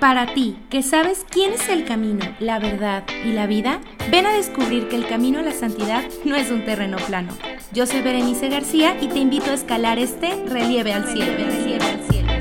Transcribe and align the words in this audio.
Para 0.00 0.34
ti, 0.34 0.58
que 0.68 0.82
sabes 0.82 1.24
quién 1.30 1.54
es 1.54 1.70
el 1.70 1.86
camino, 1.86 2.24
la 2.38 2.58
verdad 2.58 3.04
y 3.24 3.32
la 3.32 3.46
vida, 3.46 3.80
ven 4.10 4.26
a 4.26 4.32
descubrir 4.32 4.88
que 4.88 4.96
el 4.96 5.06
camino 5.06 5.38
a 5.38 5.42
la 5.42 5.52
santidad 5.52 6.04
no 6.24 6.36
es 6.36 6.50
un 6.50 6.64
terreno 6.66 6.98
plano. 6.98 7.32
Yo 7.72 7.86
soy 7.86 8.02
Berenice 8.02 8.50
García 8.50 8.96
y 9.00 9.08
te 9.08 9.18
invito 9.18 9.50
a 9.50 9.54
escalar 9.54 9.98
este 9.98 10.44
relieve 10.48 10.92
al 10.92 11.06
cielo. 11.06 11.32
Relieve 11.32 11.84
al 11.84 12.00
cielo. 12.04 12.32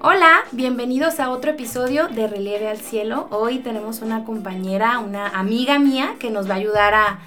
Hola, 0.00 0.44
bienvenidos 0.52 1.20
a 1.20 1.28
otro 1.28 1.50
episodio 1.50 2.08
de 2.08 2.26
Relieve 2.26 2.68
al 2.68 2.78
Cielo. 2.78 3.28
Hoy 3.30 3.58
tenemos 3.58 4.00
una 4.00 4.24
compañera, 4.24 4.98
una 4.98 5.28
amiga 5.28 5.78
mía 5.78 6.14
que 6.18 6.30
nos 6.30 6.48
va 6.48 6.54
a 6.54 6.56
ayudar 6.56 6.94
a 6.94 7.18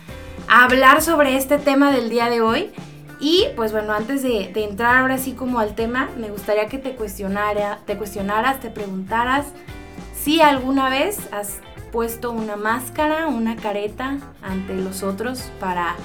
hablar 0.62 1.02
sobre 1.02 1.36
este 1.36 1.58
tema 1.58 1.92
del 1.92 2.10
día 2.10 2.30
de 2.30 2.42
hoy. 2.42 2.72
Y 3.20 3.46
pues 3.56 3.72
bueno, 3.72 3.94
antes 3.94 4.22
de, 4.22 4.52
entrar 4.56 4.98
ahora 4.98 5.18
sí 5.18 5.34
como 5.34 5.60
al 5.60 5.76
tema, 5.76 6.10
me 6.18 6.30
gustaría 6.30 6.68
que 6.68 6.78
te, 6.78 6.96
cuestionara, 6.96 7.80
te 7.86 7.98
cuestionaras, 7.98 8.60
te 8.60 8.70
preguntaras 8.70 9.48
si 10.14 10.42
alguna 10.42 10.90
vez 10.90 11.18
has 11.32 11.60
puesto 11.92 12.32
una 12.32 12.56
máscara, 12.56 13.28
una 13.28 13.56
careta 13.56 14.18
ante 14.42 14.76
los 14.76 15.04
otros 15.04 15.52
para 15.60 15.96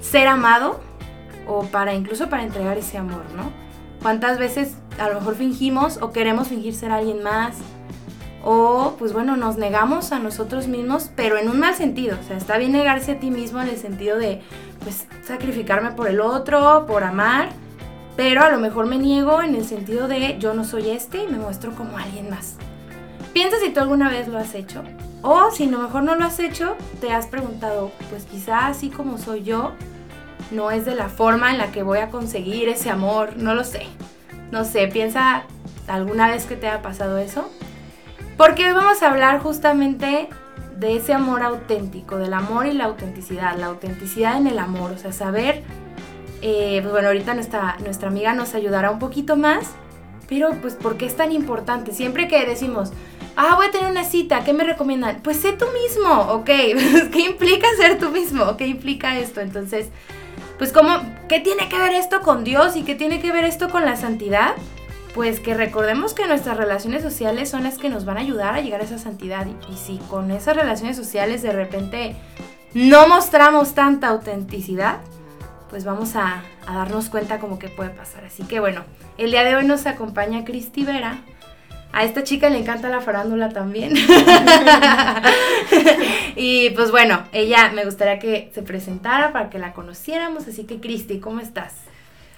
ser 0.00 0.28
amado 0.28 0.80
o 1.46 1.64
para 1.64 1.94
incluso 1.94 2.28
para 2.28 2.44
entregar 2.44 2.78
ese 2.78 2.96
amor, 2.96 3.24
¿no? 3.34 3.50
¿Cuántas 4.00 4.38
veces 4.38 4.76
a 4.98 5.08
lo 5.08 5.14
mejor 5.14 5.34
fingimos 5.34 5.98
o 6.00 6.12
queremos 6.12 6.48
fingir 6.48 6.74
ser 6.74 6.92
alguien 6.92 7.22
más? 7.22 7.56
O 8.48 8.94
pues 8.96 9.12
bueno, 9.12 9.36
nos 9.36 9.56
negamos 9.56 10.12
a 10.12 10.20
nosotros 10.20 10.68
mismos, 10.68 11.10
pero 11.16 11.36
en 11.36 11.48
un 11.48 11.58
mal 11.58 11.74
sentido. 11.74 12.16
O 12.22 12.22
sea, 12.22 12.36
está 12.36 12.58
bien 12.58 12.70
negarse 12.70 13.12
a 13.12 13.18
ti 13.18 13.32
mismo 13.32 13.60
en 13.60 13.68
el 13.68 13.76
sentido 13.76 14.18
de 14.18 14.40
pues 14.84 15.08
sacrificarme 15.24 15.90
por 15.90 16.06
el 16.06 16.20
otro, 16.20 16.86
por 16.86 17.02
amar, 17.02 17.48
pero 18.16 18.44
a 18.44 18.50
lo 18.50 18.58
mejor 18.58 18.86
me 18.86 18.98
niego 18.98 19.42
en 19.42 19.56
el 19.56 19.64
sentido 19.64 20.06
de 20.06 20.36
yo 20.38 20.54
no 20.54 20.64
soy 20.64 20.90
este 20.90 21.24
y 21.24 21.26
me 21.26 21.38
muestro 21.38 21.72
como 21.74 21.98
alguien 21.98 22.30
más. 22.30 22.54
Piensa 23.32 23.56
si 23.58 23.70
tú 23.70 23.80
alguna 23.80 24.10
vez 24.10 24.28
lo 24.28 24.38
has 24.38 24.54
hecho. 24.54 24.84
O 25.22 25.50
si 25.50 25.64
a 25.64 25.70
lo 25.70 25.80
mejor 25.80 26.04
no 26.04 26.14
lo 26.14 26.24
has 26.24 26.38
hecho, 26.38 26.76
te 27.00 27.12
has 27.12 27.26
preguntado, 27.26 27.90
pues 28.10 28.26
quizá 28.26 28.68
así 28.68 28.90
como 28.90 29.18
soy 29.18 29.42
yo, 29.42 29.72
no 30.52 30.70
es 30.70 30.84
de 30.84 30.94
la 30.94 31.08
forma 31.08 31.50
en 31.50 31.58
la 31.58 31.72
que 31.72 31.82
voy 31.82 31.98
a 31.98 32.10
conseguir 32.10 32.68
ese 32.68 32.90
amor, 32.90 33.36
no 33.38 33.56
lo 33.56 33.64
sé. 33.64 33.88
No 34.52 34.64
sé, 34.64 34.86
piensa 34.86 35.42
alguna 35.88 36.28
vez 36.28 36.46
que 36.46 36.54
te 36.54 36.68
haya 36.68 36.80
pasado 36.80 37.18
eso. 37.18 37.50
Porque 38.36 38.66
hoy 38.66 38.72
vamos 38.72 39.02
a 39.02 39.10
hablar 39.10 39.40
justamente 39.40 40.28
de 40.76 40.96
ese 40.96 41.14
amor 41.14 41.42
auténtico, 41.42 42.18
del 42.18 42.34
amor 42.34 42.66
y 42.66 42.72
la 42.72 42.84
autenticidad, 42.84 43.56
la 43.56 43.66
autenticidad 43.66 44.36
en 44.36 44.46
el 44.46 44.58
amor, 44.58 44.92
o 44.92 44.98
sea, 44.98 45.10
saber, 45.10 45.62
eh, 46.42 46.80
pues 46.82 46.92
bueno, 46.92 47.08
ahorita 47.08 47.32
nuestra, 47.32 47.78
nuestra 47.82 48.08
amiga 48.08 48.34
nos 48.34 48.54
ayudará 48.54 48.90
un 48.90 48.98
poquito 48.98 49.36
más, 49.36 49.70
pero 50.28 50.50
pues 50.60 50.74
¿por 50.74 50.98
qué 50.98 51.06
es 51.06 51.16
tan 51.16 51.32
importante? 51.32 51.92
Siempre 51.92 52.28
que 52.28 52.44
decimos, 52.44 52.92
ah, 53.36 53.54
voy 53.56 53.68
a 53.68 53.70
tener 53.70 53.90
una 53.90 54.04
cita, 54.04 54.44
¿qué 54.44 54.52
me 54.52 54.64
recomiendan? 54.64 55.20
Pues 55.22 55.38
sé 55.38 55.54
tú 55.54 55.64
mismo, 55.82 56.12
ok, 56.32 56.44
¿qué 57.12 57.20
implica 57.30 57.66
ser 57.78 57.98
tú 57.98 58.10
mismo? 58.10 58.58
¿Qué 58.58 58.66
implica 58.66 59.18
esto? 59.18 59.40
Entonces, 59.40 59.88
pues 60.58 60.72
¿cómo, 60.72 61.00
qué 61.26 61.40
tiene 61.40 61.70
que 61.70 61.78
ver 61.78 61.94
esto 61.94 62.20
con 62.20 62.44
Dios 62.44 62.76
y 62.76 62.82
qué 62.82 62.94
tiene 62.94 63.18
que 63.18 63.32
ver 63.32 63.44
esto 63.44 63.70
con 63.70 63.86
la 63.86 63.96
santidad? 63.96 64.56
Pues 65.16 65.40
que 65.40 65.54
recordemos 65.54 66.12
que 66.12 66.26
nuestras 66.26 66.58
relaciones 66.58 67.02
sociales 67.02 67.48
son 67.48 67.64
las 67.64 67.78
que 67.78 67.88
nos 67.88 68.04
van 68.04 68.18
a 68.18 68.20
ayudar 68.20 68.54
a 68.54 68.60
llegar 68.60 68.82
a 68.82 68.84
esa 68.84 68.98
santidad. 68.98 69.46
Y, 69.46 69.76
si 69.78 69.96
con 70.10 70.30
esas 70.30 70.54
relaciones 70.54 70.94
sociales 70.94 71.40
de 71.40 71.52
repente 71.52 72.14
no 72.74 73.08
mostramos 73.08 73.74
tanta 73.74 74.08
autenticidad, 74.08 74.98
pues 75.70 75.86
vamos 75.86 76.16
a, 76.16 76.42
darnos 76.66 77.08
cuenta 77.08 77.38
como 77.38 77.58
que 77.58 77.70
puede 77.70 77.88
pasar. 77.88 78.26
Así 78.26 78.42
que 78.42 78.60
bueno, 78.60 78.84
el 79.16 79.30
día 79.30 79.42
de 79.42 79.56
hoy 79.56 79.64
nos 79.64 79.86
acompaña 79.86 80.44
Cristi 80.44 80.84
Vera. 80.84 81.16
A 81.94 82.04
esta 82.04 82.22
chica 82.22 82.50
le 82.50 82.58
encanta 82.58 82.90
la 82.90 83.00
farándula 83.00 83.48
también. 83.48 83.94
y 86.36 86.68
pues 86.70 86.90
bueno, 86.90 87.22
ella 87.32 87.72
me 87.74 87.86
gustaría 87.86 88.18
que 88.18 88.50
se 88.54 88.60
presentara 88.60 89.32
para 89.32 89.48
que 89.48 89.58
la 89.58 89.72
conociéramos. 89.72 90.46
Así 90.46 90.64
que 90.64 90.78
Cristi, 90.78 91.20
¿cómo 91.20 91.40
estás? 91.40 91.72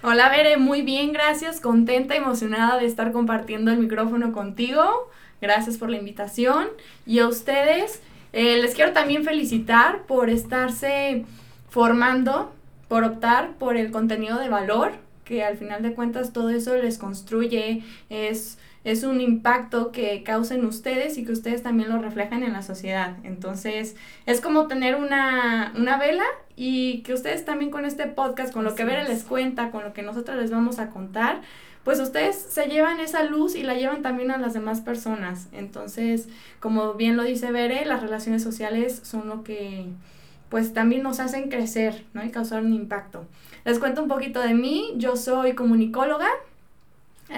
Hola 0.01 0.29
Bere, 0.29 0.59
muy 0.59 0.83
bien, 0.83 1.13
gracias, 1.13 1.61
contenta, 1.61 2.15
emocionada 2.15 2.79
de 2.79 2.87
estar 2.87 3.11
compartiendo 3.11 3.73
el 3.73 3.79
micrófono 3.79 4.33
contigo. 4.33 5.11
Gracias 5.41 5.77
por 5.77 5.91
la 5.91 5.97
invitación. 5.97 6.69
Y 7.05 7.19
a 7.19 7.27
ustedes, 7.27 8.01
eh, 8.33 8.59
les 8.63 8.77
quiero 8.77 8.93
también 8.93 9.25
felicitar 9.25 10.03
por 10.07 10.31
estarse 10.31 11.25
formando, 11.69 12.53
por 12.87 13.03
optar 13.03 13.55
por 13.59 13.77
el 13.77 13.91
contenido 13.91 14.39
de 14.39 14.49
valor, 14.49 14.93
que 15.25 15.43
al 15.43 15.57
final 15.57 15.83
de 15.83 15.93
cuentas 15.95 16.33
todo 16.33 16.51
eso 16.51 16.77
les 16.77 16.97
construye, 16.97 17.83
es 18.09 18.57
es 18.85 19.03
un 19.03 19.21
impacto 19.21 19.93
que 19.93 20.23
causen 20.23 20.65
ustedes 20.65 21.19
y 21.19 21.25
que 21.25 21.33
ustedes 21.33 21.63
también 21.63 21.89
lo 21.89 21.99
reflejan 21.99 22.43
en 22.43 22.53
la 22.53 22.63
sociedad. 22.63 23.17
Entonces, 23.25 23.97
es 24.27 24.41
como 24.41 24.67
tener 24.67 24.95
una, 24.95 25.73
vela 25.99 26.25
y 26.57 27.03
que 27.03 27.13
ustedes 27.13 27.45
también 27.45 27.71
con 27.71 27.85
este 27.85 28.07
podcast, 28.07 28.53
con 28.53 28.65
lo 28.65 28.75
que 28.75 28.85
Vera 28.85 29.05
les 29.05 29.25
cuenta, 29.25 29.71
con 29.71 29.85
lo 29.85 29.93
que 29.93 30.03
nosotros 30.03 30.37
les 30.37 30.51
vamos 30.51 30.79
a 30.79 30.91
contar, 30.91 31.43
pues 31.85 32.01
ustedes 32.01 32.37
se 32.37 32.67
llevan 32.67 33.01
esa 33.01 33.23
luz 33.25 33.55
y 33.55 33.63
la 33.63 33.75
llevan 33.75 34.03
también 34.03 34.31
a 34.31 34.39
las 34.39 34.55
demás 34.55 34.81
personas. 34.81 35.49
Entonces, 35.53 36.29
como 36.61 36.95
bien 36.95 37.17
lo 37.17 37.23
dice 37.23 37.51
Bere, 37.51 37.85
las 37.85 38.03
relaciones 38.03 38.43
sociales 38.43 39.01
son 39.05 39.29
lo 39.29 39.43
que 39.43 39.87
pues 40.49 40.73
también 40.73 41.03
nos 41.03 41.21
hacen 41.21 41.51
crecer, 41.51 42.05
¿no? 42.15 42.25
Y 42.25 42.31
causar 42.31 42.63
un 42.63 42.73
impacto. 42.73 43.27
Les 43.65 43.79
cuento 43.79 44.03
un 44.03 44.09
poquito 44.09 44.41
de 44.41 44.55
mí. 44.55 44.95
Yo 44.97 45.17
soy 45.17 45.55
comunicóloga, 45.55 46.29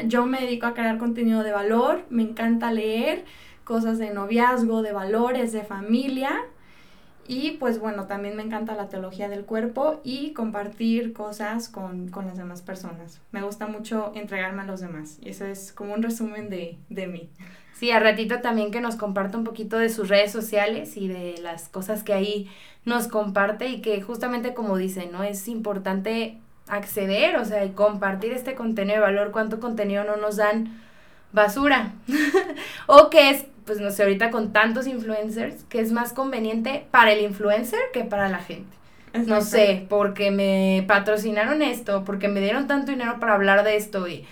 yo 0.07 0.27
me 0.27 0.41
dedico 0.41 0.67
a 0.67 0.75
crear 0.75 0.99
contenido 0.99 1.43
de 1.43 1.53
valor, 1.53 2.05
me 2.11 2.23
encanta 2.23 2.73
leer 2.73 3.25
cosas 3.65 3.99
de 3.99 4.11
noviazgo, 4.11 4.83
de 4.83 4.93
valores, 4.93 5.53
de 5.53 5.63
familia. 5.63 6.41
Y 7.29 7.53
pues 7.53 7.79
bueno, 7.79 8.07
también 8.07 8.35
me 8.35 8.43
encanta 8.43 8.75
la 8.75 8.89
teología 8.89 9.29
del 9.29 9.45
cuerpo 9.45 10.01
y 10.03 10.33
compartir 10.33 11.13
cosas 11.13 11.69
con, 11.69 12.09
con, 12.09 12.27
las 12.27 12.37
demás 12.37 12.61
personas. 12.63 13.21
Me 13.31 13.43
gusta 13.43 13.69
mucho 13.69 14.11
entregarme 14.17 14.63
a 14.63 14.67
los 14.67 14.81
demás. 14.81 15.19
Y 15.23 15.29
eso 15.29 15.45
es 15.45 15.73
como 15.73 15.95
un 15.95 16.03
resumen 16.03 16.51
de, 16.51 16.79
de 16.89 17.07
mí. 17.07 17.31
Sí, 17.73 17.93
a 17.93 18.01
ratito 18.01 18.41
también 18.41 18.73
que 18.73 18.81
nos 18.81 18.97
comparta 18.97 19.39
un 19.39 19.45
poquito 19.45 19.79
de 19.79 19.89
sus 19.89 20.09
redes 20.09 20.33
sociales 20.33 20.97
y 20.97 21.07
de 21.07 21.37
las 21.41 21.69
cosas 21.69 22.03
que 22.03 22.13
ahí 22.13 22.51
nos 22.85 23.07
comparte 23.07 23.69
y 23.69 23.81
que 23.81 24.03
justamente 24.03 24.53
como 24.53 24.77
dice, 24.77 25.09
¿no? 25.11 25.23
Es 25.23 25.47
importante 25.47 26.41
acceder, 26.69 27.37
o 27.37 27.45
sea, 27.45 27.65
y 27.65 27.71
compartir 27.71 28.33
este 28.33 28.55
contenido 28.55 28.97
de 28.97 29.03
valor, 29.03 29.31
cuánto 29.31 29.61
contenido 29.61 30.05
no 30.05 30.17
nos 30.17 30.37
dan 30.37 30.81
basura. 31.33 31.93
o 32.87 33.11
que 33.11 33.31
es, 33.31 33.45
pues 33.65 33.81
no 33.81 33.91
sé, 33.91 34.03
ahorita 34.03 34.31
con 34.31 34.53
tantos 34.53 34.87
influencers, 34.87 35.65
que 35.65 35.81
es 35.81 35.93
más 35.93 36.13
conveniente 36.13 36.87
para 36.91 37.13
el 37.13 37.23
influencer 37.23 37.81
que 37.93 38.05
para 38.05 38.29
la 38.29 38.39
gente. 38.39 38.81
No 39.27 39.41
sé, 39.41 39.87
porque 39.89 40.31
me 40.31 40.85
patrocinaron 40.87 41.63
esto, 41.63 42.05
porque 42.05 42.29
me 42.29 42.41
dieron 42.41 42.69
tanto 42.69 42.93
dinero 42.93 43.19
para 43.19 43.35
hablar 43.35 43.65
de 43.65 43.77
esto 43.77 44.07
y, 44.07 44.25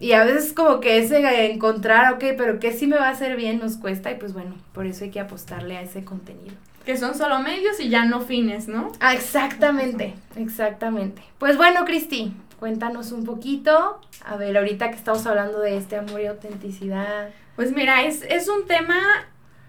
y 0.00 0.12
a 0.12 0.24
veces 0.24 0.52
como 0.52 0.80
que 0.80 0.98
ese 0.98 1.52
encontrar, 1.52 2.14
ok, 2.14 2.24
pero 2.36 2.58
que 2.58 2.72
sí 2.72 2.88
me 2.88 2.96
va 2.96 3.06
a 3.06 3.12
hacer 3.12 3.36
bien 3.36 3.60
nos 3.60 3.76
cuesta 3.76 4.10
y 4.10 4.16
pues 4.16 4.32
bueno, 4.32 4.56
por 4.72 4.86
eso 4.86 5.04
hay 5.04 5.10
que 5.10 5.20
apostarle 5.20 5.76
a 5.76 5.82
ese 5.82 6.04
contenido. 6.04 6.56
Que 6.86 6.96
son 6.96 7.16
solo 7.16 7.40
medios 7.40 7.80
y 7.80 7.88
ya 7.90 8.04
no 8.04 8.20
fines, 8.20 8.68
¿no? 8.68 8.92
Ah, 9.00 9.12
exactamente, 9.12 10.14
exactamente. 10.36 11.20
Pues 11.36 11.56
bueno, 11.56 11.84
Cristi, 11.84 12.32
cuéntanos 12.60 13.12
un 13.12 13.24
poquito. 13.24 14.00
A 14.24 14.36
ver, 14.36 14.56
ahorita 14.56 14.90
que 14.90 14.96
estamos 14.96 15.26
hablando 15.26 15.58
de 15.58 15.76
este 15.76 15.96
amor 15.96 16.20
y 16.20 16.26
autenticidad. 16.26 17.30
Pues 17.56 17.72
mira, 17.72 18.04
es, 18.04 18.22
es 18.22 18.48
un 18.48 18.66
tema 18.66 19.00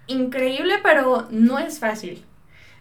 increíble, 0.06 0.74
pero 0.82 1.26
no 1.30 1.58
es 1.58 1.80
fácil. 1.80 2.24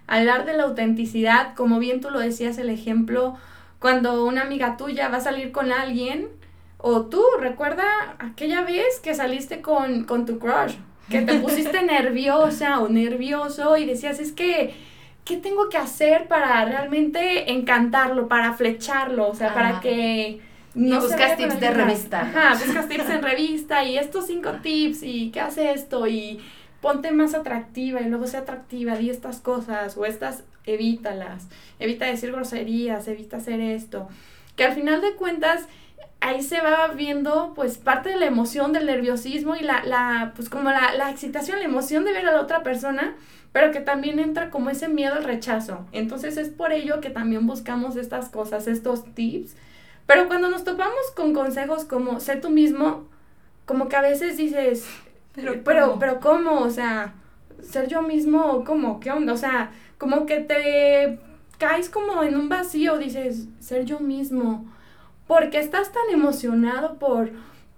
Hablar 0.06 0.46
de 0.46 0.54
la 0.54 0.64
autenticidad, 0.64 1.56
como 1.56 1.80
bien 1.80 2.00
tú 2.00 2.12
lo 2.12 2.20
decías, 2.20 2.60
el 2.60 2.70
ejemplo, 2.70 3.36
cuando 3.80 4.24
una 4.24 4.44
amiga 4.44 4.78
tuya 4.78 5.10
va 5.10 5.18
a 5.18 5.22
salir 5.22 5.52
con 5.52 5.72
alguien, 5.72 6.30
o 6.78 7.08
tú, 7.08 7.24
recuerda 7.40 8.16
aquella 8.20 8.62
vez 8.62 9.00
que 9.02 9.16
saliste 9.16 9.62
con, 9.62 10.04
con 10.04 10.26
tu 10.26 10.40
crush, 10.40 10.76
que 11.10 11.22
te 11.22 11.40
pusiste 11.40 11.82
nerviosa 11.86 12.80
o 12.80 12.90
nervioso 12.90 13.78
y 13.78 13.86
decías, 13.86 14.20
es 14.20 14.32
que, 14.32 14.74
¿qué 15.26 15.38
tengo 15.38 15.70
que 15.70 15.78
hacer 15.78 16.28
para 16.28 16.64
realmente 16.66 17.52
encantarlo, 17.52 18.28
para 18.28 18.54
flecharlo? 18.54 19.30
O 19.30 19.36
sea, 19.36 19.54
para 19.54 19.80
que... 19.80 20.42
No 20.76 20.98
y 20.98 21.00
buscas 21.00 21.38
tips 21.38 21.60
de 21.60 21.72
revista. 21.72 22.22
Ajá, 22.22 22.54
buscas 22.54 22.88
tips 22.90 23.10
en 23.10 23.24
revista 23.24 23.84
y 23.84 23.98
estos 23.98 24.28
cinco 24.28 24.52
tips 24.62 25.02
y 25.02 25.32
qué 25.32 25.40
hace 25.40 25.72
esto 25.72 26.08
y 26.08 26.40
ponte 26.82 27.12
más 27.12 27.34
atractiva 27.34 28.02
y 28.02 28.10
luego 28.10 28.28
sea 28.28 28.42
atractiva, 28.42 28.96
di 28.96 29.10
estas 29.10 29.40
cosas 29.40 29.98
o 29.98 30.06
estas 30.06 30.44
evítalas, 30.66 31.48
evita 31.80 32.06
decir 32.06 32.32
groserías, 32.32 33.08
evita 33.08 33.38
hacer 33.38 33.60
esto. 33.60 34.08
Que 34.56 34.66
al 34.66 34.74
final 34.74 35.02
de 35.02 35.16
cuentas 35.16 35.68
ahí 36.22 36.42
se 36.42 36.62
va 36.62 36.88
viendo 36.90 37.54
pues 37.56 37.78
parte 37.78 38.10
de 38.10 38.18
la 38.18 38.26
emoción, 38.26 38.74
del 38.74 38.86
nerviosismo 38.86 39.56
y 39.56 39.62
la, 39.62 39.84
la 39.84 40.34
pues 40.36 40.50
como 40.50 40.72
la, 40.72 40.94
la 40.96 41.12
excitación, 41.12 41.60
la 41.60 41.66
emoción 41.66 42.06
de 42.06 42.14
ver 42.14 42.28
a 42.28 42.34
la 42.34 42.42
otra 42.42 42.64
persona, 42.64 43.16
pero 43.52 43.72
que 43.72 43.80
también 43.80 44.20
entra 44.20 44.50
como 44.50 44.70
ese 44.70 44.88
miedo 44.88 45.16
al 45.16 45.24
rechazo. 45.24 45.86
Entonces 45.92 46.38
es 46.38 46.50
por 46.50 46.72
ello 46.72 47.02
que 47.02 47.10
también 47.10 47.48
buscamos 47.48 47.96
estas 47.96 48.30
cosas, 48.30 48.68
estos 48.68 49.14
tips. 49.14 49.56
Pero 50.06 50.28
cuando 50.28 50.50
nos 50.50 50.64
topamos 50.64 51.12
con 51.16 51.34
consejos 51.34 51.84
como 51.86 52.20
sé 52.20 52.38
tú 52.38 52.50
mismo, 52.50 53.06
como 53.66 53.90
que 53.90 53.96
a 53.96 54.02
veces 54.02 54.38
dices, 54.38 54.88
pero, 55.34 55.64
pero, 55.64 55.98
pero 56.00 56.20
¿cómo? 56.20 56.62
O 56.62 56.70
sea, 56.70 57.14
ser 57.62 57.88
yo 57.88 58.02
mismo, 58.02 58.64
¿cómo? 58.64 59.00
¿Qué 59.00 59.12
onda? 59.12 59.34
O 59.34 59.38
sea, 59.38 59.72
como 59.98 60.26
que 60.26 60.40
te 60.40 61.20
caes 61.58 61.90
como 61.90 62.24
en 62.24 62.38
un 62.38 62.50
vacío, 62.50 62.98
dices, 62.98 63.48
ser 63.60 63.86
yo 63.86 64.00
mismo 64.00 64.66
porque 65.28 65.60
estás 65.60 65.92
tan 65.92 66.10
emocionado 66.12 66.96
por, 66.96 67.30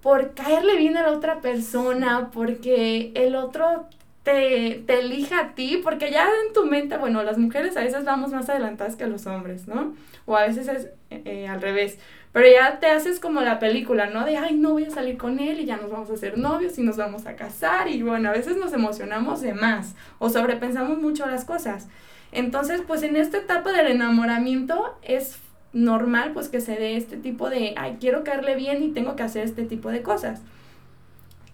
por 0.02 0.34
caerle 0.34 0.76
bien 0.76 0.96
a 0.96 1.02
la 1.02 1.12
otra 1.12 1.40
persona, 1.40 2.30
porque 2.32 3.12
el 3.14 3.34
otro 3.34 3.86
te, 4.22 4.82
te, 4.86 5.00
elija 5.00 5.40
a 5.40 5.54
ti, 5.54 5.80
porque 5.82 6.10
ya 6.10 6.28
en 6.46 6.52
tu 6.52 6.66
mente, 6.66 6.96
bueno, 6.96 7.22
las 7.22 7.38
mujeres 7.38 7.76
a 7.76 7.82
veces 7.82 8.04
vamos 8.04 8.32
más 8.32 8.48
adelantadas 8.48 8.96
que 8.96 9.06
los 9.06 9.26
hombres, 9.26 9.66
¿no? 9.66 9.94
O 10.26 10.36
a 10.36 10.46
veces 10.46 10.68
es 10.68 10.84
eh, 11.10 11.22
eh, 11.24 11.48
al 11.48 11.60
revés. 11.60 11.98
Pero 12.32 12.46
ya 12.46 12.78
te 12.78 12.86
haces 12.86 13.18
como 13.18 13.40
la 13.40 13.58
película, 13.58 14.06
¿no? 14.06 14.24
De, 14.24 14.36
ay, 14.36 14.54
no 14.54 14.70
voy 14.70 14.84
a 14.84 14.90
salir 14.90 15.18
con 15.18 15.40
él 15.40 15.58
y 15.60 15.64
ya 15.64 15.78
nos 15.78 15.90
vamos 15.90 16.10
a 16.10 16.14
hacer 16.14 16.38
novios 16.38 16.78
y 16.78 16.82
nos 16.82 16.96
vamos 16.96 17.26
a 17.26 17.34
casar. 17.34 17.88
Y 17.88 18.02
bueno, 18.02 18.28
a 18.28 18.32
veces 18.32 18.56
nos 18.56 18.72
emocionamos 18.72 19.40
de 19.40 19.52
más 19.52 19.96
o 20.20 20.30
sobrepensamos 20.30 20.98
mucho 20.98 21.26
las 21.26 21.44
cosas. 21.44 21.88
Entonces, 22.30 22.82
pues 22.86 23.02
en 23.02 23.16
esta 23.16 23.38
etapa 23.38 23.72
del 23.72 23.88
enamoramiento 23.88 24.96
es 25.02 25.38
normal 25.72 26.32
pues 26.32 26.48
que 26.48 26.60
se 26.60 26.76
dé 26.76 26.96
este 26.96 27.16
tipo 27.16 27.48
de, 27.48 27.74
ay, 27.76 27.98
quiero 28.00 28.24
caerle 28.24 28.56
bien 28.56 28.82
y 28.82 28.90
tengo 28.90 29.16
que 29.16 29.22
hacer 29.22 29.44
este 29.44 29.64
tipo 29.64 29.90
de 29.90 30.02
cosas. 30.02 30.42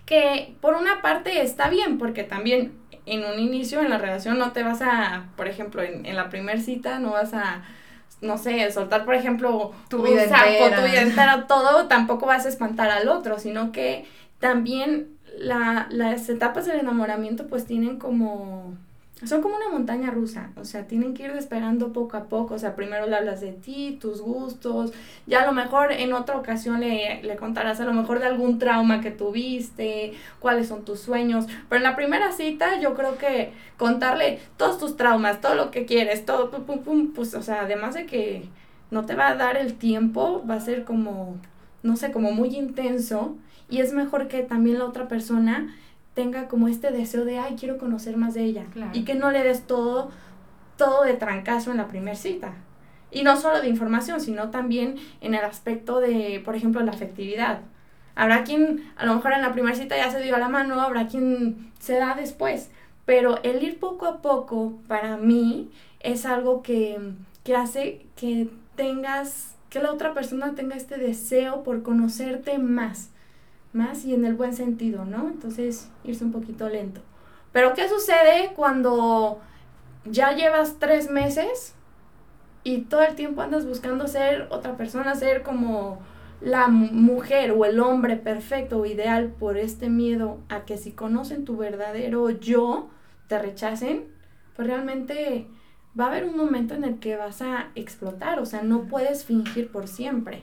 Que 0.05 0.55
por 0.61 0.75
una 0.75 1.03
parte 1.03 1.43
está 1.43 1.69
bien, 1.69 1.99
porque 1.99 2.23
también 2.23 2.73
en 3.07 3.25
un 3.25 3.39
inicio 3.39 3.81
en 3.81 3.91
la 3.91 3.99
relación 3.99 4.39
no 4.39 4.53
te 4.53 4.63
vas 4.63 4.83
a, 4.83 5.27
por 5.37 5.49
ejemplo, 5.49 5.83
en, 5.83 6.07
en 6.07 6.17
la 6.17 6.29
primera 6.29 6.61
cita 6.61 6.99
no 6.99 7.13
vas 7.13 7.35
a, 7.35 7.63
no 8.21 8.39
sé, 8.39 8.71
soltar, 8.71 9.05
por 9.05 9.15
ejemplo, 9.15 9.73
tu 9.89 10.03
vida 10.03 10.25
entera. 10.25 10.77
tu 10.77 10.87
vida 10.87 11.03
entera, 11.03 11.47
todo, 11.47 11.87
tampoco 11.87 12.27
vas 12.27 12.47
a 12.47 12.49
espantar 12.49 12.91
al 12.91 13.09
otro, 13.09 13.39
sino 13.39 13.73
que 13.73 14.07
también 14.39 15.09
la, 15.39 15.87
las 15.91 16.29
etapas 16.29 16.67
del 16.67 16.81
enamoramiento 16.81 17.47
pues 17.47 17.67
tienen 17.67 17.99
como 17.99 18.77
son 19.25 19.41
como 19.41 19.57
una 19.57 19.71
montaña 19.71 20.11
rusa, 20.11 20.51
o 20.57 20.65
sea, 20.67 20.87
tienen 20.87 21.15
que 21.15 21.23
ir 21.23 21.33
despegando 21.33 21.95
poco 21.95 22.19
a 22.19 22.25
poco, 22.25 22.55
o 22.55 22.59
sea, 22.59 22.77
primero 22.77 23.07
le 23.07 23.17
hablas 23.17 23.41
de 23.41 23.53
ti, 23.53 23.97
tus 23.99 24.21
gustos, 24.21 24.93
ya 25.27 25.43
a 25.43 25.47
lo 25.47 25.53
mejor 25.53 25.91
en 25.91 26.13
otra 26.13 26.37
ocasión 26.37 26.81
le, 26.81 27.23
le 27.23 27.37
contarás 27.37 27.81
a 27.81 27.87
lo 27.87 27.95
mejor 27.95 28.19
de 28.19 28.27
algún 28.27 28.59
trauma 28.59 29.01
que 29.01 29.11
tuviste, 29.11 30.13
cuáles 30.39 30.69
son 30.69 30.85
tus 30.85 31.01
sueños, 31.01 31.47
pero 31.71 31.79
en 31.79 31.85
la 31.85 31.97
primera 31.97 32.31
cita 32.33 32.79
yo 32.79 32.95
creo 32.95 33.17
que 33.17 33.53
contarle 33.79 34.39
todos 34.59 34.79
tus 34.79 34.99
traumas, 34.99 35.41
todo 35.41 35.55
lo 35.55 35.71
que 35.71 35.87
quieres, 35.87 36.27
todo, 36.27 36.51
pum, 36.51 36.65
pum, 36.65 36.81
pum, 36.81 37.13
pues, 37.15 37.33
o 37.33 37.43
sea, 37.43 37.63
además 37.63 37.95
de 37.95 38.05
que 38.05 38.47
no 38.91 39.07
te 39.07 39.15
va 39.15 39.29
a 39.29 39.35
dar 39.35 39.57
el 39.57 39.75
tiempo, 39.75 40.45
va 40.49 40.57
a 40.57 40.61
ser 40.61 40.85
como, 40.85 41.37
no 41.83 41.97
sé, 41.97 42.13
como 42.13 42.33
muy 42.33 42.55
intenso, 42.55 43.35
y 43.71 43.81
es 43.81 43.95
mejor 43.95 44.29
que 44.29 44.43
también 44.43 44.79
la 44.79 44.85
otra 44.85 45.09
persona 45.09 45.75
tenga 46.17 46.49
como 46.49 46.67
este 46.67 46.91
deseo 46.91 47.27
de, 47.27 47.39
ay, 47.39 47.57
quiero 47.61 47.77
conocer 47.77 48.17
más 48.17 48.33
de 48.33 48.43
ella. 48.43 48.65
Y 48.95 49.05
que 49.05 49.15
no 49.15 49.31
le 49.31 49.45
des 49.45 49.67
todo, 49.67 50.11
todo 50.79 51.05
de 51.05 51.13
trancazo 51.13 51.71
en 51.71 51.77
la 51.77 51.89
primera 51.89 52.17
cita. 52.17 52.55
Y 53.11 53.23
no 53.23 53.37
solo 53.37 53.61
de 53.61 53.69
información, 53.69 54.21
sino 54.23 54.51
también 54.51 54.97
en 55.21 55.35
el 55.35 55.45
aspecto 55.45 56.01
de, 56.01 56.41
por 56.43 56.57
ejemplo, 56.57 56.81
la 56.81 56.93
afectividad. 56.93 57.61
Habrá 58.15 58.45
quien, 58.45 58.91
a 58.97 59.05
lo 59.05 59.15
mejor 59.15 59.35
en 59.35 59.43
la 59.43 59.53
primera 59.53 59.77
cita 59.77 59.95
ya 59.95 60.11
se 60.11 60.23
dio 60.23 60.35
a 60.35 60.39
la 60.39 60.49
mano, 60.49 60.81
habrá 60.81 61.07
quien 61.07 61.71
se 61.79 61.99
da 61.99 62.15
después. 62.15 62.71
Pero 63.05 63.39
el 63.43 63.63
ir 63.63 63.79
poco 63.79 64.07
a 64.07 64.23
poco, 64.23 64.73
para 64.89 65.19
mí, 65.19 65.71
es 66.01 66.25
algo 66.25 66.63
que, 66.63 66.99
que 67.45 67.55
hace 67.55 68.07
que 68.17 68.49
tengas, 68.75 69.55
que 69.69 69.81
la 69.81 69.93
otra 69.93 70.15
persona 70.15 70.55
tenga 70.55 70.77
este 70.77 70.97
deseo 70.97 71.63
por 71.63 71.83
conocerte 71.83 72.57
más 72.57 73.11
más 73.73 74.05
y 74.05 74.15
en 74.15 74.25
el 74.25 74.35
buen 74.35 74.55
sentido, 74.55 75.05
¿no? 75.05 75.29
Entonces, 75.29 75.91
irse 76.05 76.25
un 76.25 76.33
poquito 76.33 76.69
lento. 76.69 77.01
Pero, 77.53 77.75
¿qué 77.75 77.89
sucede 77.89 78.53
cuando 78.55 79.41
ya 80.05 80.33
llevas 80.33 80.79
tres 80.79 81.11
meses 81.11 81.75
y 82.65 82.83
todo 82.83 83.03
el 83.03 83.15
tiempo 83.15 83.43
andas 83.43 83.67
buscando 83.67 84.09
ser 84.09 84.49
otra 84.51 84.77
persona, 84.77 85.15
ser 85.15 85.43
como 85.43 85.99
la 86.41 86.69
mujer 86.69 87.53
o 87.53 87.65
el 87.65 87.81
hombre 87.81 88.17
perfecto 88.17 88.81
o 88.81 88.87
ideal 88.87 89.29
por 89.29 89.57
este 89.57 89.89
miedo 89.89 90.39
a 90.49 90.65
que 90.65 90.77
si 90.77 90.93
conocen 90.93 91.45
tu 91.45 91.57
verdadero 91.57 92.31
yo, 92.31 92.91
te 93.29 93.39
rechacen? 93.39 94.05
Pues 94.55 94.69
realmente 94.69 95.47
va 95.99 96.05
a 96.05 96.09
haber 96.09 96.25
un 96.25 96.37
momento 96.37 96.75
en 96.75 96.85
el 96.85 96.99
que 96.99 97.17
vas 97.17 97.41
a 97.41 97.71
explotar, 97.75 98.39
o 98.39 98.47
sea, 98.47 98.63
no 98.63 98.85
puedes 98.85 99.25
fingir 99.25 99.71
por 99.71 99.89
siempre. 99.89 100.43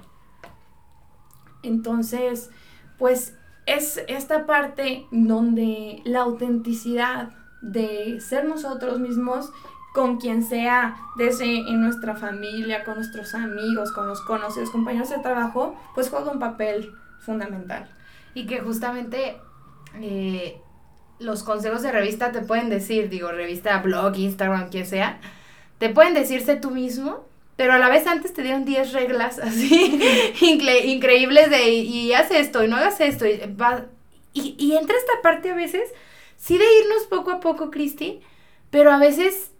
Entonces, 1.61 2.49
pues 2.97 3.35
es 3.65 4.03
esta 4.07 4.45
parte 4.45 5.05
donde 5.11 6.01
la 6.05 6.21
autenticidad 6.21 7.29
de 7.61 8.19
ser 8.19 8.45
nosotros 8.45 8.99
mismos 8.99 9.51
con 9.93 10.17
quien 10.17 10.43
sea, 10.43 10.97
desde 11.15 11.45
en 11.45 11.81
nuestra 11.81 12.15
familia, 12.15 12.83
con 12.83 12.95
nuestros 12.95 13.35
amigos, 13.35 13.91
con 13.91 14.07
los 14.07 14.21
conocidos, 14.21 14.71
compañeros 14.71 15.11
de 15.11 15.19
trabajo, 15.19 15.75
pues 15.93 16.09
juega 16.09 16.31
un 16.31 16.39
papel 16.39 16.91
fundamental. 17.19 17.87
Y 18.33 18.47
que 18.47 18.59
justamente 18.59 19.37
eh, 20.01 20.59
los 21.19 21.43
consejos 21.43 21.83
de 21.83 21.91
revista 21.91 22.31
te 22.31 22.41
pueden 22.41 22.69
decir, 22.69 23.07
digo, 23.09 23.31
revista, 23.31 23.79
blog, 23.81 24.15
Instagram, 24.17 24.69
quien 24.69 24.87
sea, 24.87 25.19
te 25.77 25.89
pueden 25.89 26.15
decirse 26.15 26.55
tú 26.55 26.71
mismo, 26.71 27.25
pero 27.55 27.73
a 27.73 27.79
la 27.79 27.89
vez 27.89 28.07
antes 28.07 28.33
te 28.33 28.43
dieron 28.43 28.65
10 28.65 28.93
reglas 28.93 29.39
así 29.43 29.99
increíbles 30.41 31.49
de 31.49 31.69
y 31.69 32.13
haz 32.13 32.31
esto 32.31 32.63
y 32.63 32.67
no 32.67 32.77
hagas 32.77 32.99
esto. 32.99 33.25
Y, 33.25 33.37
va, 33.59 33.85
y, 34.33 34.55
y 34.57 34.75
entra 34.75 34.95
esta 34.97 35.21
parte 35.21 35.51
a 35.51 35.55
veces, 35.55 35.89
sí 36.37 36.57
de 36.57 36.65
irnos 36.81 37.03
poco 37.09 37.31
a 37.31 37.39
poco, 37.39 37.71
Cristi, 37.71 38.21
pero 38.69 38.91
a 38.91 38.97
veces 38.97 39.51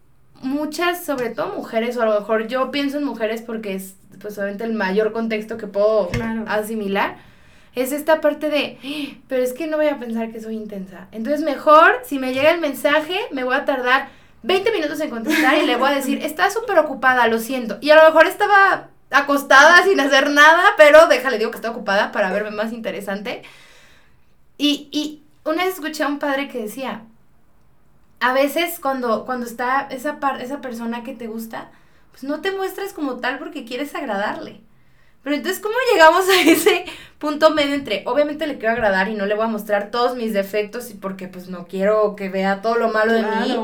muchas, 0.42 1.06
sobre 1.06 1.30
todo 1.30 1.56
mujeres, 1.56 1.98
o 1.98 2.02
a 2.02 2.06
lo 2.06 2.20
mejor 2.20 2.48
yo 2.48 2.72
pienso 2.72 2.98
en 2.98 3.04
mujeres 3.04 3.42
porque 3.42 3.76
es 3.76 3.96
pues 4.20 4.38
obviamente 4.38 4.64
el 4.64 4.74
mayor 4.74 5.12
contexto 5.12 5.58
que 5.58 5.68
puedo 5.68 6.10
asimilar, 6.48 7.18
es 7.76 7.92
esta 7.92 8.22
parte 8.22 8.50
de, 8.50 8.78
¡Ah! 8.84 9.18
pero 9.28 9.44
es 9.44 9.54
que 9.54 9.68
no 9.68 9.78
voy 9.78 9.88
a 9.88 10.00
pensar 10.00 10.32
que 10.32 10.42
soy 10.42 10.56
intensa. 10.56 11.08
Entonces 11.12 11.42
mejor, 11.42 12.00
si 12.04 12.20
me 12.20 12.34
llega 12.34 12.52
el 12.52 12.62
mensaje, 12.62 13.18
me 13.32 13.44
voy 13.44 13.56
a 13.56 13.66
tardar 13.66 14.10
20 14.44 14.72
minutos 14.72 15.00
en 15.00 15.10
contestar 15.10 15.58
y 15.58 15.66
le 15.66 15.78
voy 15.78 15.90
a 15.92 15.96
decir, 15.96 16.24
está 16.24 16.50
súper 16.50 16.78
ocupada, 16.78 17.28
lo 17.28 17.40
siento. 17.40 17.78
Y 17.82 17.90
a 17.90 17.96
lo 17.96 18.04
mejor 18.04 18.28
estaba 18.28 18.90
acostada 19.10 19.84
sin 19.84 20.00
hacer 20.00 20.30
nada, 20.30 20.64
pero 20.78 21.08
déjale, 21.08 21.38
digo 21.38 21.52
que 21.52 21.58
está 21.58 21.72
ocupada 21.72 22.12
para 22.12 22.32
verme 22.32 22.52
más 22.52 22.72
interesante. 22.74 23.44
Y, 24.58 24.90
y 24.92 25.24
una 25.46 25.64
vez 25.66 25.76
escuché 25.76 26.04
a 26.04 26.08
un 26.08 26.20
padre 26.20 26.50
que 26.50 26.62
decía, 26.62 27.04
a 28.20 28.34
veces 28.34 28.80
cuando, 28.82 29.26
cuando 29.26 29.46
está 29.46 29.88
esa, 29.90 30.18
esa 30.40 30.62
persona 30.62 31.04
que 31.04 31.14
te 31.14 31.28
gusta, 31.28 31.72
pues 32.12 32.24
no 32.24 32.42
te 32.42 32.52
muestras 32.52 32.94
como 32.94 33.18
tal 33.18 33.40
porque 33.40 33.66
quieres 33.66 33.96
agradarle. 33.96 34.62
Pero 35.24 35.38
entonces, 35.38 35.62
¿cómo 35.62 35.76
llegamos 35.92 36.28
a 36.28 36.42
ese 36.42 36.86
punto 37.18 37.52
medio 37.52 37.76
entre, 37.76 38.04
obviamente 38.06 38.46
le 38.46 38.58
quiero 38.58 38.74
agradar 38.74 39.08
y 39.08 39.16
no 39.16 39.26
le 39.26 39.36
voy 39.36 39.46
a 39.46 39.50
mostrar 39.50 39.90
todos 39.90 40.18
mis 40.18 40.34
defectos 40.34 40.92
y 40.92 40.96
porque 40.96 41.28
pues 41.28 41.48
no 41.48 41.66
quiero 41.68 42.16
que 42.16 42.30
vea 42.30 42.62
todo 42.62 42.76
lo 42.76 42.90
malo 42.90 43.14
de 43.14 43.24
mí? 43.24 43.58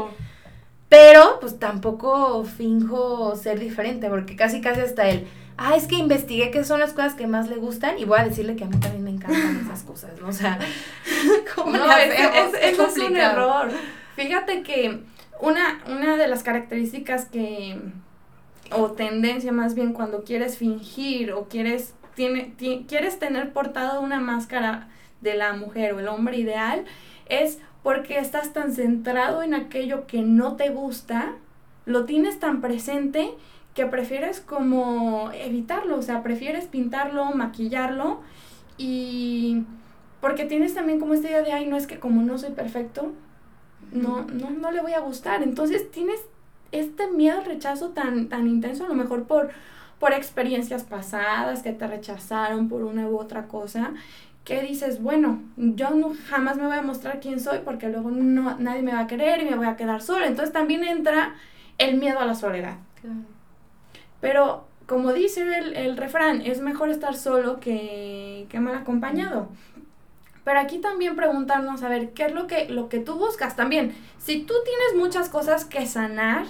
Pero, 0.90 1.40
pues 1.40 1.60
tampoco 1.60 2.44
finjo 2.44 3.36
ser 3.36 3.60
diferente, 3.60 4.10
porque 4.10 4.36
casi 4.36 4.60
casi 4.60 4.82
hasta 4.82 5.08
él, 5.08 5.28
ah, 5.56 5.76
es 5.76 5.86
que 5.86 5.96
investigué 5.96 6.50
qué 6.50 6.64
son 6.64 6.80
las 6.80 6.94
cosas 6.94 7.14
que 7.14 7.28
más 7.28 7.48
le 7.48 7.58
gustan 7.58 8.00
y 8.00 8.06
voy 8.06 8.20
a 8.20 8.26
decirle 8.26 8.56
que 8.56 8.64
a 8.64 8.68
mí 8.68 8.78
también 8.80 9.04
me 9.04 9.12
encantan 9.12 9.62
esas 9.66 9.84
cosas, 9.84 10.12
¿no? 10.20 10.30
O 10.30 10.34
sea, 10.34 10.58
¿cómo 11.56 11.78
no, 11.78 11.92
es, 11.96 12.54
es, 12.64 12.80
es 12.80 12.98
un 12.98 13.16
error. 13.16 13.70
Fíjate 14.16 14.64
que 14.64 15.04
una, 15.40 15.80
una 15.88 16.18
de 16.18 16.28
las 16.28 16.44
características 16.44 17.26
que, 17.26 17.80
o 18.72 18.92
tendencia 18.92 19.52
más 19.52 19.76
bien 19.76 19.94
cuando 19.94 20.24
quieres 20.24 20.58
fingir 20.58 21.34
o 21.34 21.48
quieres, 21.48 21.94
tiene, 22.16 22.56
quieres 22.88 23.20
tener 23.20 23.54
portado 23.54 24.02
una 24.02 24.20
máscara 24.20 24.90
de 25.22 25.36
la 25.36 25.54
mujer 25.54 25.94
o 25.94 26.00
el 26.00 26.08
hombre 26.08 26.38
ideal, 26.38 26.86
es 27.28 27.60
porque 27.84 28.20
estás 28.20 28.54
tan 28.54 28.74
centrado 28.74 29.44
en 29.44 29.54
aquello 29.54 30.08
que 30.08 30.22
no 30.22 30.56
te 30.56 30.70
gusta, 30.70 31.34
lo 31.86 32.06
tienes 32.06 32.40
tan 32.40 32.62
presente 32.62 33.32
que 33.74 33.86
prefieres 33.86 34.42
como 34.42 35.32
evitarlo, 35.34 35.98
o 35.98 36.02
sea, 36.02 36.22
prefieres 36.22 36.66
pintarlo, 36.66 37.32
maquillarlo 37.32 38.20
y 38.78 39.64
porque 40.22 40.46
tienes 40.46 40.74
también 40.74 41.00
como 41.00 41.14
esta 41.14 41.30
idea 41.30 41.42
de, 41.42 41.54
ay, 41.54 41.66
no 41.66 41.78
es 41.78 41.88
que 41.88 42.00
como 42.00 42.22
no 42.22 42.38
soy 42.38 42.52
perfecto, 42.52 43.14
no, 43.92 44.24
no, 44.24 44.50
no 44.50 44.72
le 44.72 44.82
voy 44.82 44.94
a 44.94 45.00
gustar. 45.00 45.44
Entonces 45.44 45.90
tienes 45.92 46.20
este 46.72 47.08
miedo 47.08 47.40
al 47.40 47.46
rechazo 47.46 47.90
tan, 47.90 48.28
tan 48.28 48.48
intenso, 48.48 48.86
a 48.86 48.90
lo 48.90 48.96
mejor 48.96 49.24
por, 49.24 49.50
por 50.00 50.14
experiencias 50.14 50.84
pasadas, 50.84 51.64
que 51.64 51.72
te 51.72 51.88
rechazaron 51.88 52.70
por 52.70 52.84
una 52.84 53.08
u 53.08 53.18
otra 53.18 53.48
cosa, 53.48 53.94
que 54.50 54.64
dices, 54.64 55.00
bueno, 55.00 55.44
yo 55.58 55.92
no, 55.92 56.16
jamás 56.28 56.58
me 56.58 56.66
voy 56.66 56.76
a 56.76 56.82
mostrar 56.82 57.20
quién 57.20 57.40
soy 57.40 57.60
porque 57.64 57.88
luego 57.88 58.10
no, 58.10 58.58
nadie 58.58 58.82
me 58.82 58.94
va 58.94 59.02
a 59.02 59.08
querer 59.08 59.44
y 59.44 59.46
me 59.46 59.56
voy 59.56 59.68
a 59.68 59.76
quedar 59.76 60.02
sola. 60.02 60.26
Entonces 60.26 60.52
también 60.52 60.84
entra 60.84 61.36
el 61.78 61.98
miedo 61.98 62.18
a 62.18 62.26
la 62.26 62.34
soledad. 62.34 62.78
Pero 64.20 64.66
como 64.88 65.14
dice 65.14 65.44
el, 65.44 65.78
el, 65.78 65.98
refrán, 65.98 66.42
es 66.42 66.62
mejor 66.62 66.90
estar 66.90 67.16
solo 67.16 67.60
que, 67.60 68.48
que 68.50 68.60
mal 68.60 68.74
acompañado. 68.74 69.50
Pero 70.44 70.60
aquí 70.60 70.80
también 70.80 71.16
preguntarnos, 71.16 71.84
a 71.84 71.90
ver, 71.90 72.14
¿qué 72.14 72.26
es 72.26 72.34
lo 72.34 72.48
que, 72.48 72.70
lo 72.70 72.90
que 72.90 72.98
tú 72.98 73.20
buscas? 73.20 73.56
También, 73.56 73.94
si 74.18 74.40
tú 74.40 74.56
tienes 74.66 75.06
muchas 75.06 75.30
cosas 75.30 75.64
que 75.64 75.86
sanar 75.86 76.48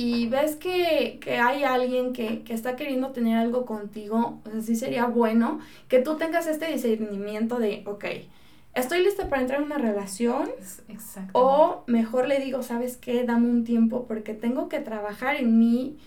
y 0.00 0.28
ves 0.28 0.54
que, 0.54 1.18
hay 1.42 1.64
alguien 1.64 2.12
que, 2.12 2.44
está 2.50 2.76
queriendo 2.76 3.08
tener 3.08 3.36
algo 3.36 3.66
contigo, 3.66 4.38
o 4.46 4.48
sea, 4.48 4.62
sí 4.62 4.76
sería 4.76 5.06
bueno 5.06 5.58
que 5.88 5.98
tú 5.98 6.16
tengas 6.16 6.46
este 6.46 6.70
discernimiento 6.70 7.58
de, 7.58 7.82
ok, 7.84 8.04
estoy 8.74 9.02
lista 9.02 9.28
para 9.28 9.42
entrar 9.42 9.58
en 9.58 9.66
una 9.66 9.78
relación. 9.78 10.50
O 11.32 11.82
mejor 11.88 12.28
le 12.28 12.38
digo, 12.38 12.62
¿sabes 12.62 12.96
qué? 12.96 13.24
Dame 13.24 13.50
un 13.50 13.64
tiempo 13.64 14.04
porque 14.06 14.34
tengo 14.34 14.68
que 14.68 14.78
trabajar 14.78 15.34
en 15.34 15.58
mí, 15.58 15.98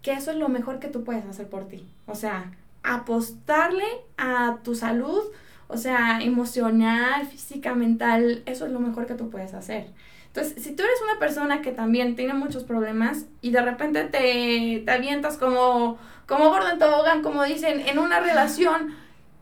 que 0.00 0.12
eso 0.12 0.30
es 0.30 0.38
lo 0.38 0.48
mejor 0.48 0.78
que 0.78 0.88
tú 0.88 1.04
puedes 1.04 1.26
hacer 1.26 1.50
por 1.50 1.68
ti. 1.68 1.86
O 2.06 2.14
sea, 2.14 2.54
apostarle 2.82 3.84
a 4.16 4.60
tu 4.64 4.74
salud 4.74 5.20
o 5.68 5.76
sea, 5.76 6.20
emocional, 6.20 7.26
física, 7.26 7.74
mental, 7.74 8.42
eso 8.46 8.66
es 8.66 8.72
lo 8.72 8.80
mejor 8.80 9.06
que 9.06 9.14
tú 9.14 9.30
puedes 9.30 9.54
hacer. 9.54 9.86
Entonces, 10.26 10.62
si 10.62 10.74
tú 10.74 10.82
eres 10.82 11.00
una 11.02 11.18
persona 11.18 11.62
que 11.62 11.72
también 11.72 12.16
tiene 12.16 12.34
muchos 12.34 12.64
problemas 12.64 13.26
y 13.40 13.50
de 13.50 13.62
repente 13.62 14.04
te, 14.04 14.82
te 14.84 14.90
avientas 14.90 15.36
como, 15.36 15.98
como 16.26 16.48
gordo 16.50 16.70
en 16.70 16.78
tobogán, 16.78 17.22
como 17.22 17.44
dicen, 17.44 17.80
en 17.80 17.98
una 17.98 18.20
relación 18.28 18.94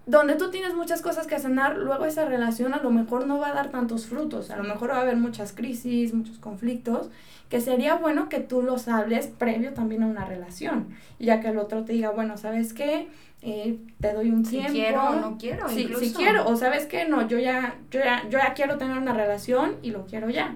donde 0.06 0.36
tú 0.36 0.50
tienes 0.50 0.75
muchas 0.75 1.02
cosas 1.02 1.26
que 1.26 1.38
sanar, 1.40 1.76
luego 1.76 2.04
esa 2.04 2.25
relación 2.25 2.75
a 2.75 2.78
lo 2.78 2.90
mejor 2.90 3.26
no 3.26 3.38
va 3.38 3.48
a 3.48 3.54
dar 3.54 3.70
tantos 3.70 4.06
frutos, 4.06 4.50
a 4.50 4.56
lo 4.56 4.62
mejor 4.62 4.90
va 4.90 4.98
a 4.98 5.00
haber 5.00 5.16
muchas 5.16 5.52
crisis, 5.52 6.14
muchos 6.14 6.38
conflictos, 6.38 7.10
que 7.48 7.60
sería 7.60 7.96
bueno 7.96 8.28
que 8.28 8.38
tú 8.38 8.62
los 8.62 8.86
hables 8.86 9.26
previo 9.26 9.75
también 9.75 10.04
a 10.04 10.06
una 10.06 10.25
relación, 10.25 10.88
y 11.18 11.26
ya 11.26 11.40
que 11.40 11.48
el 11.48 11.58
otro 11.58 11.84
te 11.84 11.92
diga, 11.92 12.10
bueno, 12.10 12.36
¿sabes 12.36 12.72
qué? 12.72 13.08
Eh, 13.42 13.78
te 14.00 14.12
doy 14.12 14.30
un 14.30 14.44
tiempo. 14.44 14.70
Si 14.70 14.75
quiero 14.75 15.02
o 15.02 15.16
no 15.16 15.38
quiero. 15.38 15.68
Si, 15.68 15.92
si 15.94 16.12
quiero, 16.12 16.48
o 16.48 16.56
sabes 16.56 16.86
qué, 16.86 17.08
no, 17.08 17.26
yo 17.26 17.38
ya, 17.38 17.76
yo 17.90 18.00
ya, 18.00 18.22
yo 18.28 18.38
ya 18.38 18.54
quiero 18.54 18.78
tener 18.78 18.96
una 18.96 19.12
relación 19.12 19.76
y 19.82 19.90
lo 19.90 20.06
quiero 20.06 20.30
ya. 20.30 20.54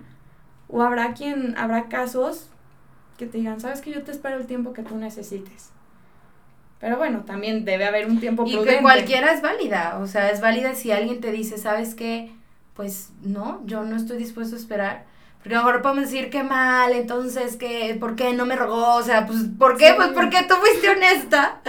O 0.69 0.83
habrá 0.83 1.13
quien, 1.15 1.57
habrá 1.59 1.89
casos 1.89 2.49
que 3.19 3.27
te 3.27 3.39
digan, 3.39 3.61
sabes 3.61 3.81
que 3.81 3.91
yo 3.91 4.03
te 4.03 4.13
espero 4.13 4.37
el 4.39 4.47
tiempo 4.47 4.73
que 4.73 4.83
tú 4.83 4.97
necesites. 4.97 5.73
Pero 6.81 6.97
bueno, 6.97 7.25
también 7.27 7.65
debe 7.65 7.85
haber 7.85 8.07
un 8.07 8.21
tiempo 8.21 8.45
y 8.47 8.59
que 8.63 8.81
cualquiera 8.81 9.33
es 9.33 9.43
válida, 9.43 9.99
o 10.01 10.07
sea, 10.07 10.31
es 10.31 10.41
válida 10.41 10.75
si 10.75 10.91
alguien 10.91 11.21
te 11.21 11.31
dice, 11.31 11.59
¿sabes 11.59 11.95
qué? 11.95 12.33
Pues 12.75 13.11
no, 13.23 13.61
yo 13.67 13.85
no 13.85 13.97
estoy 13.97 14.17
dispuesto 14.17 14.57
a 14.57 14.59
esperar. 14.59 15.05
Porque 15.39 15.55
a 15.55 15.61
lo 15.61 15.67
mejor 15.67 15.83
podemos 15.83 16.05
decir 16.05 16.29
que 16.29 16.43
mal, 16.43 16.93
entonces, 16.93 17.57
que 17.57 17.97
¿por 17.99 18.15
qué 18.15 18.33
no 18.35 18.45
me 18.45 18.57
rogó? 18.57 18.95
O 18.95 19.03
sea, 19.03 19.27
pues, 19.27 19.41
¿por 19.59 19.77
qué? 19.77 19.95
Pues 19.95 20.09
porque 20.09 20.43
tú 20.43 20.55
fuiste 20.55 20.91
honesta. 20.91 21.61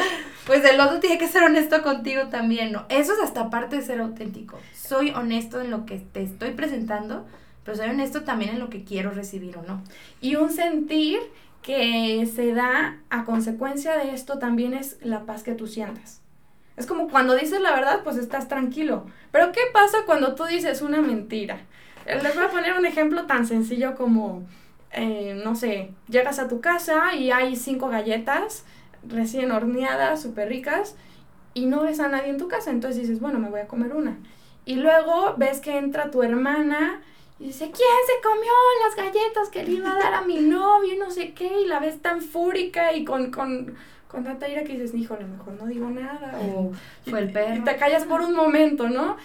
Pues 0.45 0.65
el 0.65 0.79
otro 0.79 0.99
tiene 0.99 1.17
que 1.17 1.27
ser 1.27 1.43
honesto 1.43 1.81
contigo 1.81 2.27
también, 2.27 2.71
¿no? 2.71 2.85
Eso 2.89 3.13
es 3.13 3.19
hasta 3.19 3.49
parte 3.49 3.77
de 3.77 3.81
ser 3.83 4.01
auténtico. 4.01 4.59
Soy 4.75 5.11
honesto 5.11 5.61
en 5.61 5.71
lo 5.71 5.85
que 5.85 5.99
te 5.99 6.23
estoy 6.23 6.51
presentando, 6.51 7.25
pero 7.63 7.77
soy 7.77 7.89
honesto 7.89 8.23
también 8.23 8.51
en 8.51 8.59
lo 8.59 8.69
que 8.69 8.83
quiero 8.83 9.11
recibir 9.11 9.57
o 9.57 9.61
no. 9.61 9.81
Y 10.19 10.35
un 10.35 10.51
sentir 10.51 11.19
que 11.61 12.27
se 12.33 12.53
da 12.53 12.97
a 13.09 13.23
consecuencia 13.23 13.95
de 13.97 14.13
esto 14.13 14.39
también 14.39 14.73
es 14.73 14.97
la 15.01 15.25
paz 15.25 15.43
que 15.43 15.53
tú 15.53 15.67
sientas. 15.67 16.21
Es 16.77 16.85
como 16.87 17.09
cuando 17.09 17.35
dices 17.35 17.61
la 17.61 17.71
verdad, 17.71 18.01
pues 18.03 18.17
estás 18.17 18.47
tranquilo. 18.47 19.05
Pero 19.31 19.51
¿qué 19.51 19.61
pasa 19.73 19.99
cuando 20.05 20.35
tú 20.35 20.45
dices 20.45 20.81
una 20.81 21.01
mentira? 21.01 21.59
Eh, 22.05 22.19
les 22.21 22.33
voy 22.33 22.45
a 22.45 22.49
poner 22.49 22.73
un 22.73 22.85
ejemplo 22.85 23.25
tan 23.25 23.45
sencillo 23.45 23.95
como, 23.95 24.43
eh, 24.91 25.39
no 25.43 25.55
sé, 25.55 25.91
llegas 26.09 26.39
a 26.39 26.47
tu 26.47 26.61
casa 26.61 27.13
y 27.13 27.31
hay 27.31 27.55
cinco 27.55 27.89
galletas 27.89 28.65
recién 29.07 29.51
horneadas, 29.51 30.21
súper 30.21 30.49
ricas, 30.49 30.95
y 31.53 31.65
no 31.65 31.83
ves 31.83 31.99
a 31.99 32.07
nadie 32.07 32.29
en 32.29 32.37
tu 32.37 32.47
casa. 32.47 32.71
Entonces 32.71 33.01
dices, 33.01 33.19
bueno, 33.19 33.39
me 33.39 33.49
voy 33.49 33.59
a 33.59 33.67
comer 33.67 33.93
una. 33.93 34.17
Y 34.65 34.75
luego 34.75 35.35
ves 35.37 35.59
que 35.59 35.77
entra 35.77 36.11
tu 36.11 36.23
hermana 36.23 37.01
y 37.41 37.45
dice, 37.45 37.71
¿quién 37.71 37.73
se 38.05 38.21
comió 38.21 38.51
las 38.85 38.95
galletas 38.95 39.49
que 39.49 39.63
le 39.63 39.71
iba 39.71 39.91
a 39.91 39.97
dar 39.97 40.13
a 40.13 40.21
mi 40.21 40.41
novio 40.41 40.93
y 40.93 40.97
no 40.97 41.09
sé 41.09 41.33
qué? 41.33 41.61
Y 41.61 41.65
la 41.65 41.79
ves 41.79 41.99
tan 41.99 42.21
fúrica 42.21 42.93
y 42.93 43.03
con, 43.03 43.31
con, 43.31 43.73
con 44.07 44.23
tanta 44.23 44.47
ira 44.47 44.63
que 44.63 44.73
dices, 44.73 44.93
híjole, 44.93 45.25
mejor 45.25 45.53
no 45.53 45.65
digo 45.65 45.89
nada. 45.89 46.39
O 46.39 46.71
fue 47.09 47.17
el 47.17 47.31
perro. 47.31 47.55
Y 47.55 47.61
te 47.61 47.77
callas 47.77 48.03
por 48.03 48.21
un 48.21 48.35
momento, 48.35 48.89
¿no? 48.89 49.17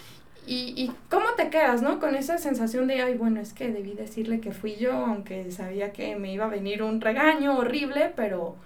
Y, 0.46 0.72
y 0.76 0.90
cómo 1.10 1.26
te 1.36 1.50
quedas, 1.50 1.82
¿no? 1.82 2.00
Con 2.00 2.14
esa 2.14 2.38
sensación 2.38 2.86
de, 2.86 3.02
ay, 3.02 3.18
bueno, 3.18 3.38
es 3.38 3.52
que 3.52 3.70
debí 3.70 3.92
decirle 3.92 4.40
que 4.40 4.52
fui 4.52 4.76
yo, 4.76 4.92
aunque 4.94 5.50
sabía 5.50 5.92
que 5.92 6.16
me 6.16 6.32
iba 6.32 6.46
a 6.46 6.48
venir 6.48 6.82
un 6.82 7.02
regaño 7.02 7.58
horrible, 7.58 8.14
pero 8.16 8.56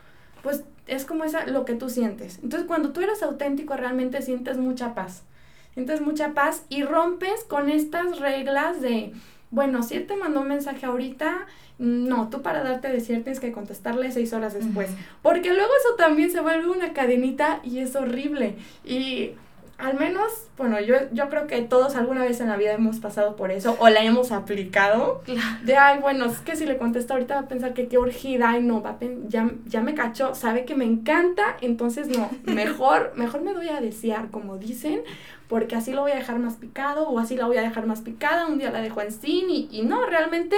pues 0.44 0.62
es 0.86 1.04
como 1.04 1.24
esa, 1.24 1.44
lo 1.48 1.64
que 1.64 1.74
tú 1.74 1.88
sientes. 1.88 2.38
Entonces, 2.44 2.68
cuando 2.68 2.92
tú 2.92 3.00
eres 3.00 3.20
auténtico, 3.24 3.76
realmente 3.76 4.22
sientes 4.22 4.58
mucha 4.58 4.94
paz. 4.94 5.24
Sientes 5.74 6.00
mucha 6.00 6.34
paz 6.34 6.64
y 6.68 6.84
rompes 6.84 7.42
con 7.44 7.68
estas 7.68 8.20
reglas 8.20 8.80
de, 8.80 9.12
bueno, 9.50 9.82
si 9.82 9.94
él 9.94 10.06
te 10.06 10.16
mandó 10.16 10.40
un 10.40 10.48
mensaje 10.48 10.86
ahorita, 10.86 11.46
no, 11.78 12.28
tú 12.28 12.42
para 12.42 12.62
darte 12.62 12.88
de 12.88 13.00
cierto 13.00 13.24
tienes 13.24 13.40
que 13.40 13.52
contestarle 13.52 14.12
seis 14.12 14.32
horas 14.32 14.54
después. 14.54 14.90
Porque 15.22 15.52
luego 15.52 15.70
eso 15.80 15.94
también 15.96 16.30
se 16.30 16.40
vuelve 16.40 16.68
una 16.68 16.92
cadenita 16.92 17.60
y 17.64 17.78
es 17.78 17.96
horrible. 17.96 18.56
Y 18.84 19.32
al 19.80 19.98
menos, 19.98 20.30
bueno, 20.58 20.78
yo, 20.80 20.94
yo 21.12 21.30
creo 21.30 21.46
que 21.46 21.62
todos 21.62 21.96
alguna 21.96 22.22
vez 22.22 22.40
en 22.40 22.48
la 22.48 22.56
vida 22.56 22.72
hemos 22.72 23.00
pasado 23.00 23.34
por 23.34 23.50
eso 23.50 23.76
o 23.80 23.88
la 23.88 24.02
hemos 24.02 24.30
aplicado. 24.30 25.22
De, 25.64 25.76
ay, 25.76 26.00
bueno, 26.00 26.26
es 26.26 26.38
que 26.40 26.54
si 26.54 26.66
le 26.66 26.76
contesto 26.76 27.14
ahorita 27.14 27.34
va 27.34 27.40
a 27.40 27.48
pensar 27.48 27.72
que 27.72 27.88
qué 27.88 27.98
urgida, 27.98 28.50
ay, 28.50 28.62
no, 28.62 28.82
va 28.82 28.98
ya, 29.28 29.50
ya 29.66 29.80
me 29.80 29.94
cachó, 29.94 30.34
sabe 30.34 30.66
que 30.66 30.74
me 30.74 30.84
encanta, 30.84 31.56
entonces 31.62 32.08
no, 32.08 32.30
mejor, 32.44 33.12
mejor 33.16 33.40
me 33.40 33.54
doy 33.54 33.68
a 33.68 33.80
desear, 33.80 34.30
como 34.30 34.58
dicen, 34.58 35.00
porque 35.50 35.74
así 35.74 35.92
lo 35.92 36.02
voy 36.02 36.12
a 36.12 36.14
dejar 36.14 36.38
más 36.38 36.54
picado 36.54 37.08
o 37.08 37.18
así 37.18 37.36
la 37.36 37.46
voy 37.46 37.58
a 37.58 37.62
dejar 37.62 37.84
más 37.84 38.00
picada, 38.00 38.46
un 38.46 38.58
día 38.58 38.70
la 38.70 38.80
dejo 38.80 39.02
en 39.02 39.12
sí 39.12 39.44
y, 39.48 39.68
y 39.70 39.82
no, 39.82 40.06
realmente 40.06 40.56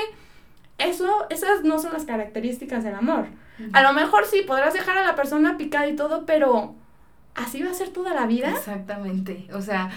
eso, 0.79 1.27
esas 1.31 1.65
no 1.65 1.79
son 1.81 1.95
las 1.95 2.05
características 2.05 2.85
del 2.85 2.95
amor. 2.95 3.27
A 3.73 3.83
lo 3.83 3.93
mejor 3.95 4.27
sí, 4.27 4.43
podrás 4.47 4.75
dejar 4.75 4.99
a 4.99 5.07
la 5.07 5.15
persona 5.15 5.57
picada 5.57 5.89
y 5.89 5.97
todo, 5.97 6.27
pero 6.27 6.75
así 7.35 7.63
va 7.63 7.71
a 7.71 7.75
ser 7.75 7.89
toda 7.89 8.15
la 8.15 8.27
vida. 8.27 8.51
Exactamente. 8.51 9.49
O 9.55 9.63
sea, 9.63 9.91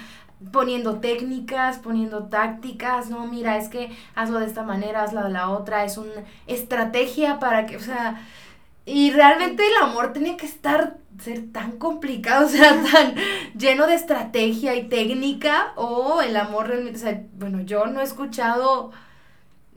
poniendo 0.51 0.99
técnicas, 0.99 1.79
poniendo 1.79 2.27
tácticas, 2.27 3.09
no, 3.09 3.27
mira, 3.27 3.57
es 3.57 3.67
que 3.67 3.95
hazlo 4.15 4.39
de 4.39 4.45
esta 4.45 4.63
manera, 4.63 5.03
hazlo 5.03 5.23
de 5.23 5.29
la 5.29 5.49
otra, 5.49 5.83
es 5.83 5.97
una 5.97 6.23
estrategia 6.47 7.39
para 7.39 7.65
que, 7.65 7.75
o 7.75 7.81
sea, 7.81 8.21
y 8.85 9.11
realmente 9.11 9.63
el 9.67 9.75
amor 9.83 10.13
tiene 10.13 10.37
que 10.37 10.45
estar, 10.45 10.97
ser 11.21 11.51
tan 11.51 11.73
complicado, 11.73 12.45
o 12.47 12.49
sea, 12.49 12.81
tan 12.91 13.15
lleno 13.57 13.87
de 13.87 13.95
estrategia 13.95 14.75
y 14.75 14.87
técnica, 14.87 15.73
o 15.75 16.21
el 16.21 16.35
amor 16.37 16.67
realmente, 16.67 16.99
o 16.99 17.01
sea, 17.01 17.21
bueno, 17.33 17.61
yo 17.61 17.85
no 17.87 18.01
he 18.01 18.03
escuchado, 18.03 18.91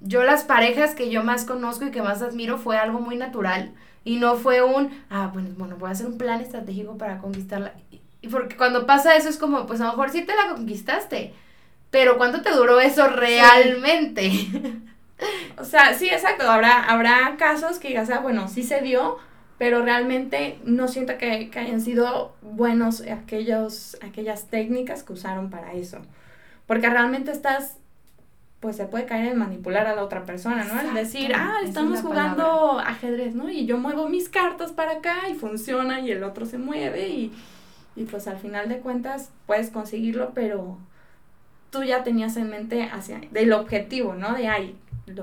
yo 0.00 0.22
las 0.24 0.44
parejas 0.44 0.94
que 0.94 1.10
yo 1.10 1.22
más 1.24 1.44
conozco 1.44 1.86
y 1.86 1.90
que 1.90 2.02
más 2.02 2.22
admiro 2.22 2.58
fue 2.58 2.76
algo 2.76 3.00
muy 3.00 3.16
natural, 3.16 3.72
y 4.04 4.16
no 4.16 4.36
fue 4.36 4.62
un, 4.62 5.04
ah, 5.10 5.30
bueno, 5.32 5.50
bueno, 5.58 5.76
voy 5.76 5.90
a 5.90 5.92
hacer 5.92 6.06
un 6.06 6.18
plan 6.18 6.40
estratégico 6.40 6.96
para 6.96 7.18
conquistarla. 7.18 7.74
Y 8.20 8.28
porque 8.28 8.56
cuando 8.56 8.86
pasa 8.86 9.16
eso 9.16 9.28
es 9.28 9.36
como, 9.36 9.66
pues 9.66 9.80
a 9.80 9.84
lo 9.84 9.90
mejor 9.90 10.10
sí 10.10 10.22
te 10.22 10.34
la 10.34 10.54
conquistaste, 10.54 11.34
pero 11.90 12.16
¿cuánto 12.18 12.42
te 12.42 12.50
duró 12.50 12.80
eso 12.80 13.08
realmente? 13.08 14.30
o 15.58 15.64
sea, 15.64 15.94
sí, 15.94 16.08
exacto. 16.08 16.50
Habrá, 16.50 16.84
habrá 16.84 17.36
casos 17.38 17.78
que 17.78 17.88
digas, 17.88 18.10
ah, 18.10 18.20
bueno, 18.20 18.48
sí 18.48 18.62
se 18.62 18.80
dio, 18.80 19.18
pero 19.58 19.82
realmente 19.82 20.58
no 20.64 20.88
siento 20.88 21.18
que, 21.18 21.50
que 21.50 21.58
hayan 21.58 21.80
sido 21.80 22.32
buenos 22.42 23.00
aquellos, 23.02 23.98
aquellas 24.02 24.46
técnicas 24.46 25.02
que 25.02 25.12
usaron 25.12 25.50
para 25.50 25.74
eso. 25.74 25.98
Porque 26.66 26.88
realmente 26.88 27.32
estás 27.32 27.76
pues 28.60 28.76
se 28.76 28.86
puede 28.86 29.06
caer 29.06 29.28
en 29.32 29.38
manipular 29.38 29.86
a 29.86 29.94
la 29.94 30.02
otra 30.02 30.24
persona, 30.24 30.64
¿no? 30.64 30.80
En 30.80 30.92
decir, 30.92 31.32
ah, 31.34 31.58
estamos 31.64 32.00
jugando 32.00 32.80
ajedrez, 32.80 33.34
¿no? 33.34 33.48
Y 33.48 33.66
yo 33.66 33.78
muevo 33.78 34.08
mis 34.08 34.28
cartas 34.28 34.72
para 34.72 34.94
acá 34.94 35.28
y 35.30 35.34
funciona 35.34 36.00
y 36.00 36.10
el 36.10 36.24
otro 36.24 36.44
se 36.44 36.58
mueve 36.58 37.08
y, 37.08 37.32
y 37.94 38.04
pues 38.04 38.26
al 38.26 38.38
final 38.38 38.68
de 38.68 38.78
cuentas 38.78 39.30
puedes 39.46 39.70
conseguirlo, 39.70 40.32
pero 40.34 40.76
tú 41.70 41.84
ya 41.84 42.02
tenías 42.02 42.36
en 42.36 42.50
mente 42.50 42.82
hacia 42.82 43.20
del 43.30 43.52
objetivo, 43.52 44.14
¿no? 44.14 44.34
De 44.34 44.48
ay, 44.48 44.76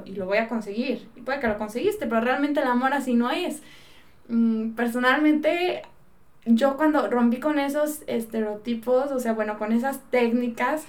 y 0.06 0.16
lo 0.16 0.26
voy 0.26 0.38
a 0.38 0.48
conseguir. 0.48 1.10
Y 1.18 1.22
puede 1.22 1.42
que 1.42 1.48
lo 1.48 1.58
conseguiste, 1.58 2.08
pero 2.08 2.22
realmente 2.22 2.62
el 2.62 2.68
amor 2.68 2.94
así 2.94 3.16
no 3.16 3.32
es. 3.32 3.62
Mm, 4.28 4.72
personalmente, 4.72 5.84
yo 6.46 6.78
cuando 6.78 7.10
rompí 7.10 7.40
con 7.40 7.60
esos 7.60 8.02
estereotipos, 8.08 9.12
o 9.12 9.20
sea, 9.20 9.34
bueno, 9.34 9.58
con 9.58 9.72
esas 9.72 10.00
técnicas, 10.10 10.84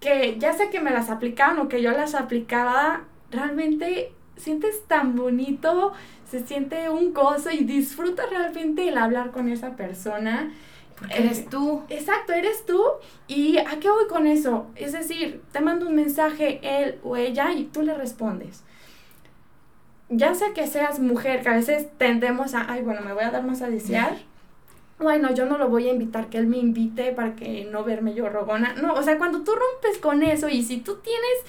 que 0.00 0.36
ya 0.38 0.52
sé 0.52 0.70
que 0.70 0.80
me 0.80 0.90
las 0.90 1.10
aplicaban 1.10 1.58
o 1.58 1.68
que 1.68 1.82
yo 1.82 1.92
las 1.92 2.14
aplicaba, 2.14 3.04
realmente 3.30 4.12
sientes 4.36 4.84
tan 4.86 5.16
bonito, 5.16 5.92
se 6.30 6.46
siente 6.46 6.90
un 6.90 7.14
gozo 7.14 7.50
y 7.50 7.64
disfrutas 7.64 8.28
realmente 8.30 8.88
el 8.88 8.98
hablar 8.98 9.30
con 9.30 9.48
esa 9.48 9.76
persona. 9.76 10.52
Porque 10.98 11.18
eres 11.18 11.48
tú. 11.48 11.82
Exacto, 11.88 12.32
eres 12.32 12.64
tú. 12.64 12.82
¿Y 13.28 13.58
a 13.58 13.78
qué 13.80 13.90
voy 13.90 14.06
con 14.08 14.26
eso? 14.26 14.66
Es 14.76 14.92
decir, 14.92 15.42
te 15.52 15.60
manda 15.60 15.86
un 15.86 15.94
mensaje 15.94 16.58
él 16.62 16.98
o 17.04 17.16
ella 17.16 17.52
y 17.52 17.64
tú 17.64 17.82
le 17.82 17.94
respondes. 17.94 18.62
Ya 20.08 20.34
sea 20.34 20.52
que 20.54 20.66
seas 20.66 21.00
mujer, 21.00 21.42
que 21.42 21.48
a 21.48 21.54
veces 21.54 21.88
tendemos 21.98 22.54
a, 22.54 22.70
ay, 22.70 22.82
bueno, 22.82 23.00
me 23.00 23.12
voy 23.12 23.24
a 23.24 23.30
dar 23.30 23.42
más 23.42 23.62
a 23.62 23.68
desear. 23.68 24.16
Bueno, 24.98 25.34
yo 25.34 25.44
no 25.44 25.58
lo 25.58 25.68
voy 25.68 25.88
a 25.88 25.92
invitar, 25.92 26.28
que 26.28 26.38
él 26.38 26.46
me 26.46 26.56
invite 26.56 27.12
para 27.12 27.34
que 27.36 27.68
no 27.70 27.84
verme 27.84 28.14
yo 28.14 28.30
rogona. 28.30 28.72
No, 28.74 28.94
o 28.94 29.02
sea, 29.02 29.18
cuando 29.18 29.44
tú 29.44 29.52
rompes 29.52 29.98
con 29.98 30.22
eso 30.22 30.48
y 30.48 30.62
si 30.62 30.78
tú 30.78 30.96
tienes 30.96 31.44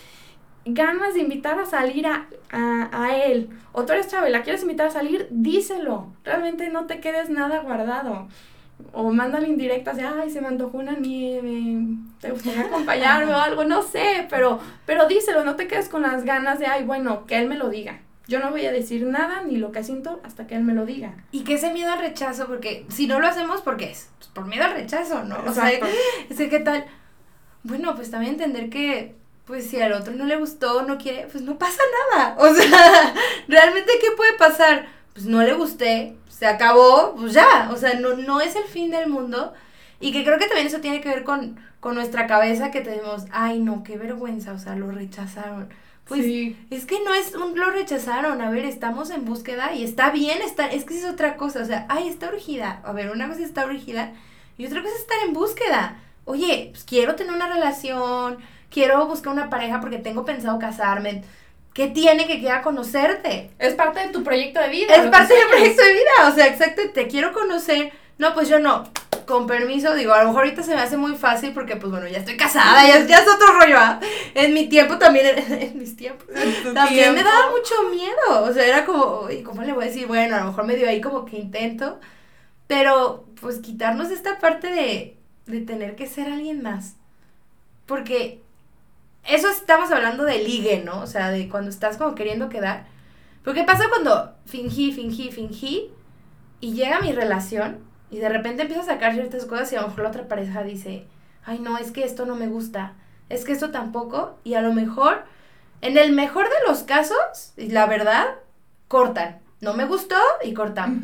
ganas 0.65 1.13
de 1.13 1.21
invitar 1.21 1.57
a 1.57 1.65
salir 1.65 2.07
a, 2.07 2.27
a, 2.51 3.15
él, 3.15 3.49
o 3.71 3.85
tú 3.85 3.93
eres 3.93 4.09
chavo 4.09 4.27
y 4.27 4.31
la 4.31 4.43
quieres 4.43 4.63
invitar 4.63 4.87
a 4.87 4.91
salir, 4.91 5.27
díselo. 5.29 6.07
Realmente 6.25 6.69
no 6.69 6.87
te 6.87 6.99
quedes 6.99 7.29
nada 7.29 7.61
guardado. 7.61 8.27
O 8.91 9.11
mándale 9.11 9.47
indirectas 9.47 9.95
de, 9.95 10.03
ay, 10.03 10.29
se 10.29 10.41
me 10.41 10.47
antojó 10.47 10.77
una 10.77 10.93
nieve, 10.93 11.87
te 12.19 12.31
gustaría 12.31 12.65
acompañarme 12.65 13.33
o 13.33 13.37
algo, 13.41 13.63
no 13.63 13.81
sé, 13.81 14.27
pero, 14.29 14.59
pero 14.85 15.07
díselo, 15.07 15.45
no 15.45 15.55
te 15.55 15.67
quedes 15.67 15.87
con 15.87 16.01
las 16.01 16.25
ganas 16.25 16.59
de, 16.59 16.67
ay, 16.67 16.83
bueno, 16.83 17.25
que 17.25 17.37
él 17.37 17.47
me 17.47 17.57
lo 17.57 17.69
diga. 17.69 18.01
Yo 18.27 18.39
no 18.39 18.51
voy 18.51 18.65
a 18.65 18.71
decir 18.71 19.05
nada 19.05 19.43
ni 19.43 19.57
lo 19.57 19.71
que 19.71 19.83
siento 19.83 20.19
hasta 20.23 20.47
que 20.47 20.55
él 20.55 20.63
me 20.63 20.73
lo 20.73 20.85
diga. 20.85 21.13
Y 21.31 21.43
que 21.43 21.53
ese 21.53 21.71
miedo 21.71 21.91
al 21.91 21.99
rechazo, 21.99 22.47
porque 22.47 22.85
si 22.89 23.07
no 23.07 23.19
lo 23.19 23.27
hacemos, 23.27 23.61
¿por 23.61 23.77
qué 23.77 23.91
es? 23.91 24.09
Pues 24.17 24.29
por 24.29 24.45
miedo 24.45 24.65
al 24.65 24.73
rechazo, 24.73 25.23
¿no? 25.23 25.37
O 25.47 25.53
sea, 25.53 25.71
¿qué 26.37 26.59
tal? 26.59 26.85
Bueno, 27.63 27.95
pues 27.95 28.11
también 28.11 28.33
entender 28.33 28.69
que 28.69 29.15
pues 29.45 29.69
si 29.69 29.79
al 29.79 29.93
otro 29.93 30.13
no 30.13 30.25
le 30.25 30.35
gustó, 30.35 30.83
no 30.83 30.97
quiere, 30.97 31.27
pues 31.31 31.41
no 31.43 31.57
pasa 31.57 31.81
nada. 32.11 32.35
O 32.39 32.53
sea, 32.53 33.13
realmente 33.47 33.93
¿qué 34.01 34.11
puede 34.15 34.33
pasar? 34.33 34.87
Pues 35.13 35.25
no 35.25 35.41
le 35.41 35.53
gusté, 35.53 36.15
se 36.29 36.45
acabó, 36.45 37.15
pues 37.15 37.33
ya. 37.33 37.69
O 37.71 37.77
sea, 37.77 37.93
no, 37.93 38.15
no 38.15 38.41
es 38.41 38.55
el 38.55 38.65
fin 38.65 38.91
del 38.91 39.09
mundo. 39.09 39.53
Y 39.99 40.11
que 40.11 40.23
creo 40.23 40.37
que 40.37 40.45
también 40.47 40.67
eso 40.67 40.81
tiene 40.81 41.01
que 41.01 41.09
ver 41.09 41.23
con, 41.23 41.57
con 41.79 41.95
nuestra 41.95 42.27
cabeza 42.27 42.71
que 42.71 42.81
tenemos, 42.81 43.25
ay 43.31 43.59
no, 43.59 43.83
qué 43.83 43.97
vergüenza, 43.97 44.51
o 44.51 44.59
sea, 44.59 44.75
lo 44.75 44.91
rechazaron. 44.91 45.69
Pues 46.07 46.25
es 46.69 46.85
que 46.85 47.03
no 47.03 47.13
es 47.13 47.35
un 47.35 47.57
lo 47.57 47.69
rechazaron, 47.71 48.41
a 48.41 48.49
ver, 48.49 48.65
estamos 48.65 49.09
en 49.09 49.25
búsqueda 49.25 49.73
y 49.73 49.83
está 49.83 50.09
bien 50.11 50.41
estar, 50.41 50.73
es 50.73 50.85
que 50.85 50.97
es 50.97 51.05
otra 51.05 51.35
cosa, 51.35 51.61
o 51.61 51.65
sea, 51.65 51.85
ay, 51.89 52.07
está 52.07 52.29
urgida. 52.29 52.81
A 52.85 52.93
ver, 52.93 53.11
una 53.11 53.27
cosa 53.27 53.41
está 53.41 53.65
urgida 53.65 54.13
y 54.57 54.65
otra 54.65 54.81
cosa 54.81 54.93
es 54.95 55.01
estar 55.01 55.17
en 55.25 55.33
búsqueda. 55.33 55.99
Oye, 56.25 56.69
pues 56.71 56.83
quiero 56.83 57.15
tener 57.15 57.33
una 57.33 57.47
relación, 57.47 58.37
quiero 58.69 59.05
buscar 59.07 59.33
una 59.33 59.49
pareja 59.49 59.81
porque 59.81 59.97
tengo 59.97 60.23
pensado 60.25 60.59
casarme. 60.59 61.23
¿Qué 61.73 61.87
tiene 61.87 62.25
que 62.25 62.39
quiera 62.39 62.61
conocerte? 62.61 63.51
Es 63.59 63.75
parte 63.75 63.99
de 63.99 64.07
tu 64.07 64.23
proyecto 64.23 64.59
de 64.59 64.69
vida. 64.69 64.95
Es 64.95 65.11
parte 65.11 65.35
del 65.35 65.47
proyecto 65.47 65.83
de 65.83 65.93
vida, 65.93 66.29
o 66.29 66.33
sea, 66.33 66.47
exacto, 66.47 66.81
te 66.93 67.07
quiero 67.07 67.33
conocer. 67.33 67.91
No, 68.17 68.33
pues 68.33 68.49
yo 68.49 68.59
no. 68.59 68.85
Con 69.27 69.45
permiso, 69.45 69.93
digo, 69.93 70.13
a 70.13 70.23
lo 70.23 70.29
mejor 70.29 70.45
ahorita 70.45 70.63
se 70.63 70.73
me 70.73 70.81
hace 70.81 70.97
muy 70.97 71.15
fácil 71.15 71.53
porque, 71.53 71.75
pues 71.75 71.91
bueno, 71.91 72.07
ya 72.07 72.19
estoy 72.19 72.37
casada, 72.37 72.87
ya, 72.87 73.05
ya 73.05 73.19
es 73.19 73.27
otro 73.27 73.59
rollo. 73.59 73.77
¿ah? 73.77 73.99
En 74.33 74.53
mi 74.53 74.69
tiempo 74.69 74.97
también, 74.97 75.37
en, 75.61 75.77
mis 75.77 75.95
tiempos, 75.97 76.27
también 76.73 77.13
me 77.13 77.23
daba 77.23 77.51
mucho 77.51 77.89
miedo. 77.91 78.43
O 78.43 78.53
sea, 78.53 78.65
era 78.65 78.85
como, 78.85 79.27
¿cómo 79.43 79.61
le 79.63 79.73
voy 79.73 79.83
a 79.83 79.87
decir? 79.87 80.07
Bueno, 80.07 80.35
a 80.35 80.39
lo 80.39 80.45
mejor 80.47 80.65
me 80.65 80.75
dio 80.75 80.87
ahí 80.87 81.01
como 81.01 81.25
que 81.25 81.37
intento. 81.37 81.99
Pero, 82.67 83.25
pues 83.39 83.59
quitarnos 83.59 84.11
esta 84.11 84.39
parte 84.39 84.71
de, 84.71 85.17
de 85.45 85.61
tener 85.61 85.95
que 85.95 86.07
ser 86.07 86.27
alguien 86.27 86.63
más. 86.63 86.95
Porque 87.85 88.41
eso 89.27 89.49
estamos 89.49 89.91
hablando 89.91 90.23
de 90.23 90.39
ligue, 90.39 90.83
¿no? 90.85 91.01
O 91.01 91.07
sea, 91.07 91.29
de 91.31 91.49
cuando 91.49 91.69
estás 91.69 91.97
como 91.97 92.15
queriendo 92.15 92.47
quedar. 92.47 92.87
Pero 93.43 93.53
¿qué 93.53 93.63
pasa 93.63 93.89
cuando 93.89 94.33
fingí, 94.45 94.93
fingí, 94.93 95.31
fingí 95.31 95.91
y 96.59 96.73
llega 96.73 97.01
mi 97.01 97.11
relación 97.11 97.79
y 98.09 98.17
de 98.19 98.29
repente 98.29 98.61
empiezo 98.63 98.83
a 98.83 98.85
sacar 98.85 99.13
ciertas 99.13 99.45
cosas 99.45 99.71
y 99.71 99.75
a 99.75 99.81
lo 99.81 99.87
mejor 99.87 100.03
la 100.03 100.09
otra 100.09 100.27
pareja 100.27 100.63
dice, 100.63 101.05
ay 101.45 101.59
no, 101.59 101.77
es 101.77 101.91
que 101.91 102.03
esto 102.03 102.25
no 102.25 102.35
me 102.35 102.47
gusta, 102.47 102.93
es 103.29 103.45
que 103.45 103.51
esto 103.51 103.71
tampoco 103.71 104.37
y 104.43 104.53
a 104.53 104.61
lo 104.61 104.73
mejor, 104.73 105.23
en 105.81 105.97
el 105.97 106.13
mejor 106.13 106.45
de 106.45 106.67
los 106.67 106.83
casos, 106.83 107.53
y 107.57 107.69
la 107.69 107.85
verdad, 107.85 108.35
cortan. 108.87 109.39
No 109.59 109.73
me 109.73 109.85
gustó 109.85 110.17
y 110.43 110.53
cortamos. 110.53 111.03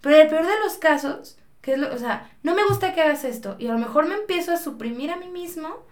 Pero 0.00 0.16
en 0.16 0.22
el 0.22 0.28
peor 0.28 0.46
de 0.46 0.58
los 0.64 0.74
casos, 0.74 1.38
que 1.60 1.74
es 1.74 1.78
lo, 1.78 1.94
o 1.94 1.98
sea, 1.98 2.28
no 2.42 2.54
me 2.54 2.64
gusta 2.64 2.92
que 2.92 3.02
hagas 3.02 3.24
esto 3.24 3.56
y 3.58 3.68
a 3.68 3.72
lo 3.72 3.78
mejor 3.78 4.06
me 4.06 4.16
empiezo 4.16 4.52
a 4.52 4.56
suprimir 4.56 5.12
a 5.12 5.16
mí 5.16 5.28
mismo 5.28 5.84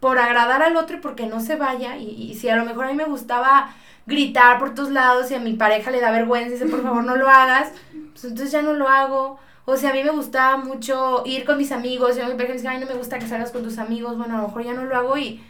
por 0.00 0.18
agradar 0.18 0.62
al 0.62 0.76
otro 0.76 0.98
y 0.98 1.00
porque 1.00 1.26
no 1.26 1.40
se 1.40 1.56
vaya. 1.56 1.96
Y, 1.96 2.34
si 2.34 2.48
a 2.48 2.56
lo 2.56 2.64
mejor 2.64 2.84
a 2.84 2.88
mí 2.88 2.94
me 2.94 3.06
gustaba 3.06 3.74
gritar 4.06 4.58
por 4.58 4.74
tus 4.74 4.90
lados 4.90 5.30
y 5.30 5.34
a 5.34 5.40
mi 5.40 5.54
pareja 5.54 5.90
le 5.90 6.00
da 6.00 6.10
vergüenza 6.10 6.50
y 6.50 6.52
dice, 6.52 6.66
por 6.66 6.82
favor, 6.82 7.04
no 7.04 7.16
lo 7.16 7.28
hagas, 7.28 7.72
pues 8.12 8.24
entonces 8.24 8.52
ya 8.52 8.62
no 8.62 8.74
lo 8.74 8.88
hago. 8.88 9.40
O 9.70 9.76
si 9.76 9.86
a 9.86 9.92
mí 9.92 10.02
me 10.02 10.12
gustaba 10.12 10.56
mucho 10.56 11.22
ir 11.26 11.44
con 11.44 11.58
mis 11.58 11.72
amigos 11.72 12.16
y 12.16 12.22
a 12.22 12.26
mi 12.26 12.32
pareja 12.32 12.48
me 12.48 12.54
dice, 12.54 12.68
ay, 12.68 12.80
no 12.80 12.86
me 12.86 12.94
gusta 12.94 13.18
que 13.18 13.26
salgas 13.26 13.50
con 13.50 13.62
tus 13.62 13.76
amigos, 13.76 14.16
bueno, 14.16 14.38
a 14.38 14.40
lo 14.40 14.48
mejor 14.48 14.64
ya 14.64 14.72
no 14.72 14.86
lo 14.86 14.96
hago 14.96 15.18
y 15.18 15.42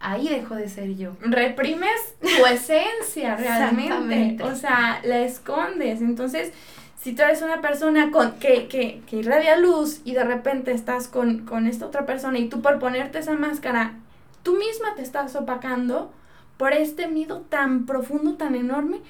ahí 0.00 0.30
dejo 0.30 0.54
de 0.54 0.70
ser 0.70 0.96
yo. 0.96 1.12
Reprimes 1.20 2.14
tu 2.22 2.46
esencia 2.50 3.36
realmente. 3.36 4.42
O 4.44 4.54
sea, 4.54 5.02
la 5.04 5.18
escondes. 5.18 6.00
Entonces, 6.00 6.54
si 6.98 7.14
tú 7.14 7.20
eres 7.20 7.42
una 7.42 7.60
persona 7.60 8.10
con, 8.10 8.38
que, 8.38 8.66
que, 8.66 9.02
que 9.06 9.16
irradia 9.16 9.58
luz 9.58 10.00
y 10.06 10.14
de 10.14 10.24
repente 10.24 10.72
estás 10.72 11.06
con, 11.06 11.40
con 11.40 11.66
esta 11.66 11.84
otra 11.84 12.06
persona 12.06 12.38
y 12.38 12.48
tú 12.48 12.62
por 12.62 12.78
ponerte 12.78 13.18
esa 13.18 13.34
máscara, 13.34 13.96
tú 14.42 14.56
misma 14.56 14.94
te 14.94 15.02
estás 15.02 15.36
opacando 15.36 16.10
por 16.56 16.72
este 16.72 17.08
miedo 17.08 17.42
tan 17.50 17.84
profundo, 17.84 18.38
tan 18.38 18.54
enorme, 18.54 19.02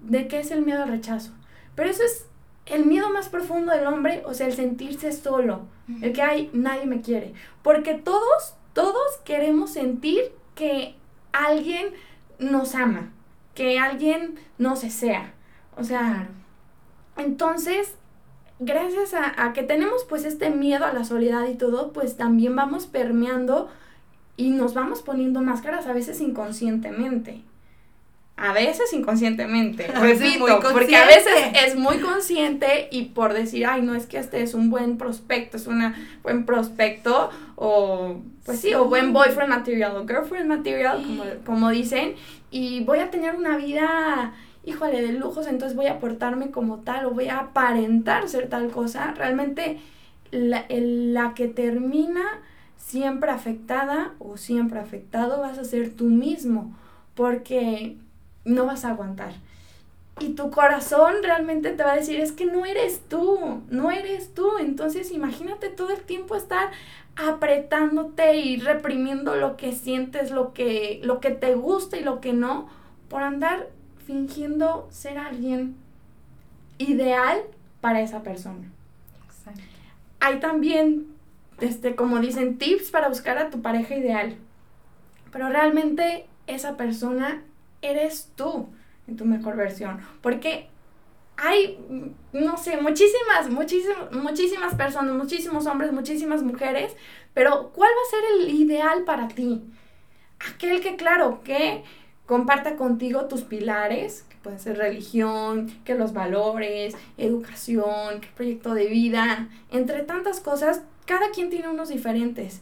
de 0.00 0.28
que 0.28 0.40
es 0.40 0.50
el 0.50 0.62
miedo 0.62 0.84
al 0.84 0.88
rechazo. 0.88 1.32
Pero 1.74 1.90
eso 1.90 2.02
es 2.04 2.24
el 2.70 2.86
miedo 2.86 3.10
más 3.10 3.28
profundo 3.28 3.72
del 3.72 3.86
hombre, 3.86 4.22
o 4.26 4.34
sea, 4.34 4.46
el 4.46 4.52
sentirse 4.52 5.12
solo, 5.12 5.62
el 6.02 6.12
que 6.12 6.22
hay, 6.22 6.50
nadie 6.52 6.86
me 6.86 7.00
quiere. 7.00 7.32
Porque 7.62 7.94
todos, 7.94 8.54
todos 8.72 9.16
queremos 9.24 9.70
sentir 9.70 10.32
que 10.54 10.94
alguien 11.32 11.88
nos 12.38 12.74
ama, 12.74 13.10
que 13.54 13.78
alguien 13.78 14.38
nos 14.58 14.82
desea. 14.82 15.32
O 15.76 15.84
sea, 15.84 16.28
entonces, 17.16 17.94
gracias 18.58 19.14
a, 19.14 19.52
que 19.52 19.62
tenemos 19.62 20.04
pues 20.04 20.24
este 20.24 20.50
miedo 20.50 20.84
a 20.84 20.92
la 20.92 21.04
soledad 21.04 21.46
y 21.48 21.54
todo, 21.54 21.92
pues 21.92 22.16
también 22.16 22.54
vamos 22.54 22.86
permeando 22.86 23.68
y 24.36 24.50
nos 24.50 24.74
vamos 24.74 25.02
poniendo 25.02 25.40
máscaras 25.40 25.86
a 25.86 25.92
veces 25.92 26.20
inconscientemente. 26.20 27.42
A 28.38 28.52
veces 28.52 28.92
inconscientemente, 28.92 29.88
repito, 29.88 30.60
porque 30.72 30.94
a 30.96 31.06
veces 31.06 31.32
es 31.66 31.76
muy 31.76 31.98
consciente 31.98 32.88
y 32.90 33.06
por 33.06 33.34
decir, 33.34 33.66
ay, 33.66 33.82
no 33.82 33.94
es 33.94 34.06
que 34.06 34.18
este 34.18 34.42
es 34.42 34.54
un 34.54 34.70
buen 34.70 34.96
prospecto, 34.96 35.56
es 35.56 35.66
un 35.66 35.92
buen 36.22 36.46
prospecto, 36.46 37.30
o 37.56 38.20
pues 38.44 38.60
sí, 38.60 38.72
o 38.74 38.84
buen 38.84 39.12
boyfriend 39.12 39.50
material, 39.50 39.96
o 39.96 40.06
girlfriend 40.06 40.46
material, 40.46 41.02
como, 41.02 41.24
como 41.44 41.70
dicen, 41.70 42.14
y 42.50 42.84
voy 42.84 43.00
a 43.00 43.10
tener 43.10 43.34
una 43.34 43.56
vida 43.56 44.32
híjole, 44.68 45.00
de 45.00 45.12
lujos, 45.14 45.46
entonces 45.46 45.76
voy 45.76 45.86
a 45.86 45.98
portarme 45.98 46.50
como 46.50 46.80
tal 46.80 47.06
o 47.06 47.10
voy 47.10 47.28
a 47.28 47.38
aparentar 47.38 48.28
ser 48.28 48.48
tal 48.48 48.70
cosa, 48.70 49.14
realmente 49.16 49.80
la, 50.30 50.66
la 50.68 51.34
que 51.34 51.48
termina 51.48 52.22
siempre 52.76 53.30
afectada 53.30 54.14
o 54.18 54.36
siempre 54.36 54.78
afectado 54.78 55.40
vas 55.40 55.58
a 55.58 55.64
ser 55.64 55.90
tú 55.94 56.04
mismo, 56.04 56.76
porque 57.14 57.96
no 58.48 58.66
vas 58.66 58.84
a 58.84 58.90
aguantar. 58.90 59.32
Y 60.20 60.30
tu 60.30 60.50
corazón 60.50 61.14
realmente 61.22 61.70
te 61.70 61.84
va 61.84 61.92
a 61.92 61.96
decir, 61.96 62.20
es 62.20 62.32
que 62.32 62.44
no 62.44 62.66
eres 62.66 63.00
tú, 63.08 63.62
no 63.68 63.90
eres 63.90 64.34
tú. 64.34 64.58
Entonces 64.58 65.12
imagínate 65.12 65.68
todo 65.68 65.90
el 65.90 66.00
tiempo 66.00 66.34
estar 66.34 66.70
apretándote 67.14 68.36
y 68.36 68.56
reprimiendo 68.56 69.36
lo 69.36 69.56
que 69.56 69.72
sientes, 69.72 70.30
lo 70.30 70.52
que, 70.52 71.00
lo 71.04 71.20
que 71.20 71.30
te 71.30 71.54
gusta 71.54 71.96
y 71.96 72.02
lo 72.02 72.20
que 72.20 72.32
no, 72.32 72.68
por 73.08 73.22
andar 73.22 73.68
fingiendo 74.06 74.88
ser 74.90 75.18
alguien 75.18 75.76
ideal 76.78 77.38
para 77.80 78.00
esa 78.00 78.22
persona. 78.22 78.70
Hay 80.20 80.40
también, 80.40 81.06
este, 81.60 81.94
como 81.94 82.18
dicen, 82.18 82.58
tips 82.58 82.90
para 82.90 83.08
buscar 83.08 83.38
a 83.38 83.50
tu 83.50 83.62
pareja 83.62 83.96
ideal. 83.96 84.34
Pero 85.30 85.48
realmente 85.48 86.26
esa 86.46 86.76
persona 86.76 87.42
eres 87.82 88.32
tú 88.36 88.68
en 89.06 89.16
tu 89.16 89.24
mejor 89.24 89.56
versión. 89.56 90.00
Porque 90.20 90.68
hay, 91.36 91.78
no 92.32 92.56
sé, 92.56 92.80
muchísimas, 92.80 93.48
muchísimas, 93.48 94.12
muchísimas 94.12 94.74
personas, 94.74 95.14
muchísimos 95.14 95.66
hombres, 95.66 95.92
muchísimas 95.92 96.42
mujeres, 96.42 96.96
pero 97.32 97.70
¿cuál 97.74 97.90
va 97.90 98.02
a 98.06 98.10
ser 98.10 98.20
el 98.40 98.54
ideal 98.54 99.04
para 99.04 99.28
ti? 99.28 99.62
Aquel 100.52 100.80
que, 100.80 100.96
claro, 100.96 101.40
que 101.44 101.84
comparta 102.26 102.76
contigo 102.76 103.26
tus 103.26 103.42
pilares, 103.42 104.24
que 104.28 104.36
pueden 104.36 104.58
ser 104.58 104.78
religión, 104.78 105.70
que 105.84 105.94
los 105.94 106.12
valores, 106.12 106.96
educación, 107.16 108.20
proyecto 108.34 108.74
de 108.74 108.86
vida, 108.86 109.48
entre 109.70 110.02
tantas 110.02 110.40
cosas, 110.40 110.82
cada 111.06 111.30
quien 111.30 111.50
tiene 111.50 111.68
unos 111.68 111.88
diferentes. 111.88 112.60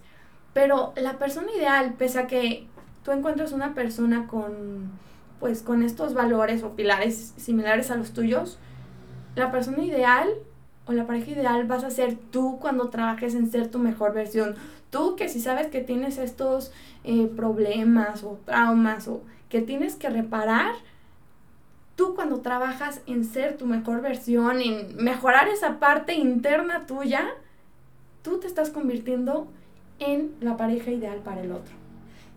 Pero 0.52 0.92
la 0.96 1.18
persona 1.18 1.48
ideal, 1.56 1.94
pese 1.98 2.18
a 2.18 2.26
que 2.26 2.66
tú 3.04 3.12
encuentres 3.12 3.52
una 3.52 3.74
persona 3.74 4.26
con 4.26 4.90
pues 5.40 5.62
con 5.62 5.82
estos 5.82 6.14
valores 6.14 6.62
o 6.62 6.76
pilares 6.76 7.34
similares 7.36 7.90
a 7.90 7.96
los 7.96 8.12
tuyos, 8.12 8.58
la 9.34 9.50
persona 9.50 9.84
ideal 9.84 10.28
o 10.86 10.92
la 10.92 11.06
pareja 11.06 11.32
ideal 11.32 11.66
vas 11.66 11.84
a 11.84 11.90
ser 11.90 12.16
tú 12.16 12.58
cuando 12.60 12.88
trabajes 12.88 13.34
en 13.34 13.50
ser 13.50 13.70
tu 13.70 13.78
mejor 13.78 14.14
versión. 14.14 14.54
Tú 14.90 15.16
que 15.16 15.28
si 15.28 15.40
sabes 15.40 15.66
que 15.66 15.80
tienes 15.80 16.18
estos 16.18 16.72
eh, 17.04 17.30
problemas 17.36 18.22
o 18.24 18.38
traumas 18.44 19.08
o 19.08 19.22
que 19.48 19.60
tienes 19.60 19.96
que 19.96 20.08
reparar, 20.08 20.74
tú 21.96 22.14
cuando 22.14 22.40
trabajas 22.40 23.02
en 23.06 23.24
ser 23.24 23.56
tu 23.56 23.66
mejor 23.66 24.00
versión, 24.00 24.60
en 24.60 24.96
mejorar 24.96 25.48
esa 25.48 25.78
parte 25.78 26.14
interna 26.14 26.86
tuya, 26.86 27.26
tú 28.22 28.38
te 28.38 28.46
estás 28.46 28.70
convirtiendo 28.70 29.48
en 29.98 30.34
la 30.40 30.56
pareja 30.56 30.90
ideal 30.90 31.18
para 31.18 31.42
el 31.42 31.52
otro. 31.52 31.85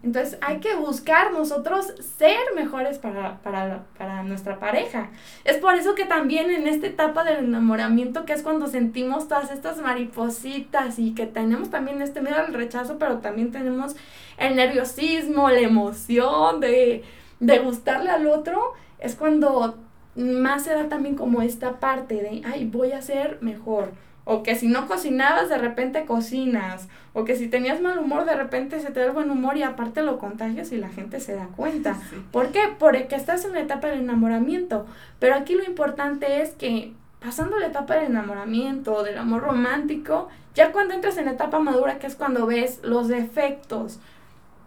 Entonces 0.02 0.38
hay 0.42 0.60
que 0.60 0.76
buscar 0.76 1.34
nosotros 1.34 1.94
ser 2.18 2.40
mejores 2.56 2.98
para, 3.00 3.40
para, 3.42 4.24
nuestra 4.24 4.58
pareja. 4.58 5.10
Es 5.44 5.58
por 5.58 5.76
eso 5.76 5.94
que 5.94 6.06
también 6.06 6.50
en 6.52 6.68
esta 6.68 6.88
etapa 6.88 7.24
del 7.24 7.46
enamoramiento, 7.46 8.26
que 8.26 8.34
es 8.34 8.42
cuando 8.42 8.68
sentimos 8.68 9.28
todas 9.28 9.52
estas 9.52 9.82
maripositas 9.82 11.00
y 11.00 11.14
que 11.14 11.26
tenemos 11.26 11.70
también 11.70 12.02
este 12.02 12.22
miedo 12.22 12.38
al 12.38 12.54
rechazo, 12.54 12.98
pero 12.98 13.18
también 13.18 13.52
tenemos 13.52 13.96
el 14.38 14.56
nerviosismo, 14.56 15.50
la 15.50 15.60
emoción 15.60 16.62
de, 16.62 17.04
de 17.42 17.60
gustarle 17.60 18.10
al 18.10 18.28
otro, 18.28 18.74
es 19.00 19.16
cuando 19.16 19.78
más 20.16 20.64
se 20.64 20.74
da 20.74 20.88
también 20.88 21.16
como 21.16 21.42
esta 21.42 21.80
parte 21.80 22.16
de, 22.16 22.42
ay, 22.46 22.66
voy 22.66 22.94
a 22.94 23.02
ser 23.02 23.38
mejor 23.42 23.92
o 24.26 24.44
que 24.44 24.56
si 24.56 24.68
no 24.68 24.88
cocinabas 24.88 25.50
de 25.50 25.58
repente 25.58 26.06
cocinas, 26.06 26.88
o 27.14 27.26
que 27.26 27.36
si 27.36 27.48
tenías 27.48 27.82
mal 27.82 27.98
humor 27.98 28.26
de 28.26 28.36
repente 28.36 28.80
se 28.80 28.92
te 28.92 29.00
da 29.00 29.08
el 29.08 29.12
buen 29.12 29.32
humor 29.32 29.58
y 29.58 29.64
aparte 29.64 30.04
lo 30.04 30.20
contagias 30.20 30.72
y 30.72 30.78
la 30.78 30.90
gente 30.90 31.20
se 31.20 31.36
da 31.36 31.48
cuenta. 31.56 31.98
¿Por 32.32 32.52
qué? 32.52 32.62
Porque 32.78 33.16
estás 33.16 33.46
en 33.46 33.54
la 33.54 33.62
etapa 33.62 33.88
del 33.88 34.02
enamoramiento, 34.02 34.86
pero 35.20 35.36
aquí 35.36 35.56
lo 35.56 35.64
importante 35.64 36.42
es 36.42 36.52
que 36.52 36.94
pasando 37.20 37.58
la 37.60 37.68
etapa 37.68 37.96
del 37.96 38.12
enamoramiento 38.12 38.96
o 38.96 39.04
del 39.04 39.18
amor 39.18 39.42
romántico, 39.42 40.30
ya 40.56 40.72
cuando 40.72 40.94
entras 40.94 41.18
en 41.18 41.26
la 41.26 41.32
etapa 41.32 41.60
madura, 41.60 42.00
que 42.00 42.08
es 42.08 42.16
cuando 42.16 42.46
ves 42.46 42.80
los 42.84 43.08
defectos 43.08 44.00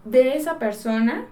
de 0.05 0.37
esa 0.37 0.59
persona, 0.59 1.27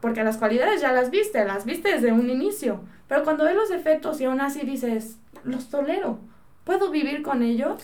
porque 0.00 0.24
las 0.24 0.36
cualidades 0.36 0.80
ya 0.80 0.92
las 0.92 1.10
viste, 1.10 1.44
las 1.44 1.64
viste 1.64 1.92
desde 1.92 2.12
un 2.12 2.28
inicio, 2.28 2.80
pero 3.08 3.24
cuando 3.24 3.44
ves 3.44 3.54
los 3.54 3.68
defectos 3.68 4.20
y 4.20 4.24
aún 4.24 4.40
así 4.40 4.60
dices, 4.60 5.18
los 5.44 5.70
tolero, 5.70 6.18
puedo 6.64 6.90
vivir 6.90 7.22
con 7.22 7.42
ellos, 7.42 7.82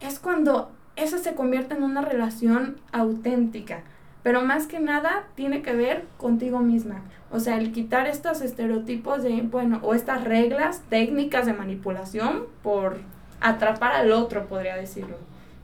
es 0.00 0.18
cuando 0.18 0.70
eso 0.96 1.18
se 1.18 1.34
convierte 1.34 1.74
en 1.74 1.82
una 1.82 2.02
relación 2.02 2.76
auténtica. 2.92 3.82
Pero 4.22 4.42
más 4.42 4.66
que 4.66 4.78
nada 4.78 5.24
tiene 5.34 5.62
que 5.62 5.74
ver 5.74 6.06
contigo 6.16 6.60
misma. 6.60 7.02
O 7.30 7.40
sea, 7.40 7.56
el 7.58 7.72
quitar 7.72 8.06
estos 8.06 8.40
estereotipos 8.40 9.22
de, 9.22 9.42
bueno, 9.42 9.80
o 9.82 9.94
estas 9.94 10.22
reglas, 10.22 10.82
técnicas 10.88 11.46
de 11.46 11.54
manipulación 11.54 12.44
por 12.62 12.98
atrapar 13.40 13.92
al 13.92 14.12
otro, 14.12 14.46
podría 14.46 14.76
decirlo, 14.76 15.16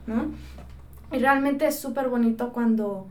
¿no? 0.07 0.25
Y 1.11 1.19
realmente 1.19 1.67
es 1.67 1.79
súper 1.79 2.09
bonito 2.09 2.49
cuando 2.51 3.07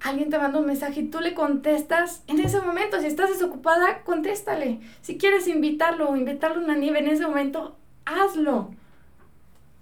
alguien 0.00 0.30
te 0.30 0.38
manda 0.38 0.58
un 0.58 0.66
mensaje 0.66 1.00
y 1.00 1.08
tú 1.08 1.20
le 1.20 1.34
contestas 1.34 2.22
en 2.26 2.40
ese 2.40 2.60
momento. 2.60 3.00
Si 3.00 3.06
estás 3.06 3.30
desocupada, 3.30 4.02
contéstale. 4.04 4.80
Si 5.00 5.18
quieres 5.18 5.48
invitarlo 5.48 6.10
o 6.10 6.16
invitarle 6.16 6.64
una 6.64 6.76
nieve 6.76 7.00
en 7.00 7.08
ese 7.08 7.26
momento, 7.26 7.76
hazlo. 8.04 8.70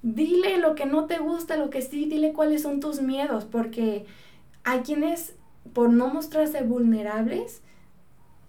Dile 0.03 0.59
lo 0.59 0.75
que 0.75 0.87
no 0.87 1.07
te 1.07 1.19
gusta, 1.19 1.57
lo 1.57 1.71
que 1.71 1.83
sí, 1.83 2.07
dile 2.07 2.33
cuáles 2.33 2.63
son 2.63 2.81
tus 2.81 3.01
miedos, 3.01 3.45
porque 3.45 4.07
hay 4.65 4.81
quienes, 4.81 5.35
por 5.73 5.91
no 5.91 6.09
mostrarse 6.09 6.63
vulnerables, 6.63 7.63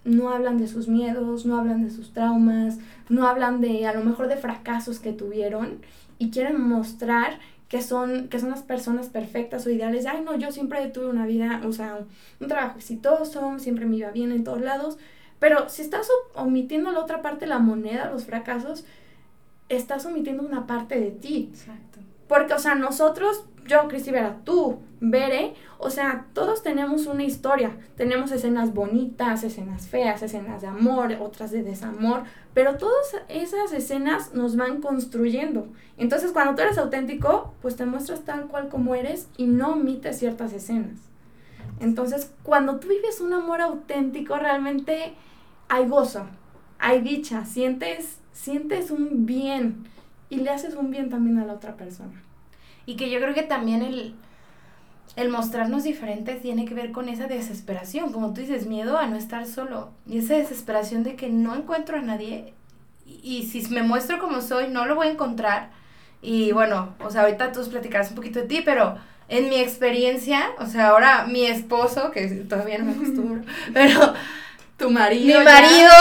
no 0.04 0.30
hablan 0.30 0.58
de 0.58 0.68
sus 0.68 0.88
miedos, 0.88 1.46
no 1.46 1.58
hablan 1.58 1.84
de 1.84 1.90
sus 1.90 2.14
traumas, 2.14 2.80
no 3.10 3.28
hablan 3.28 3.60
de 3.60 3.86
a 3.88 3.94
lo 3.94 4.04
mejor 4.04 4.28
de 4.28 4.38
fracasos 4.38 5.00
que 5.00 5.14
tuvieron 5.14 5.80
y 6.18 6.32
quieren 6.32 6.62
mostrar 6.62 7.40
que 7.70 7.82
son, 7.82 8.30
que 8.30 8.40
son 8.40 8.50
las 8.50 8.64
personas 8.64 9.10
perfectas 9.10 9.66
o 9.66 9.70
ideales. 9.70 10.06
Ay, 10.06 10.22
no, 10.22 10.38
yo 10.38 10.52
siempre 10.52 10.88
tuve 10.88 11.08
una 11.08 11.26
vida, 11.26 11.62
o 11.66 11.74
sea, 11.74 12.00
un, 12.40 12.48
trabajo 12.48 12.78
exitoso, 12.78 13.60
siempre 13.60 13.86
me 13.86 13.98
iba 13.98 14.12
bien 14.12 14.32
en 14.32 14.44
todos 14.44 14.62
lados. 14.62 14.98
Pero 15.40 15.70
si 15.70 15.82
estás 15.82 16.08
omitiendo 16.34 16.92
la 16.92 17.00
otra 17.00 17.22
parte 17.22 17.46
la 17.46 17.60
moneda, 17.60 18.10
los 18.12 18.26
fracasos, 18.26 18.86
estás 19.70 20.06
omitiendo 20.06 20.44
una 20.44 20.66
parte 20.66 21.00
de 21.00 21.12
ti. 21.12 21.50
Exacto. 21.52 22.00
Porque, 22.28 22.54
o 22.54 22.60
sea, 22.60 22.76
nosotros, 22.76 23.46
yo, 23.68 23.88
Cristi 23.88 24.12
Vera, 24.12 24.38
tú, 24.44 24.80
Bere, 25.00 25.54
o 25.78 25.92
sea, 25.92 26.26
todos 26.34 26.64
tenemos 26.64 27.06
una 27.06 27.24
historia. 27.24 27.78
Tenemos 27.96 28.32
escenas 28.32 28.74
bonitas, 28.74 29.44
escenas 29.44 29.88
feas, 29.88 30.24
escenas 30.24 30.62
de 30.62 30.68
amor, 30.68 31.14
otras 31.20 31.52
de 31.52 31.62
desamor, 31.62 32.24
pero 32.54 32.78
todas 32.78 33.16
esas 33.30 33.72
escenas 33.74 34.34
nos 34.34 34.56
van 34.56 34.82
construyendo. 34.82 35.68
Entonces, 35.98 36.32
cuando 36.32 36.56
tú 36.56 36.64
eres 36.64 36.78
auténtico, 36.78 37.54
pues 37.62 37.76
te 37.76 37.86
muestras 37.86 38.22
tal 38.22 38.48
cual 38.48 38.70
como 38.70 38.96
eres 38.96 39.28
y 39.38 39.46
no 39.46 39.74
omites 39.74 40.18
ciertas 40.18 40.54
escenas. 40.54 40.98
Entonces, 41.80 42.34
cuando 42.42 42.78
tú 42.78 42.88
vives 42.88 43.22
un 43.22 43.34
amor 43.34 43.62
auténtico, 43.62 44.38
realmente 44.38 45.14
hay 45.70 45.88
gozo, 45.88 46.26
hay 46.80 47.02
dicha, 47.02 47.46
sientes, 47.46 48.18
sientes 48.32 48.90
un 48.90 49.28
bien 49.28 49.88
y 50.30 50.38
le 50.38 50.50
haces 50.50 50.76
un 50.76 50.90
bien 50.90 51.10
también 51.10 51.38
a 51.38 51.46
la 51.46 51.54
otra 51.54 51.76
persona. 51.76 52.24
Y 52.88 52.96
que 52.96 53.12
yo 53.12 53.20
creo 53.20 53.36
que 53.36 53.44
también 53.44 53.84
el, 53.84 54.16
el 55.16 55.30
mostrarnos 55.30 55.84
diferentes 55.84 56.42
tiene 56.42 56.66
que 56.66 56.74
ver 56.74 56.92
con 56.92 57.10
esa 57.10 57.28
desesperación, 57.28 58.12
como 58.12 58.34
tú 58.34 58.42
dices, 58.42 58.66
miedo 58.66 58.98
a 58.98 59.06
no 59.06 59.16
estar 59.16 59.46
solo. 59.46 59.92
Y 60.08 60.18
esa 60.18 60.34
desesperación 60.34 61.04
de 61.04 61.16
que 61.16 61.30
no 61.30 61.56
encuentro 61.56 62.00
a 62.00 62.02
nadie 62.02 62.56
y, 63.24 63.48
si 63.48 63.62
me 63.74 63.84
muestro 63.84 64.20
como 64.20 64.42
soy, 64.42 64.68
no 64.68 64.86
lo 64.86 64.96
voy 64.96 65.08
a 65.08 65.12
encontrar. 65.12 65.70
Y 66.22 66.52
bueno, 66.52 66.96
o 67.04 67.10
sea, 67.10 67.22
ahorita 67.22 67.52
tú 67.52 67.68
platicarás 67.70 68.10
un 68.10 68.16
poquito 68.16 68.40
de 68.40 68.48
ti, 68.48 68.62
pero 68.66 68.98
en 69.30 69.50
mi 69.50 69.58
experiencia, 69.58 70.50
o 70.60 70.66
sea, 70.66 70.90
ahora 70.90 71.26
mi 71.26 71.46
esposo, 71.46 72.12
que 72.12 72.28
todavía 72.28 72.78
no 72.80 72.86
me 72.86 72.92
acostumbro, 72.94 73.42
pero 73.74 74.14
tu 74.78 74.90
marido. 74.90 75.40
Mi 75.40 75.46
marido. 75.46 75.92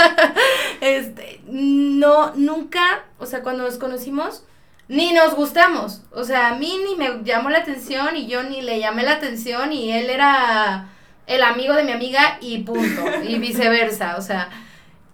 este, 0.80 1.40
no, 1.46 2.34
nunca, 2.34 3.04
o 3.18 3.26
sea, 3.26 3.42
cuando 3.42 3.64
nos 3.64 3.78
conocimos, 3.78 4.44
ni 4.88 5.12
nos 5.12 5.34
gustamos. 5.34 6.02
O 6.12 6.24
sea, 6.24 6.48
a 6.48 6.54
mí 6.54 6.80
ni 6.84 6.96
me 6.96 7.22
llamó 7.22 7.50
la 7.50 7.58
atención 7.58 8.16
y 8.16 8.26
yo 8.26 8.42
ni 8.42 8.62
le 8.62 8.80
llamé 8.80 9.02
la 9.02 9.12
atención 9.12 9.72
y 9.72 9.92
él 9.92 10.10
era 10.10 10.88
el 11.26 11.42
amigo 11.42 11.74
de 11.74 11.84
mi 11.84 11.92
amiga 11.92 12.38
y 12.40 12.58
punto. 12.58 13.04
y 13.22 13.38
viceversa, 13.38 14.16
o 14.16 14.22
sea. 14.22 14.48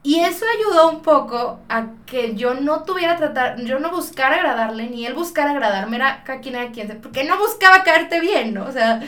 Y 0.04 0.20
eso 0.20 0.44
ayudó 0.58 0.90
un 0.90 1.00
poco 1.00 1.60
a 1.68 1.86
que 2.04 2.34
yo 2.34 2.52
no 2.52 2.82
tuviera 2.82 3.16
tratar, 3.16 3.58
yo 3.62 3.78
no 3.78 3.90
buscara 3.90 4.36
agradarle, 4.36 4.90
ni 4.90 5.06
él 5.06 5.14
buscara 5.14 5.52
agradarme, 5.52 5.96
era 5.96 6.22
cada 6.24 6.40
quien 6.40 6.56
era 6.56 6.70
quien, 6.72 7.00
porque 7.00 7.24
no 7.24 7.38
buscaba 7.38 7.82
caerte 7.84 8.20
bien, 8.20 8.52
¿no? 8.52 8.66
O 8.66 8.70
sea, 8.70 9.00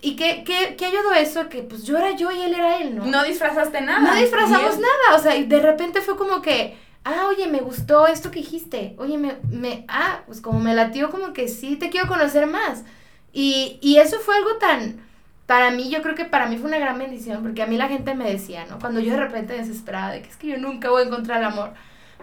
¿y 0.00 0.16
qué, 0.16 0.42
qué, 0.44 0.74
qué 0.76 0.86
ayudó 0.86 1.12
eso? 1.12 1.48
Que 1.48 1.62
pues 1.62 1.84
yo 1.84 1.96
era 1.96 2.10
yo 2.16 2.32
y 2.32 2.42
él 2.42 2.54
era 2.54 2.78
él, 2.78 2.96
¿no? 2.96 3.06
No 3.06 3.22
disfrazaste 3.22 3.82
nada. 3.82 4.00
No 4.00 4.20
disfrazamos 4.20 4.78
nada, 4.78 5.16
o 5.16 5.18
sea, 5.20 5.36
y 5.36 5.44
de 5.44 5.60
repente 5.60 6.00
fue 6.00 6.16
como 6.16 6.42
que, 6.42 6.76
ah, 7.04 7.26
oye, 7.28 7.46
me 7.48 7.60
gustó 7.60 8.06
esto 8.06 8.30
que 8.30 8.40
dijiste, 8.40 8.94
oye, 8.98 9.18
me, 9.18 9.36
me, 9.50 9.84
ah, 9.88 10.22
pues 10.26 10.40
como 10.40 10.60
me 10.60 10.74
latió 10.74 11.10
como 11.10 11.32
que 11.32 11.48
sí, 11.48 11.76
te 11.76 11.90
quiero 11.90 12.08
conocer 12.08 12.46
más. 12.46 12.84
Y, 13.32 13.78
y 13.80 13.96
eso 13.98 14.18
fue 14.20 14.36
algo 14.36 14.56
tan, 14.56 15.00
para 15.46 15.70
mí, 15.70 15.90
yo 15.90 16.02
creo 16.02 16.14
que 16.14 16.24
para 16.24 16.46
mí 16.46 16.56
fue 16.56 16.68
una 16.68 16.78
gran 16.78 16.98
bendición, 16.98 17.42
porque 17.42 17.62
a 17.62 17.66
mí 17.66 17.76
la 17.76 17.88
gente 17.88 18.14
me 18.14 18.30
decía, 18.30 18.66
¿no? 18.66 18.78
Cuando 18.78 19.00
yo 19.00 19.12
de 19.12 19.20
repente 19.20 19.54
desesperada 19.54 20.12
de 20.12 20.22
que 20.22 20.30
es 20.30 20.36
que 20.36 20.48
yo 20.48 20.58
nunca 20.58 20.90
voy 20.90 21.02
a 21.02 21.06
encontrar 21.06 21.38
el 21.38 21.46
amor, 21.46 21.72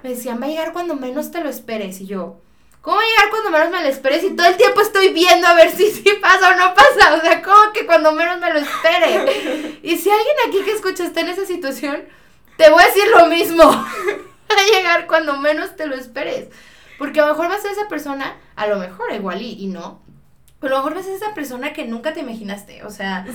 me 0.03 0.09
decían, 0.09 0.41
va 0.41 0.45
a 0.45 0.49
llegar 0.49 0.73
cuando 0.73 0.95
menos 0.95 1.31
te 1.31 1.41
lo 1.43 1.49
esperes, 1.49 2.01
y 2.01 2.07
yo... 2.07 2.39
¿Cómo 2.81 2.95
va 2.95 3.03
a 3.03 3.05
llegar 3.05 3.29
cuando 3.29 3.49
menos 3.51 3.71
me 3.71 3.81
lo 3.81 3.89
esperes 3.89 4.23
y 4.23 4.35
todo 4.37 4.47
el 4.47 4.55
tiempo 4.55 4.79
estoy 4.79 5.11
viendo 5.11 5.45
a 5.45 5.53
ver 5.53 5.69
si 5.69 5.91
sí 5.91 6.11
pasa 6.21 6.49
o 6.49 6.55
no 6.55 6.73
pasa? 6.73 7.13
O 7.13 7.19
sea, 7.19 7.41
¿cómo 7.41 7.73
que 7.73 7.85
cuando 7.85 8.13
menos 8.13 8.39
me 8.39 8.53
lo 8.53 8.59
espere? 8.59 9.79
Y 9.83 9.97
si 9.97 10.09
alguien 10.09 10.35
aquí 10.47 10.63
que 10.63 10.71
escucha 10.71 11.03
está 11.03 11.19
en 11.19 11.27
esa 11.27 11.45
situación, 11.45 12.03
te 12.55 12.69
voy 12.69 12.81
a 12.81 12.85
decir 12.87 13.03
lo 13.17 13.25
mismo. 13.27 13.85
a 14.57 14.77
llegar 14.77 15.07
cuando 15.07 15.37
menos 15.37 15.75
te 15.75 15.87
lo 15.87 15.95
esperes. 15.95 16.49
Porque 16.97 17.21
a 17.21 17.25
lo 17.25 17.31
mejor 17.31 17.47
vas 17.47 17.59
a 17.59 17.61
ser 17.61 17.71
esa 17.71 17.87
persona, 17.87 18.37
a 18.55 18.67
lo 18.67 18.77
mejor 18.77 19.13
igual 19.13 19.41
y, 19.41 19.53
y 19.53 19.67
no, 19.67 20.01
pero 20.59 20.75
a 20.75 20.79
lo 20.79 20.83
mejor 20.83 20.95
vas 20.97 21.05
a 21.05 21.07
ser 21.07 21.15
esa 21.15 21.33
persona 21.33 21.71
que 21.71 21.85
nunca 21.85 22.13
te 22.13 22.19
imaginaste, 22.19 22.83
o 22.83 22.89
sea, 22.89 23.25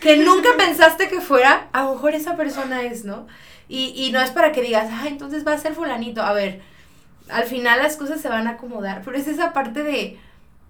que 0.00 0.16
nunca 0.16 0.48
pensaste 0.56 1.08
que 1.08 1.20
fuera, 1.20 1.68
a 1.72 1.84
lo 1.84 1.94
mejor 1.94 2.14
esa 2.14 2.36
persona 2.36 2.82
es, 2.82 3.04
¿no? 3.04 3.26
Y, 3.68 3.92
y 3.96 4.12
no 4.12 4.20
es 4.20 4.30
para 4.30 4.52
que 4.52 4.62
digas, 4.62 4.88
ah, 4.90 5.04
entonces 5.06 5.46
va 5.46 5.52
a 5.52 5.58
ser 5.58 5.74
fulanito. 5.74 6.22
A 6.22 6.32
ver, 6.32 6.62
al 7.28 7.44
final 7.44 7.82
las 7.82 7.96
cosas 7.96 8.20
se 8.20 8.28
van 8.28 8.46
a 8.46 8.52
acomodar, 8.52 9.02
pero 9.04 9.16
es 9.16 9.28
esa 9.28 9.52
parte 9.52 9.82
de, 9.82 10.18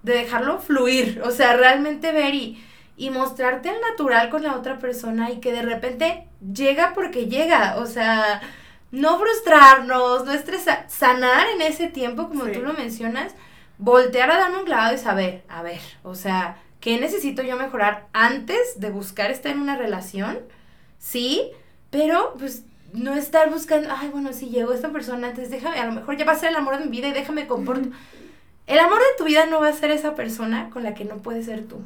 de 0.02 0.12
dejarlo 0.12 0.59
fluir, 0.59 1.22
o 1.24 1.31
sea, 1.31 1.57
realmente 1.57 2.12
ver 2.12 2.35
y, 2.35 2.62
y 2.96 3.11
mostrarte 3.11 3.70
al 3.70 3.81
natural 3.81 4.31
con 4.31 4.42
la 4.42 4.57
otra 4.57 4.78
persona 4.78 5.31
y 5.31 5.38
que 5.40 5.52
de 5.52 5.62
repente 5.62 6.26
llega 6.52 6.92
porque 6.94 7.26
llega, 7.26 7.76
o 7.78 7.87
sea, 7.87 8.40
no 8.92 9.18
frustrarnos, 9.18 10.24
no 10.24 10.33
estresar, 10.33 10.87
sanar 10.88 11.48
en 11.48 11.62
ese 11.62 11.88
tiempo, 11.88 12.28
como 12.28 12.44
tú 12.44 12.61
lo 12.61 12.72
mencionas, 12.72 13.35
voltear 13.78 14.31
a 14.31 14.38
darme 14.38 14.59
un 14.59 14.64
clavado 14.64 14.94
y 14.94 14.98
saber, 14.98 15.42
a 15.48 15.62
ver, 15.62 15.81
o 16.05 16.14
sea, 16.14 16.62
¿Qué 16.83 16.98
necesito 16.98 17.42
yo 17.42 17.57
mejorar 17.57 18.09
antes 18.12 18.81
de 18.81 18.90
buscar 18.90 19.31
estar 19.31 19.52
en 19.52 19.61
una 19.61 19.76
relación? 19.76 20.40
Sí, 20.98 21.48
pero 21.90 22.35
pues 22.37 22.64
no 22.92 23.14
estar 23.14 23.50
buscando, 23.50 23.88
ay, 23.96 24.09
bueno, 24.09 24.33
si 24.33 24.48
llegó 24.48 24.72
esta 24.72 24.90
persona 24.90 25.28
antes, 25.28 25.48
déjame, 25.48 25.78
a 25.78 25.87
lo 25.87 25.92
mejor 25.92 26.16
ya 26.16 26.24
va 26.24 26.33
a 26.33 26.38
ser 26.38 26.50
el 26.50 26.57
amor 26.57 26.78
de 26.78 26.87
mi 26.87 26.90
vida 26.90 27.07
y 27.07 27.12
déjame 27.12 27.46
comporto. 27.46 27.88
El 28.66 28.81
amor 28.81 28.98
de 28.98 29.16
tu 29.16 29.22
vida 29.22 29.46
no 29.46 29.61
va 29.61 29.68
a 29.68 29.72
ser 29.72 29.92
esa 29.92 30.16
persona 30.16 30.70
con 30.70 30.83
la 30.83 30.94
que 30.94 31.05
no 31.05 31.18
puedes 31.18 31.46
ser 31.46 31.68
tú. 31.68 31.83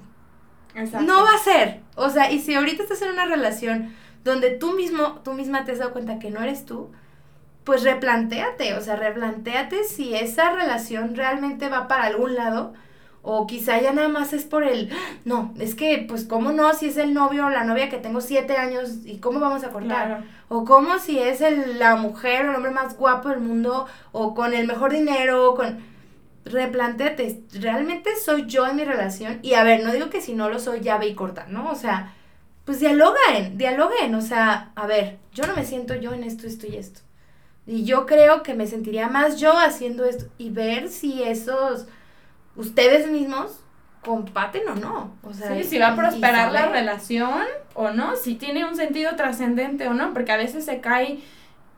Exacto. 0.75 1.07
No 1.07 1.25
va 1.25 1.35
a 1.35 1.45
ser. 1.45 1.81
O 1.95 2.09
sea, 2.09 2.33
y 2.33 2.41
si 2.41 2.55
ahorita 2.55 2.83
estás 2.83 3.03
en 3.03 3.11
una 3.11 3.27
relación 3.27 3.95
donde 4.27 4.51
tú 4.51 4.73
mismo, 4.73 5.21
tú 5.25 5.33
misma 5.33 5.65
te 5.65 5.73
has 5.73 5.79
dado 5.79 5.93
cuenta 5.93 6.19
que 6.19 6.31
no 6.31 6.43
eres 6.43 6.67
tú, 6.67 6.91
pues 7.65 7.83
replantéate, 7.83 8.75
o 8.75 8.81
sea, 8.81 8.97
replantéate 8.97 9.85
si 9.85 10.15
esa 10.15 10.51
relación 10.51 11.15
realmente 11.15 11.69
va 11.69 11.89
para 11.89 12.05
algún 12.05 12.35
lado 12.35 12.75
o 13.23 13.47
quizá 13.47 13.81
ya 13.81 13.93
nada 13.93 14.09
más 14.09 14.33
es 14.33 14.45
por 14.45 14.63
el, 14.63 14.91
no, 15.25 15.53
es 15.59 15.75
que, 15.75 16.05
pues, 16.09 16.25
¿cómo 16.25 16.53
no? 16.53 16.73
Si 16.75 16.87
es 16.87 16.97
el 16.97 17.13
novio 17.13 17.47
o 17.47 17.51
la 17.51 17.65
novia 17.65 17.89
que 17.89 17.99
tengo 17.99 18.21
siete 18.21 18.57
años, 18.57 19.05
¿y 19.05 19.19
cómo 19.19 19.41
vamos 19.41 19.65
a 19.65 19.71
cortar? 19.71 20.23
O 20.49 20.65
cómo 20.65 20.99
si 21.01 21.19
es 21.19 21.41
el, 21.41 21.81
la 21.81 21.97
mujer 21.97 22.47
o 22.47 22.51
el 22.51 22.57
hombre 22.57 22.71
más 22.71 22.97
guapo 22.97 23.31
del 23.31 23.41
mundo, 23.41 23.87
o 24.13 24.33
con 24.35 24.55
el 24.55 24.67
mejor 24.67 24.93
dinero, 24.93 25.51
o 25.51 25.55
con... 25.57 25.79
Replantéate, 26.45 27.43
¿realmente 27.55 28.11
soy 28.15 28.47
yo 28.47 28.65
en 28.69 28.77
mi 28.77 28.85
relación? 28.85 29.41
Y 29.43 29.55
a 29.55 29.65
ver, 29.65 29.83
no 29.83 29.93
digo 29.93 30.09
que 30.09 30.21
si 30.21 30.35
no 30.35 30.49
lo 30.49 30.61
soy 30.61 30.79
ya 30.81 30.97
ve 30.97 31.09
y 31.09 31.15
corta, 31.17 31.47
¿no? 31.49 31.69
O 31.71 31.75
sea, 31.75 32.15
pues 32.67 32.81
dialoguen, 32.81 33.57
dialoguen, 33.57 34.15
o 34.15 34.21
sea, 34.21 34.73
a 34.75 34.87
ver, 34.87 35.19
yo 35.33 35.47
no 35.47 35.55
me 35.55 35.65
siento 35.65 35.95
yo 35.95 36.13
en 36.13 36.25
esto, 36.25 36.47
esto 36.47 36.67
y 36.67 36.77
esto. 36.77 37.01
Y 37.65 37.85
yo 37.85 38.07
creo 38.07 38.43
que 38.43 38.55
me 38.55 38.67
sentiría 38.67 39.09
más 39.09 39.41
yo 39.41 39.57
haciendo 39.59 40.05
esto 40.05 40.27
y 40.37 40.51
ver 40.51 40.89
si 40.89 41.23
esos 41.23 41.87
ustedes 42.57 43.09
mismos 43.09 43.61
compaten 44.05 44.69
o 44.69 44.75
no. 44.75 45.15
O 45.23 45.33
sea, 45.33 45.57
sí, 45.57 45.65
si 45.65 45.79
va 45.79 45.89
a 45.89 45.97
prosperar 45.97 46.53
la 46.53 46.67
relación 46.67 47.43
o 47.75 47.91
no, 47.91 48.17
si 48.17 48.35
tiene 48.35 48.65
un 48.65 48.77
sentido 48.77 49.15
trascendente 49.15 49.87
o 49.87 49.95
no, 49.95 50.13
porque 50.13 50.33
a 50.33 50.37
veces 50.37 50.65
se 50.65 50.81
cae 50.81 51.21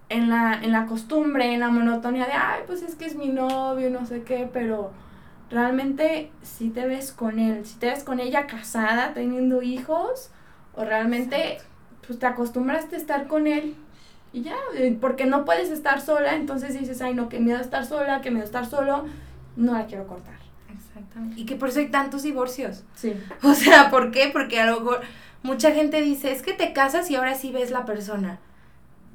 en 0.09 0.31
la, 0.31 0.55
en 0.63 0.73
la 0.73 0.87
costumbre, 0.87 1.53
en 1.53 1.61
la 1.61 1.69
monotonía 1.69 2.25
de, 2.25 2.33
ay, 2.33 2.63
pues 2.67 2.83
es 2.83 2.95
que 2.95 3.05
es 3.05 3.15
mi 3.15 3.29
novio, 3.29 3.91
no 3.91 4.07
sé 4.07 4.23
qué, 4.23 4.49
pero 4.51 4.93
realmente 5.51 6.31
si 6.43 6.71
te 6.71 6.87
ves 6.87 7.13
con 7.13 7.39
él, 7.39 7.67
si 7.67 7.79
te 7.79 7.87
ves 7.89 8.05
con 8.05 8.21
ella 8.21 8.47
casada, 8.47 9.13
teniendo 9.13 9.63
hijos, 9.63 10.31
o 10.79 10.85
realmente 10.85 11.59
pues 12.07 12.19
te 12.19 12.27
acostumbraste 12.27 12.95
a 12.97 12.99
estar 12.99 13.27
con 13.27 13.47
él 13.47 13.75
y 14.33 14.43
ya, 14.43 14.57
eh, 14.75 14.97
porque 14.99 15.27
no 15.27 15.45
puedes 15.45 15.71
estar 15.71 16.01
sola, 16.01 16.37
entonces 16.37 16.79
dices, 16.79 17.03
ay, 17.03 17.15
no, 17.15 17.29
que 17.29 17.41
miedo 17.41 17.59
estar 17.59 17.85
sola, 17.85 18.21
que 18.21 18.31
miedo 18.31 18.45
estar 18.45 18.67
solo, 18.67 19.05
no 19.57 19.73
la 19.73 19.87
quiero 19.87 20.07
cortar. 20.07 20.37
Y 21.35 21.47
que 21.47 21.57
por 21.57 21.71
eso 21.71 21.81
hay 21.81 21.89
tantos 21.89 22.23
divorcios. 22.23 22.85
Sí. 22.95 23.15
O 23.43 23.55
sea, 23.55 23.91
¿por 23.91 24.11
qué? 24.11 24.31
Porque 24.33 24.61
a 24.61 24.67
lo 24.67 24.81
mejor 24.81 25.01
mucha 25.43 25.73
gente 25.73 26.01
dice, 26.03 26.31
es 26.31 26.43
que 26.43 26.53
te 26.53 26.73
casas 26.73 27.11
y 27.11 27.17
ahora 27.17 27.35
sí 27.35 27.51
ves 27.51 27.71
la 27.71 27.85
persona. 27.85 28.39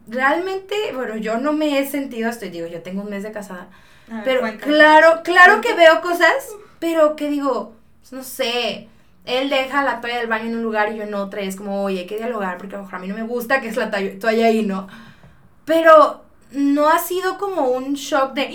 Realmente, 0.07 0.75
bueno, 0.93 1.15
yo 1.15 1.37
no 1.37 1.53
me 1.53 1.79
he 1.79 1.87
sentido, 1.87 2.29
estoy, 2.29 2.49
digo, 2.49 2.67
yo 2.67 2.81
tengo 2.81 3.03
un 3.03 3.09
mes 3.09 3.23
de 3.23 3.31
casada. 3.31 3.67
pero 4.25 4.41
claro, 4.57 5.21
claro 5.23 5.61
que 5.61 5.73
veo 5.75 6.01
cosas, 6.01 6.49
pero 6.79 7.15
que 7.15 7.29
digo, 7.29 7.75
no 8.11 8.23
sé, 8.23 8.89
él 9.25 9.49
deja 9.49 9.83
la 9.83 10.01
toalla 10.01 10.17
del 10.17 10.27
baño 10.27 10.45
en 10.45 10.57
un 10.57 10.63
lugar 10.63 10.91
y 10.91 10.97
yo 10.97 11.03
en 11.03 11.13
otra, 11.13 11.41
y 11.41 11.47
es 11.47 11.55
como, 11.55 11.83
oye, 11.83 12.01
hay 12.01 12.07
que 12.07 12.17
dialogar, 12.17 12.57
porque 12.57 12.75
a 12.75 12.79
lo 12.79 12.83
mejor 12.83 12.99
a 12.99 13.01
mí 13.01 13.07
no 13.07 13.15
me 13.15 13.23
gusta 13.23 13.61
que 13.61 13.69
es 13.69 13.77
la 13.77 13.89
toalla 13.89 14.47
ahí, 14.47 14.65
¿no? 14.65 14.87
Pero 15.65 16.25
no 16.51 16.89
ha 16.89 16.99
sido 16.99 17.37
como 17.37 17.67
un 17.69 17.93
shock 17.93 18.33
de, 18.33 18.53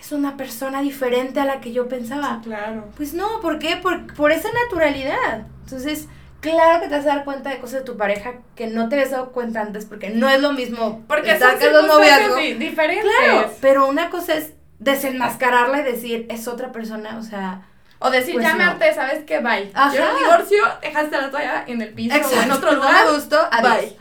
es 0.00 0.12
una 0.12 0.36
persona 0.36 0.82
diferente 0.82 1.40
a 1.40 1.44
la 1.44 1.60
que 1.60 1.72
yo 1.72 1.88
pensaba. 1.88 2.40
claro. 2.42 2.88
Pues 2.96 3.14
no, 3.14 3.40
¿por 3.40 3.58
qué? 3.58 3.76
Por, 3.76 4.12
por 4.14 4.32
esa 4.32 4.48
naturalidad. 4.64 5.46
Entonces, 5.64 6.08
claro 6.40 6.80
que 6.80 6.88
te 6.88 6.96
vas 6.96 7.04
a 7.04 7.16
dar 7.16 7.24
cuenta 7.24 7.50
de 7.50 7.58
cosas 7.58 7.80
de 7.80 7.84
tu 7.84 7.96
pareja 7.96 8.34
que 8.56 8.66
no 8.66 8.88
te 8.88 8.96
habías 8.96 9.12
dado 9.12 9.30
cuenta 9.30 9.60
antes, 9.60 9.86
porque 9.86 10.10
no 10.10 10.28
es 10.28 10.40
lo 10.40 10.52
mismo. 10.52 11.04
Porque 11.06 11.38
son 11.38 11.72
los 11.72 11.86
noviazgos 11.86 12.38
diferentes. 12.58 13.08
Claro, 13.18 13.52
pero 13.60 13.88
una 13.88 14.10
cosa 14.10 14.34
es 14.34 14.54
desenmascararla 14.80 15.80
y 15.80 15.84
decir, 15.84 16.26
es 16.28 16.48
otra 16.48 16.72
persona, 16.72 17.16
o 17.18 17.22
sea... 17.22 17.66
O 18.00 18.10
decir, 18.10 18.34
pues 18.34 18.46
ya 18.46 18.78
¿sabes 18.94 19.24
qué? 19.26 19.40
Bye. 19.40 19.70
Ajá. 19.74 19.94
Yo 19.94 20.18
divorcio, 20.18 20.62
dejaste 20.80 21.20
la 21.20 21.30
toalla 21.30 21.64
en 21.66 21.82
el 21.82 21.92
piso 21.92 22.16
o 22.16 22.42
en 22.42 22.50
otro 22.50 22.72
lugar. 22.72 23.04
No 23.04 23.10
me 23.10 23.16
gustó, 23.16 23.38
Bye. 23.62 23.96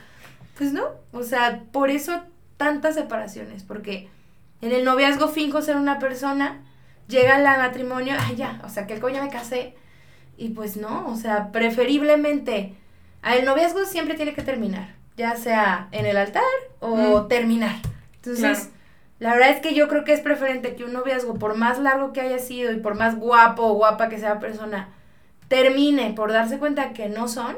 Pues 0.58 0.74
no, 0.74 0.88
o 1.12 1.24
sea, 1.24 1.62
por 1.72 1.90
eso 1.90 2.22
tantas 2.58 2.96
separaciones, 2.96 3.64
porque 3.64 4.10
en 4.62 4.72
el 4.72 4.84
noviazgo 4.84 5.28
finjo 5.30 5.62
ser 5.62 5.78
una 5.78 6.00
persona, 6.00 6.62
llega 7.08 7.38
el 7.38 7.44
matrimonio, 7.44 8.16
ay 8.20 8.36
ya, 8.36 8.62
o 8.64 8.70
sea, 8.70 8.88
que 8.88 8.94
el 8.94 9.00
coño 9.00 9.24
me 9.24 9.30
casé. 9.30 9.76
Y 10.38 10.50
pues 10.50 10.78
no, 10.78 11.08
o 11.08 11.16
sea, 11.16 11.52
preferiblemente, 11.52 12.74
el 13.24 13.46
noviazgo 13.46 13.86
siempre 13.86 14.16
tiene 14.16 14.34
que 14.34 14.42
terminar, 14.42 14.96
ya 15.18 15.36
sea 15.36 15.90
en 15.92 16.06
el 16.06 16.16
altar 16.16 16.44
o 16.80 17.26
terminar. 17.28 17.76
Entonces, 18.16 18.70
la 19.20 19.34
verdad 19.34 19.50
es 19.50 19.60
que 19.60 19.74
yo 19.74 19.88
creo 19.88 20.06
que 20.06 20.14
es 20.14 20.22
preferente 20.22 20.76
que 20.76 20.86
un 20.86 20.94
noviazgo, 20.94 21.36
por 21.36 21.58
más 21.58 21.78
largo 21.80 22.14
que 22.14 22.22
haya 22.22 22.40
sido 22.40 22.72
y 22.72 22.78
por 22.78 22.96
más 22.96 23.18
guapo 23.18 23.64
o 23.64 23.74
guapa 23.74 24.08
que 24.08 24.18
sea 24.18 24.40
persona, 24.40 24.90
termine 25.50 26.14
por 26.14 26.32
darse 26.32 26.58
cuenta 26.58 26.94
que 26.94 27.10
no 27.10 27.28
son, 27.28 27.58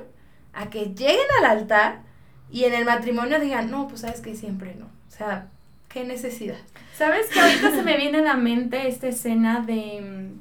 a 0.54 0.69
que 0.69 0.86
lleguen 0.86 1.28
al 1.39 1.45
altar 1.45 2.00
y 2.50 2.63
en 2.63 2.74
el 2.74 2.86
matrimonio 2.86 3.39
digan, 3.39 3.69
no, 3.69 3.88
pues 3.88 4.02
sabes 4.02 4.21
que 4.21 4.36
siempre 4.36 4.76
no. 4.76 4.86
O 4.86 5.12
sea, 5.12 5.47
qué 5.88 6.04
necesidad. 6.04 6.58
¿Sabes 6.97 7.28
que 7.28 7.39
ahorita 7.39 7.71
se 7.71 7.84
me 7.84 7.95
viene 7.95 8.19
a 8.19 8.24
la 8.24 8.36
mente 8.36 8.88
esta 8.88 9.08
escena 9.08 9.62
de, 9.62 10.32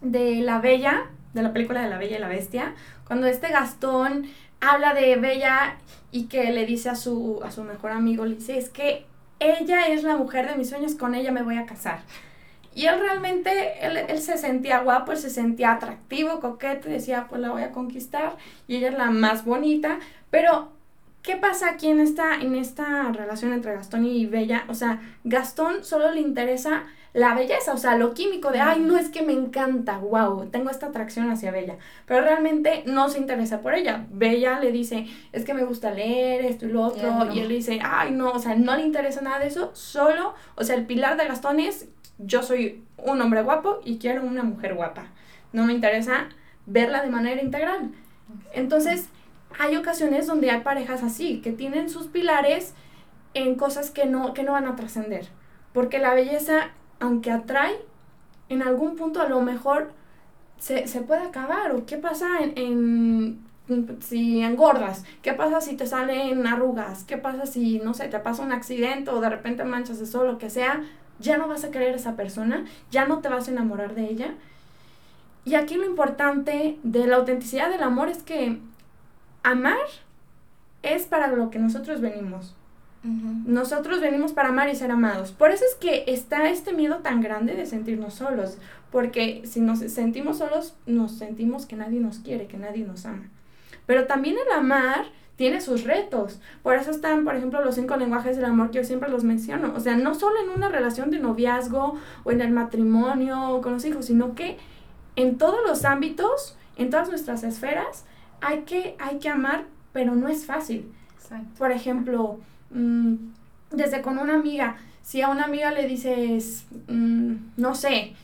de 0.00 0.36
La 0.36 0.60
Bella, 0.60 1.10
de 1.34 1.42
la 1.42 1.52
película 1.52 1.82
de 1.82 1.88
La 1.88 1.98
Bella 1.98 2.18
y 2.18 2.20
la 2.20 2.28
Bestia, 2.28 2.74
cuando 3.06 3.26
este 3.26 3.48
Gastón 3.48 4.26
habla 4.60 4.94
de 4.94 5.16
Bella 5.16 5.76
y 6.12 6.24
que 6.24 6.50
le 6.52 6.66
dice 6.66 6.88
a 6.88 6.94
su, 6.94 7.40
a 7.44 7.50
su 7.50 7.64
mejor 7.64 7.90
amigo, 7.90 8.24
le 8.24 8.36
dice, 8.36 8.58
es 8.58 8.68
que 8.68 9.06
ella 9.42 9.88
es 9.88 10.02
la 10.02 10.16
mujer 10.16 10.48
de 10.48 10.56
mis 10.56 10.68
sueños, 10.68 10.94
con 10.94 11.14
ella 11.14 11.32
me 11.32 11.42
voy 11.42 11.56
a 11.56 11.66
casar. 11.66 12.00
Y 12.74 12.86
él 12.86 13.00
realmente, 13.00 13.84
él, 13.84 13.96
él, 13.96 14.18
se 14.20 14.38
sentía 14.38 14.80
guapo, 14.80 15.12
él 15.12 15.18
se 15.18 15.28
sentía 15.28 15.72
atractivo, 15.72 16.40
coquete, 16.40 16.88
decía, 16.88 17.26
pues 17.28 17.40
la 17.40 17.50
voy 17.50 17.62
a 17.62 17.72
conquistar, 17.72 18.36
y 18.66 18.76
ella 18.76 18.88
es 18.88 18.98
la 18.98 19.10
más 19.10 19.44
bonita, 19.44 19.98
pero 20.30 20.70
¿Qué 21.22 21.36
pasa 21.36 21.70
aquí 21.70 21.86
en 21.86 22.00
en 22.00 22.54
esta 22.56 23.12
relación 23.12 23.52
entre 23.52 23.74
Gastón 23.74 24.04
y 24.04 24.26
Bella? 24.26 24.64
O 24.68 24.74
sea, 24.74 25.00
Gastón 25.22 25.84
solo 25.84 26.10
le 26.10 26.20
interesa 26.20 26.82
la 27.12 27.34
belleza, 27.34 27.74
o 27.74 27.76
sea, 27.76 27.96
lo 27.96 28.14
químico 28.14 28.50
de, 28.50 28.60
ay, 28.60 28.80
no 28.80 28.96
es 28.96 29.10
que 29.10 29.22
me 29.22 29.32
encanta, 29.32 29.98
wow, 29.98 30.46
tengo 30.46 30.70
esta 30.70 30.86
atracción 30.86 31.30
hacia 31.30 31.50
Bella, 31.50 31.76
pero 32.06 32.22
realmente 32.22 32.84
no 32.86 33.08
se 33.10 33.18
interesa 33.18 33.60
por 33.60 33.74
ella. 33.74 34.06
Bella 34.10 34.58
le 34.60 34.72
dice, 34.72 35.06
es 35.32 35.44
que 35.44 35.52
me 35.52 35.64
gusta 35.64 35.90
leer 35.90 36.44
esto 36.44 36.66
y 36.66 36.72
lo 36.72 36.82
otro, 36.82 37.30
y 37.32 37.40
él 37.40 37.48
le 37.48 37.56
dice, 37.56 37.80
ay, 37.84 38.12
no, 38.12 38.30
o 38.30 38.38
sea, 38.38 38.54
no 38.54 38.76
le 38.76 38.82
interesa 38.82 39.20
nada 39.20 39.40
de 39.40 39.48
eso, 39.48 39.70
solo, 39.74 40.34
o 40.54 40.64
sea, 40.64 40.76
el 40.76 40.86
pilar 40.86 41.16
de 41.18 41.26
Gastón 41.26 41.60
es, 41.60 41.88
yo 42.18 42.42
soy 42.42 42.84
un 42.96 43.20
hombre 43.20 43.42
guapo 43.42 43.80
y 43.84 43.98
quiero 43.98 44.22
una 44.22 44.42
mujer 44.42 44.74
guapa. 44.74 45.08
No 45.52 45.64
me 45.64 45.72
interesa 45.72 46.28
verla 46.66 47.02
de 47.02 47.10
manera 47.10 47.42
integral. 47.42 47.90
Entonces, 48.52 49.08
hay 49.58 49.76
ocasiones 49.76 50.26
donde 50.26 50.50
hay 50.50 50.60
parejas 50.60 51.02
así, 51.02 51.40
que 51.40 51.52
tienen 51.52 51.90
sus 51.90 52.06
pilares 52.06 52.74
en 53.34 53.56
cosas 53.56 53.90
que 53.90 54.06
no, 54.06 54.34
que 54.34 54.42
no 54.42 54.52
van 54.52 54.66
a 54.66 54.76
trascender. 54.76 55.28
Porque 55.72 55.98
la 55.98 56.14
belleza, 56.14 56.70
aunque 57.02 57.32
atrae, 57.32 57.74
en 58.48 58.62
algún 58.62 58.94
punto 58.96 59.20
a 59.20 59.28
lo 59.28 59.40
mejor 59.40 59.90
se, 60.58 60.84
puede 61.00 61.22
acabar. 61.22 61.72
¿O 61.72 61.84
qué 61.84 61.98
pasa 61.98 62.28
en, 62.40 63.44
si 64.00 64.40
engordas? 64.40 65.04
¿Qué 65.20 65.32
pasa 65.32 65.60
si 65.60 65.76
te 65.76 65.86
salen 65.86 66.46
arrugas? 66.46 67.02
¿Qué 67.02 67.18
pasa 67.18 67.44
si, 67.44 67.80
no 67.80 67.92
sé, 67.92 68.06
te 68.06 68.20
pasa 68.20 68.44
un 68.44 68.52
accidente 68.52 69.10
o 69.10 69.20
de 69.20 69.30
repente 69.30 69.64
manchas 69.64 69.98
de 69.98 70.06
sol, 70.06 70.28
lo 70.28 70.38
que 70.38 70.48
sea? 70.48 70.82
Ya 71.18 71.38
no 71.38 71.48
vas 71.48 71.64
a 71.64 71.72
querer 71.72 71.92
a 71.94 71.96
esa 71.96 72.14
persona, 72.14 72.66
ya 72.92 73.04
no 73.04 73.18
te 73.18 73.28
vas 73.28 73.48
a 73.48 73.50
enamorar 73.50 73.96
de 73.96 74.08
ella. 74.08 74.34
Y 75.44 75.56
aquí 75.56 75.74
lo 75.74 75.84
importante 75.84 76.78
de 76.84 77.06
la 77.08 77.16
autenticidad 77.16 77.68
del 77.68 77.82
amor 77.82 78.08
es 78.08 78.22
que 78.22 78.60
amar 79.42 79.76
es 80.84 81.06
para 81.06 81.26
lo 81.26 81.50
que 81.50 81.58
nosotros 81.58 82.00
venimos. 82.00 82.54
Nosotros 83.04 84.00
venimos 84.00 84.32
para 84.32 84.50
amar 84.50 84.68
y 84.68 84.76
ser 84.76 84.92
amados. 84.92 85.32
Por 85.32 85.50
eso 85.50 85.64
es 85.68 85.74
que 85.74 86.04
está 86.06 86.48
este 86.48 86.72
miedo 86.72 86.98
tan 86.98 87.20
grande 87.20 87.54
de 87.54 87.66
sentirnos 87.66 88.14
solos, 88.14 88.58
porque 88.92 89.42
si 89.44 89.60
nos 89.60 89.80
sentimos 89.80 90.38
solos, 90.38 90.76
nos 90.86 91.18
sentimos 91.18 91.66
que 91.66 91.74
nadie 91.74 91.98
nos 91.98 92.20
quiere, 92.20 92.46
que 92.46 92.58
nadie 92.58 92.84
nos 92.84 93.04
ama. 93.04 93.28
Pero 93.86 94.06
también 94.06 94.36
el 94.36 94.52
amar 94.52 95.06
tiene 95.36 95.60
sus 95.60 95.82
retos. 95.82 96.40
Por 96.62 96.76
eso 96.76 96.92
están, 96.92 97.24
por 97.24 97.34
ejemplo, 97.34 97.64
los 97.64 97.74
cinco 97.74 97.96
lenguajes 97.96 98.36
del 98.36 98.44
amor 98.44 98.70
que 98.70 98.78
yo 98.78 98.84
siempre 98.84 99.10
los 99.10 99.24
menciono. 99.24 99.72
O 99.74 99.80
sea, 99.80 99.96
no 99.96 100.14
solo 100.14 100.36
en 100.40 100.50
una 100.50 100.68
relación 100.68 101.10
de 101.10 101.18
noviazgo 101.18 101.98
o 102.22 102.30
en 102.30 102.40
el 102.40 102.52
matrimonio 102.52 103.48
o 103.48 103.60
con 103.60 103.72
los 103.72 103.84
hijos, 103.84 104.06
sino 104.06 104.36
que 104.36 104.58
en 105.16 105.38
todos 105.38 105.58
los 105.66 105.84
ámbitos, 105.84 106.56
en 106.76 106.90
todas 106.90 107.08
nuestras 107.08 107.42
esferas, 107.42 108.04
hay 108.40 108.60
que, 108.60 108.94
hay 109.00 109.18
que 109.18 109.28
amar, 109.28 109.64
pero 109.92 110.14
no 110.14 110.28
es 110.28 110.46
fácil. 110.46 110.92
Por 111.58 111.72
ejemplo, 111.72 112.38
mm, 112.72 113.14
desde 113.70 114.02
con 114.02 114.18
una 114.18 114.34
amiga, 114.34 114.76
si 115.02 115.22
a 115.22 115.28
una 115.28 115.44
amiga 115.44 115.70
le 115.70 115.86
dices, 115.86 116.66
mm, 116.88 117.34
no 117.56 117.74
sé, 117.74 118.14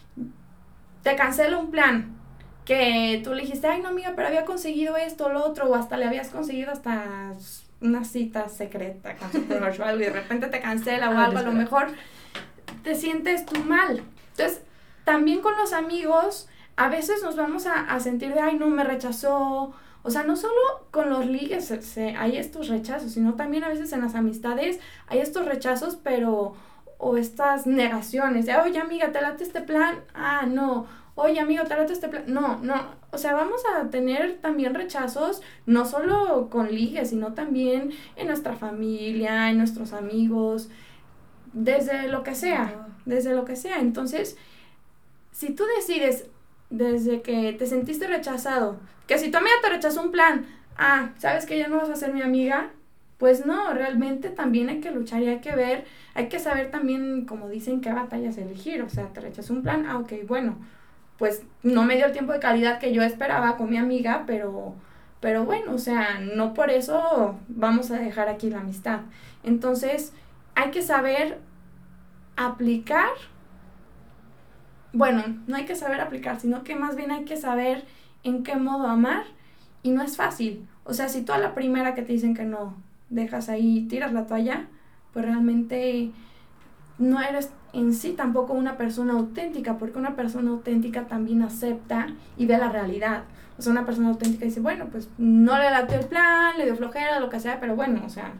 te 1.02 1.16
cancelo 1.16 1.60
un 1.60 1.70
plan, 1.70 2.16
que 2.64 3.20
tú 3.24 3.32
le 3.32 3.42
dijiste, 3.42 3.66
ay, 3.66 3.80
no, 3.80 3.88
amiga, 3.88 4.12
pero 4.14 4.28
había 4.28 4.44
conseguido 4.44 4.96
esto, 4.96 5.30
lo 5.30 5.44
otro, 5.44 5.70
o 5.70 5.74
hasta 5.74 5.96
le 5.96 6.04
habías 6.04 6.28
conseguido 6.28 6.70
hasta 6.70 7.32
una 7.80 8.04
cita 8.04 8.48
secreta 8.48 9.16
con 9.16 9.32
su 9.32 9.46
crush 9.46 9.80
o 9.80 9.84
algo 9.84 10.02
y 10.02 10.04
de 10.04 10.10
repente 10.10 10.48
te 10.48 10.60
cancela 10.60 11.08
o 11.08 11.12
Ah, 11.14 11.26
algo, 11.26 11.38
a 11.38 11.42
lo 11.42 11.52
mejor 11.52 11.86
te 12.82 12.94
sientes 12.94 13.46
tú 13.46 13.64
mal. 13.64 14.02
Entonces, 14.32 14.60
también 15.04 15.40
con 15.40 15.56
los 15.56 15.72
amigos, 15.72 16.48
a 16.76 16.88
veces 16.88 17.22
nos 17.22 17.36
vamos 17.36 17.66
a, 17.66 17.80
a 17.80 18.00
sentir 18.00 18.34
de, 18.34 18.40
ay, 18.40 18.56
no, 18.58 18.66
me 18.66 18.84
rechazó. 18.84 19.72
O 20.08 20.10
sea, 20.10 20.24
no 20.24 20.36
solo 20.36 20.54
con 20.90 21.10
los 21.10 21.26
ligues 21.26 21.66
se- 21.66 21.82
se- 21.82 22.16
hay 22.16 22.36
estos 22.38 22.68
rechazos, 22.68 23.12
sino 23.12 23.34
también 23.34 23.62
a 23.64 23.68
veces 23.68 23.92
en 23.92 24.00
las 24.00 24.14
amistades 24.14 24.80
hay 25.06 25.18
estos 25.20 25.44
rechazos, 25.46 25.96
pero, 26.02 26.54
o 26.98 27.16
estas 27.16 27.66
negaciones, 27.66 28.46
de, 28.46 28.56
oye, 28.56 28.78
amiga, 28.78 29.12
¿te 29.12 29.20
late 29.20 29.44
este 29.44 29.60
plan? 29.60 30.00
Ah, 30.14 30.46
no. 30.48 30.86
Oye, 31.14 31.40
amigo, 31.40 31.64
¿te 31.64 31.76
late 31.76 31.92
este 31.92 32.08
plan? 32.08 32.24
No, 32.26 32.58
no. 32.62 32.74
O 33.10 33.18
sea, 33.18 33.34
vamos 33.34 33.60
a 33.76 33.88
tener 33.90 34.38
también 34.40 34.74
rechazos, 34.74 35.42
no 35.66 35.84
solo 35.84 36.48
con 36.50 36.70
ligues, 36.74 37.10
sino 37.10 37.34
también 37.34 37.92
en 38.16 38.26
nuestra 38.28 38.54
familia, 38.56 39.50
en 39.50 39.58
nuestros 39.58 39.92
amigos, 39.92 40.68
desde 41.52 42.08
lo 42.08 42.22
que 42.22 42.34
sea 42.34 42.84
desde 43.04 43.34
lo 43.34 43.44
que 43.46 43.56
sea. 43.56 43.78
Entonces, 43.80 44.36
si 45.32 45.54
tú 45.54 45.64
decides 45.76 46.26
desde 46.70 47.22
que 47.22 47.52
te 47.52 47.66
sentiste 47.66 48.06
rechazado, 48.06 48.78
que 49.06 49.18
si 49.18 49.30
tu 49.30 49.38
amiga 49.38 49.54
te 49.62 49.70
rechazó 49.70 50.02
un 50.02 50.10
plan, 50.10 50.46
ah, 50.76 51.10
sabes 51.18 51.46
que 51.46 51.58
ya 51.58 51.68
no 51.68 51.78
vas 51.78 51.90
a 51.90 51.96
ser 51.96 52.12
mi 52.12 52.22
amiga, 52.22 52.70
pues 53.18 53.44
no, 53.46 53.72
realmente 53.74 54.30
también 54.30 54.68
hay 54.68 54.80
que 54.80 54.92
luchar 54.92 55.22
y 55.22 55.28
hay 55.28 55.40
que 55.40 55.54
ver, 55.54 55.84
hay 56.14 56.28
que 56.28 56.38
saber 56.38 56.70
también, 56.70 57.26
como 57.26 57.48
dicen, 57.48 57.80
qué 57.80 57.92
batallas 57.92 58.38
elegir. 58.38 58.80
O 58.82 58.88
sea, 58.88 59.08
te 59.08 59.20
rechazó 59.20 59.52
un 59.52 59.62
plan, 59.62 59.86
ah, 59.86 59.98
ok, 59.98 60.12
bueno, 60.26 60.56
pues 61.18 61.42
no 61.64 61.84
me 61.84 61.96
dio 61.96 62.06
el 62.06 62.12
tiempo 62.12 62.32
de 62.32 62.38
calidad 62.38 62.78
que 62.78 62.94
yo 62.94 63.02
esperaba 63.02 63.56
con 63.56 63.70
mi 63.70 63.76
amiga, 63.76 64.22
pero, 64.24 64.74
pero 65.20 65.44
bueno, 65.44 65.74
o 65.74 65.78
sea, 65.78 66.20
no 66.20 66.54
por 66.54 66.70
eso 66.70 67.36
vamos 67.48 67.90
a 67.90 67.98
dejar 67.98 68.28
aquí 68.28 68.50
la 68.50 68.60
amistad. 68.60 69.00
Entonces, 69.42 70.12
hay 70.54 70.70
que 70.70 70.82
saber 70.82 71.38
aplicar, 72.36 73.10
bueno, 74.92 75.22
no 75.46 75.56
hay 75.56 75.64
que 75.64 75.76
saber 75.76 76.00
aplicar, 76.00 76.40
sino 76.40 76.64
que 76.64 76.76
más 76.76 76.96
bien 76.96 77.10
hay 77.10 77.24
que 77.24 77.36
saber 77.36 77.84
en 78.24 78.42
qué 78.42 78.56
modo 78.56 78.86
amar 78.86 79.24
y 79.82 79.90
no 79.90 80.02
es 80.02 80.16
fácil. 80.16 80.66
O 80.84 80.94
sea, 80.94 81.08
si 81.08 81.22
tú 81.22 81.32
a 81.32 81.38
la 81.38 81.54
primera 81.54 81.94
que 81.94 82.02
te 82.02 82.12
dicen 82.12 82.34
que 82.34 82.44
no 82.44 82.74
dejas 83.10 83.48
ahí, 83.48 83.86
tiras 83.88 84.12
la 84.12 84.26
toalla, 84.26 84.66
pues 85.12 85.24
realmente 85.24 86.10
no 86.98 87.20
eres 87.20 87.50
en 87.72 87.92
sí 87.94 88.12
tampoco 88.12 88.54
una 88.54 88.76
persona 88.76 89.12
auténtica, 89.12 89.78
porque 89.78 89.98
una 89.98 90.16
persona 90.16 90.50
auténtica 90.50 91.06
también 91.06 91.42
acepta 91.42 92.08
y 92.36 92.46
ve 92.46 92.58
la 92.58 92.70
realidad. 92.70 93.24
O 93.58 93.62
sea, 93.62 93.72
una 93.72 93.84
persona 93.84 94.08
auténtica 94.08 94.44
dice, 94.44 94.60
bueno, 94.60 94.86
pues 94.90 95.08
no 95.18 95.58
le 95.58 95.70
late 95.70 95.96
el 95.96 96.06
plan, 96.06 96.56
le 96.56 96.64
dio 96.64 96.76
flojera, 96.76 97.20
lo 97.20 97.28
que 97.28 97.40
sea, 97.40 97.60
pero 97.60 97.76
bueno, 97.76 98.02
o 98.06 98.08
sea, 98.08 98.32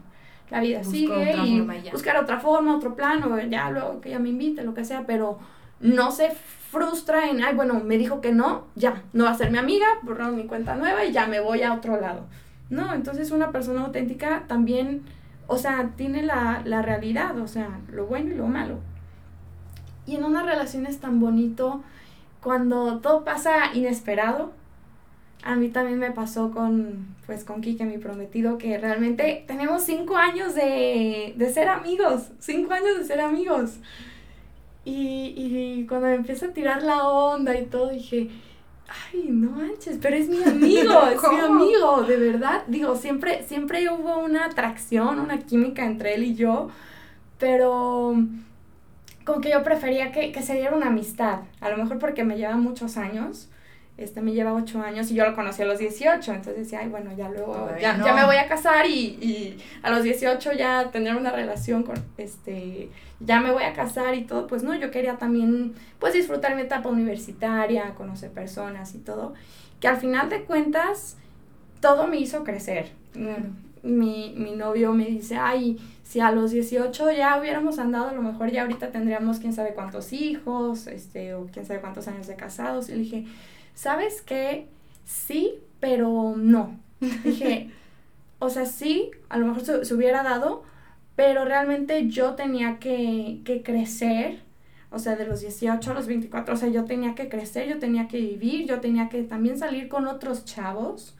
la 0.49 0.61
vida 0.61 0.79
Busco 0.79 0.91
sigue 0.91 1.37
y 1.45 1.61
buscar 1.91 2.17
otra 2.17 2.39
forma, 2.39 2.75
otro 2.75 2.95
plan, 2.95 3.21
o 3.23 3.39
ya 3.41 3.69
luego 3.69 4.01
que 4.01 4.09
ella 4.09 4.19
me 4.19 4.29
invite, 4.29 4.63
lo 4.63 4.73
que 4.73 4.85
sea, 4.85 5.05
pero 5.05 5.37
no 5.79 6.11
se 6.11 6.31
frustra 6.71 7.29
en, 7.29 7.43
ay, 7.43 7.55
bueno, 7.55 7.81
me 7.83 7.97
dijo 7.97 8.21
que 8.21 8.31
no, 8.31 8.65
ya, 8.75 9.03
no 9.13 9.23
va 9.23 9.31
a 9.31 9.37
ser 9.37 9.51
mi 9.51 9.57
amiga, 9.57 9.87
borró 10.03 10.31
mi 10.31 10.45
cuenta 10.45 10.75
nueva 10.75 11.03
y 11.05 11.11
ya 11.11 11.25
me 11.27 11.39
voy 11.39 11.63
a 11.63 11.73
otro 11.73 11.99
lado. 11.99 12.25
No, 12.69 12.93
entonces 12.93 13.31
una 13.31 13.51
persona 13.51 13.81
auténtica 13.81 14.43
también, 14.47 15.03
o 15.47 15.57
sea, 15.57 15.91
tiene 15.95 16.21
la, 16.21 16.61
la 16.65 16.81
realidad, 16.81 17.37
o 17.39 17.47
sea, 17.47 17.79
lo 17.91 18.05
bueno 18.05 18.33
y 18.33 18.37
lo 18.37 18.47
malo. 18.47 18.79
Y 20.05 20.15
en 20.15 20.23
una 20.23 20.43
relación 20.43 20.85
es 20.85 20.99
tan 20.99 21.19
bonito 21.19 21.83
cuando 22.41 22.99
todo 22.99 23.23
pasa 23.23 23.73
inesperado. 23.73 24.53
A 25.43 25.55
mí 25.55 25.69
también 25.69 25.99
me 25.99 26.11
pasó 26.11 26.51
con, 26.51 27.15
pues, 27.25 27.43
con 27.43 27.61
Kike, 27.61 27.85
mi 27.85 27.97
prometido, 27.97 28.57
que 28.57 28.77
realmente 28.77 29.45
tenemos 29.47 29.83
cinco 29.83 30.17
años 30.17 30.53
de, 30.53 31.33
de 31.37 31.53
ser 31.53 31.69
amigos, 31.69 32.29
cinco 32.39 32.73
años 32.73 32.97
de 32.97 33.05
ser 33.05 33.21
amigos. 33.21 33.79
Y, 34.85 35.33
y 35.35 35.85
cuando 35.87 36.07
me 36.07 36.15
empieza 36.15 36.47
a 36.47 36.53
tirar 36.53 36.83
la 36.83 37.07
onda 37.07 37.57
y 37.57 37.65
todo, 37.65 37.89
dije, 37.89 38.29
ay, 38.87 39.25
no 39.29 39.51
manches, 39.51 39.99
pero 40.01 40.15
es 40.15 40.29
mi 40.29 40.43
amigo, 40.43 41.07
es 41.13 41.27
mi 41.29 41.39
¿Cómo? 41.39 41.43
amigo, 41.45 42.03
de 42.03 42.17
verdad. 42.17 42.63
Digo, 42.67 42.95
siempre, 42.95 43.43
siempre 43.43 43.89
hubo 43.89 44.19
una 44.19 44.45
atracción, 44.45 45.19
una 45.19 45.39
química 45.39 45.85
entre 45.85 46.15
él 46.15 46.23
y 46.23 46.35
yo, 46.35 46.69
pero 47.37 48.15
como 49.25 49.41
que 49.41 49.51
yo 49.51 49.63
prefería 49.63 50.11
que, 50.11 50.31
que 50.31 50.41
se 50.41 50.55
diera 50.55 50.75
una 50.75 50.87
amistad. 50.87 51.41
A 51.61 51.69
lo 51.69 51.77
mejor 51.77 51.99
porque 51.99 52.23
me 52.23 52.37
lleva 52.37 52.55
muchos 52.57 52.97
años. 52.97 53.49
Este 53.99 54.21
me 54.21 54.31
lleva 54.31 54.53
ocho 54.53 54.81
años 54.81 55.11
y 55.11 55.15
yo 55.15 55.25
lo 55.25 55.35
conocí 55.35 55.61
a 55.61 55.65
los 55.65 55.79
18. 55.79 56.31
Entonces 56.31 56.57
decía, 56.57 56.79
ay, 56.79 56.89
bueno, 56.89 57.11
ya 57.17 57.29
luego, 57.29 57.69
ya, 57.79 57.97
no. 57.97 58.05
ya 58.05 58.13
me 58.13 58.25
voy 58.25 58.37
a 58.37 58.47
casar 58.47 58.85
y, 58.85 59.17
y 59.21 59.57
a 59.83 59.89
los 59.89 60.03
18 60.03 60.53
ya 60.53 60.89
tener 60.91 61.15
una 61.15 61.31
relación 61.31 61.83
con, 61.83 61.95
este, 62.17 62.89
ya 63.19 63.41
me 63.41 63.51
voy 63.51 63.63
a 63.63 63.73
casar 63.73 64.15
y 64.15 64.23
todo. 64.23 64.47
Pues 64.47 64.63
no, 64.63 64.73
yo 64.75 64.89
quería 64.91 65.17
también, 65.17 65.73
pues 65.99 66.13
disfrutar 66.13 66.55
mi 66.55 66.61
etapa 66.61 66.89
universitaria, 66.89 67.93
conocer 67.95 68.31
personas 68.31 68.95
y 68.95 68.99
todo. 68.99 69.33
Que 69.79 69.87
al 69.87 69.97
final 69.97 70.29
de 70.29 70.43
cuentas, 70.43 71.17
todo 71.81 72.07
me 72.07 72.17
hizo 72.17 72.43
crecer. 72.43 72.91
Mi, 73.81 74.33
mi 74.35 74.51
novio 74.51 74.93
me 74.93 75.05
dice, 75.05 75.37
ay, 75.37 75.77
si 76.09 76.19
a 76.21 76.31
los 76.31 76.49
18 76.49 77.11
ya 77.11 77.39
hubiéramos 77.39 77.77
andado, 77.77 78.09
a 78.09 78.13
lo 78.13 78.23
mejor 78.23 78.51
ya 78.51 78.63
ahorita 78.63 78.91
tendríamos 78.91 79.37
quién 79.37 79.53
sabe 79.53 79.75
cuántos 79.75 80.11
hijos, 80.11 80.87
este, 80.87 81.35
o 81.35 81.45
quién 81.53 81.67
sabe 81.67 81.81
cuántos 81.81 82.07
años 82.07 82.25
de 82.25 82.35
casados. 82.35 82.89
Y 82.89 82.93
le 82.93 82.97
dije, 82.97 83.25
¿sabes 83.79 84.21
qué? 84.21 84.67
Sí, 85.05 85.53
pero 85.79 86.35
no. 86.35 86.77
Dije, 87.23 87.69
o 88.39 88.49
sea, 88.49 88.65
sí, 88.65 89.09
a 89.29 89.37
lo 89.37 89.45
mejor 89.45 89.63
se, 89.63 89.85
se 89.85 89.93
hubiera 89.93 90.21
dado, 90.21 90.63
pero 91.15 91.45
realmente 91.45 92.09
yo 92.09 92.35
tenía 92.35 92.77
que, 92.79 93.39
que 93.45 93.63
crecer, 93.63 94.39
o 94.91 94.99
sea, 94.99 95.15
de 95.15 95.25
los 95.25 95.39
18 95.39 95.91
a 95.91 95.93
los 95.93 96.07
24, 96.07 96.53
o 96.53 96.57
sea, 96.57 96.67
yo 96.67 96.83
tenía 96.83 97.15
que 97.15 97.29
crecer, 97.29 97.69
yo 97.69 97.79
tenía 97.79 98.09
que 98.09 98.19
vivir, 98.19 98.67
yo 98.67 98.81
tenía 98.81 99.07
que 99.07 99.23
también 99.23 99.57
salir 99.57 99.87
con 99.87 100.07
otros 100.07 100.43
chavos, 100.43 101.15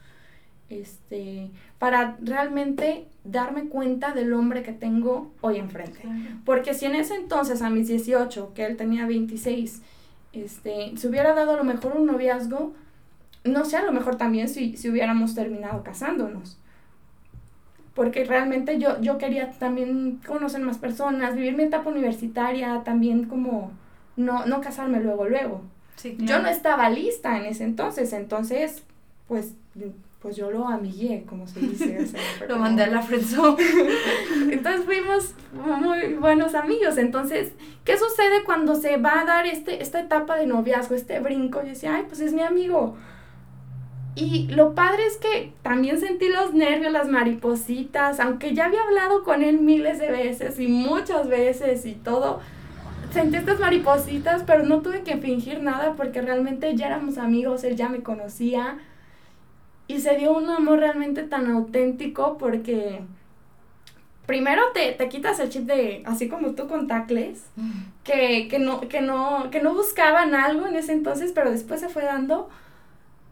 este, 0.69 1.51
para 1.77 2.17
realmente 2.21 3.07
darme 3.23 3.69
cuenta 3.69 4.11
del 4.11 4.33
hombre 4.33 4.63
que 4.63 4.73
tengo 4.73 5.31
hoy 5.39 5.59
enfrente. 5.59 6.01
Porque 6.43 6.73
si 6.73 6.85
en 6.85 6.95
ese 6.95 7.15
entonces, 7.15 7.61
a 7.61 7.69
mis 7.69 7.87
18, 7.87 8.53
que 8.53 8.65
él 8.65 8.75
tenía 8.75 9.05
26, 9.07 9.81
este, 10.33 10.95
se 10.95 11.07
hubiera 11.07 11.33
dado 11.33 11.53
a 11.53 11.57
lo 11.57 11.63
mejor 11.63 11.95
un 11.97 12.05
noviazgo, 12.05 12.73
no 13.43 13.65
sé, 13.65 13.77
a 13.77 13.83
lo 13.83 13.91
mejor 13.91 14.17
también 14.17 14.49
si, 14.49 14.77
si 14.77 14.89
hubiéramos 14.89 15.35
terminado 15.35 15.83
casándonos. 15.83 16.57
Porque 17.95 18.23
realmente 18.23 18.79
yo, 18.79 19.01
yo 19.01 19.17
quería 19.17 19.51
también 19.51 20.21
conocer 20.25 20.61
más 20.61 20.77
personas, 20.77 21.35
vivir 21.35 21.55
mi 21.55 21.63
etapa 21.63 21.89
universitaria, 21.89 22.81
también 22.83 23.25
como 23.25 23.71
no, 24.15 24.45
no 24.45 24.61
casarme 24.61 24.99
luego, 24.99 25.27
luego. 25.27 25.61
Sí, 25.95 26.15
Yo 26.19 26.41
no 26.41 26.47
estaba 26.47 26.89
lista 26.89 27.37
en 27.37 27.45
ese 27.45 27.65
entonces, 27.65 28.13
entonces, 28.13 28.83
pues, 29.27 29.53
pues 30.21 30.35
yo 30.35 30.51
lo 30.51 30.67
amigué, 30.67 31.23
como 31.27 31.47
se 31.47 31.61
dice. 31.61 31.99
o 32.03 32.05
sea, 32.05 32.19
Lo 32.41 32.47
como- 32.47 32.59
mandé 32.61 32.83
a 32.83 32.87
la 32.87 33.01
friendzone. 33.01 33.63
entonces 34.51 34.83
fuimos 34.85 35.33
muy 35.53 36.15
buenos 36.15 36.55
amigos. 36.55 36.97
Entonces, 36.97 37.53
¿qué 37.85 37.97
sucede 37.97 38.43
cuando 38.45 38.75
se 38.75 38.97
va 38.97 39.21
a 39.21 39.25
dar 39.25 39.45
este, 39.47 39.81
esta 39.81 39.99
etapa 40.01 40.35
de 40.35 40.45
noviazgo, 40.45 40.95
este 40.95 41.19
brinco? 41.21 41.61
Yo 41.61 41.69
decía, 41.69 41.95
ay, 41.95 42.03
pues 42.07 42.19
es 42.19 42.33
mi 42.33 42.41
amigo. 42.41 42.97
Y 44.15 44.47
lo 44.49 44.75
padre 44.75 45.05
es 45.05 45.15
que 45.17 45.53
también 45.61 45.99
sentí 45.99 46.27
los 46.27 46.53
nervios, 46.53 46.91
las 46.91 47.07
maripositas, 47.07 48.19
aunque 48.19 48.53
ya 48.53 48.65
había 48.65 48.81
hablado 48.83 49.23
con 49.23 49.41
él 49.43 49.59
miles 49.61 49.99
de 49.99 50.11
veces 50.11 50.59
y 50.59 50.67
muchas 50.67 51.29
veces 51.29 51.85
y 51.85 51.93
todo. 51.93 52.41
Sentí 53.13 53.37
estas 53.37 53.59
maripositas, 53.59 54.43
pero 54.45 54.63
no 54.65 54.81
tuve 54.81 55.03
que 55.03 55.17
fingir 55.17 55.61
nada 55.63 55.93
porque 55.95 56.21
realmente 56.21 56.75
ya 56.75 56.87
éramos 56.87 57.17
amigos, 57.17 57.63
él 57.63 57.75
ya 57.77 57.87
me 57.87 58.03
conocía. 58.03 58.79
Y 59.89 60.01
se 60.01 60.15
dio 60.17 60.37
un 60.37 60.47
amor 60.47 60.77
realmente 60.77 61.23
tan 61.23 61.49
auténtico 61.49 62.37
porque 62.37 63.01
primero 64.27 64.61
te, 64.71 64.91
te 64.91 65.09
quitas 65.09 65.39
el 65.39 65.49
chip 65.49 65.63
de, 65.63 66.03
así 66.05 66.29
como 66.29 66.51
tú 66.51 66.67
con 66.67 66.85
Tacles, 66.85 67.43
que, 68.03 68.47
que, 68.47 68.59
no, 68.59 68.81
que, 68.81 69.01
no, 69.01 69.49
que 69.49 69.63
no 69.63 69.73
buscaban 69.73 70.35
algo 70.35 70.67
en 70.67 70.75
ese 70.75 70.91
entonces, 70.91 71.31
pero 71.33 71.49
después 71.49 71.79
se 71.79 71.89
fue 71.89 72.03
dando. 72.03 72.49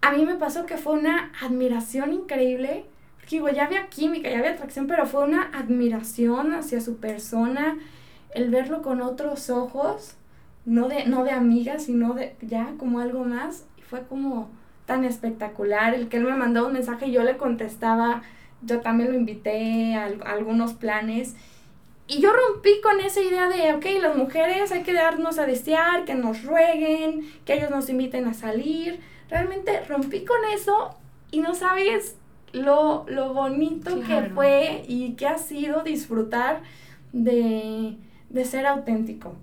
A 0.02 0.13
mí 0.13 0.26
me 0.26 0.34
pasó 0.34 0.65
que 0.65 0.78
fue 0.78 0.93
una 0.93 1.32
admiración 1.39 2.12
increíble. 2.13 2.86
Porque 3.18 3.36
digo, 3.36 3.49
ya 3.49 3.66
había 3.66 3.89
química, 3.89 4.32
ya 4.32 4.39
había 4.39 4.53
atracción, 4.53 4.88
pero 4.88 5.05
fue 5.05 5.24
una 5.24 5.51
admiración 5.53 6.55
hacia 6.55 6.82
su 6.82 6.97
persona, 6.97 7.78
el 8.34 8.49
verlo 8.49 8.82
con 8.82 9.03
otros 9.03 9.51
ojos, 9.51 10.16
no 10.66 10.88
de, 10.88 11.05
no 11.05 11.24
de 11.24 11.30
amiga, 11.30 11.78
sino 11.78 12.16
de 12.16 12.36
ya 12.41 12.74
como 12.80 13.01
algo 13.01 13.24
más. 13.24 13.66
Y 13.78 13.84
fue 13.84 14.08
como 14.08 14.49
tan 14.88 15.04
espectacular. 15.06 15.94
El 15.94 16.08
que 16.10 16.18
él 16.18 16.24
me 16.24 16.36
mandó 16.36 16.66
un 16.66 16.74
mensaje 16.74 17.08
y 17.08 17.12
yo 17.12 17.22
le 17.24 17.38
contestaba, 17.38 18.24
yo 18.64 18.82
también 18.82 19.12
lo 19.12 19.18
invité 19.20 19.94
a, 19.96 20.06
al- 20.06 20.24
a 20.26 20.32
algunos 20.32 20.74
planes. 20.74 21.36
Y 22.08 22.22
yo 22.22 22.32
rompí 22.34 22.80
con 22.82 23.00
esa 23.02 23.22
idea 23.22 23.50
de, 23.50 23.74
ok, 23.74 23.86
las 24.02 24.16
mujeres 24.18 24.72
hay 24.72 24.82
que 24.84 24.94
darnos 24.94 25.38
a 25.40 25.46
desear, 25.46 26.06
que 26.06 26.16
nos 26.16 26.44
rueguen, 26.44 27.28
que 27.46 27.54
ellos 27.56 27.70
nos 27.70 27.90
inviten 27.90 28.26
a 28.28 28.34
salir. 28.34 29.00
realmente 29.30 29.82
rompí 29.90 30.24
con 30.26 30.38
eso 30.56 30.96
y 31.32 31.42
no 31.42 31.54
sabes 31.54 32.16
lo, 32.54 33.04
lo 33.10 33.34
bonito 33.34 33.92
que 34.08 34.16
fue 34.34 34.86
y 34.88 35.16
que 35.16 35.28
ha 35.28 35.38
sido 35.38 35.84
disfrutar 35.84 36.62
de, 37.12 37.98
de 38.30 38.46
ser 38.46 38.66
auténtico. 38.66 39.36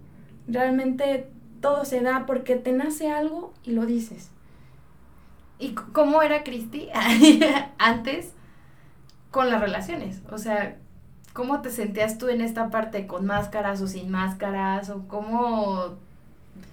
Realmente 0.49 1.27
todo 1.61 1.85
se 1.85 2.01
da 2.01 2.25
porque 2.27 2.57
te 2.57 2.73
nace 2.73 3.11
algo 3.11 3.53
y 3.63 3.73
lo 3.73 3.85
dices. 3.87 4.31
¿Y 5.65 5.73
cómo 5.73 6.21
era 6.21 6.45
Cristi 6.45 6.89
antes 7.79 8.33
con 9.31 9.49
las 9.49 9.63
relaciones? 9.63 10.21
O 10.31 10.37
sea, 10.37 10.77
¿cómo 11.33 11.63
te 11.63 11.71
sentías 11.71 12.19
tú 12.19 12.29
en 12.29 12.43
esta 12.43 12.69
parte 12.69 13.07
con 13.07 13.25
máscaras 13.25 13.81
o 13.81 13.87
sin 13.87 14.11
máscaras? 14.11 14.91
¿O 14.91 15.09
cómo 15.09 15.95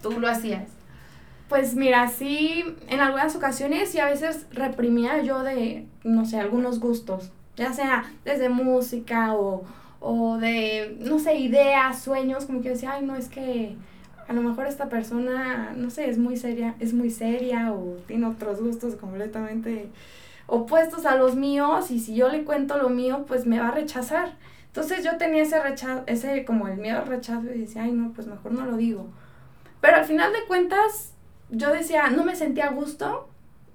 tú 0.01 0.19
lo 0.19 0.27
hacías? 0.27 0.67
Pues 1.47 1.73
mira, 1.73 2.09
sí, 2.09 2.65
en 2.89 2.99
algunas 2.99 3.33
ocasiones 3.37 3.95
y 3.95 3.99
a 3.99 4.07
veces 4.07 4.45
reprimía 4.51 5.21
yo 5.21 5.41
de, 5.41 5.87
no 6.03 6.25
sé, 6.25 6.41
algunos 6.41 6.81
gustos, 6.81 7.31
ya 7.55 7.71
sea 7.71 8.11
desde 8.25 8.49
música 8.49 9.35
o, 9.35 9.63
o 10.01 10.37
de, 10.37 10.97
no 10.99 11.17
sé, 11.17 11.35
ideas, 11.35 12.01
sueños, 12.01 12.45
como 12.45 12.61
que 12.61 12.71
decía, 12.71 12.91
ay, 12.95 13.05
no, 13.05 13.15
es 13.15 13.29
que 13.29 13.77
a 14.31 14.33
lo 14.33 14.41
mejor 14.43 14.65
esta 14.65 14.87
persona, 14.87 15.73
no 15.75 15.89
sé, 15.89 16.09
es 16.09 16.17
muy 16.17 16.37
seria, 16.37 16.75
es 16.79 16.93
muy 16.93 17.09
seria 17.09 17.73
o 17.73 17.97
tiene 18.07 18.27
otros 18.27 18.61
gustos 18.61 18.95
completamente 18.95 19.89
opuestos 20.47 21.05
a 21.05 21.17
los 21.17 21.35
míos 21.35 21.91
y 21.91 21.99
si 21.99 22.15
yo 22.15 22.29
le 22.29 22.45
cuento 22.45 22.77
lo 22.77 22.87
mío, 22.87 23.25
pues 23.27 23.45
me 23.45 23.59
va 23.59 23.67
a 23.67 23.71
rechazar. 23.71 24.31
Entonces 24.67 25.03
yo 25.03 25.17
tenía 25.17 25.43
ese 25.43 25.61
rechazo, 25.61 26.03
ese 26.07 26.45
como 26.45 26.69
el 26.69 26.77
miedo 26.77 26.99
al 26.99 27.07
rechazo 27.07 27.47
y 27.53 27.59
decía, 27.59 27.83
ay, 27.83 27.91
no, 27.91 28.13
pues 28.13 28.27
mejor 28.27 28.53
no 28.53 28.65
lo 28.65 28.77
digo. 28.77 29.09
Pero 29.81 29.97
al 29.97 30.05
final 30.05 30.31
de 30.31 30.45
cuentas, 30.47 31.11
yo 31.49 31.73
decía, 31.73 32.09
no 32.09 32.23
me 32.23 32.37
sentía 32.37 32.67
a 32.67 32.71
gusto. 32.71 33.27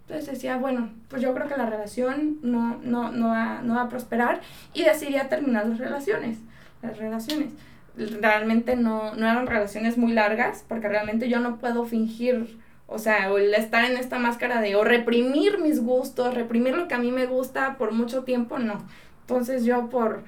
Entonces 0.07 0.27
decía, 0.27 0.57
bueno, 0.57 0.89
pues 1.09 1.21
yo 1.21 1.35
creo 1.35 1.49
que 1.49 1.59
la 1.59 1.69
relación 1.69 2.39
no, 2.41 2.79
no, 2.83 3.13
no, 3.13 3.29
va, 3.29 3.61
no 3.61 3.75
va 3.75 3.83
a 3.83 3.89
prosperar 3.91 4.41
y 4.73 4.85
decidí 4.85 5.17
terminar 5.29 5.67
las 5.67 5.79
relaciones. 5.79 6.39
Las 6.81 6.97
relaciones. 6.97 7.51
Realmente 7.97 8.77
no, 8.77 9.15
no 9.15 9.27
eran 9.27 9.47
relaciones 9.47 9.97
muy 9.97 10.13
largas 10.13 10.65
porque 10.69 10.89
realmente 10.89 11.29
yo 11.29 11.41
no 11.41 11.59
puedo 11.59 11.85
fingir, 11.85 12.59
o 12.87 12.99
sea, 12.99 13.31
estar 13.57 13.85
en 13.85 13.97
esta 13.97 14.19
máscara 14.19 14.61
de 14.61 14.77
o 14.77 14.85
reprimir 14.85 15.59
mis 15.59 15.81
gustos, 15.81 16.35
reprimir 16.35 16.77
lo 16.77 16.89
que 16.89 16.95
a 16.95 16.99
mí 16.99 17.11
me 17.11 17.27
gusta 17.27 17.77
por 17.79 17.93
mucho 17.93 18.25
tiempo, 18.25 18.59
no. 18.59 18.87
Entonces 19.23 19.65
yo 19.65 19.89
por 19.89 20.25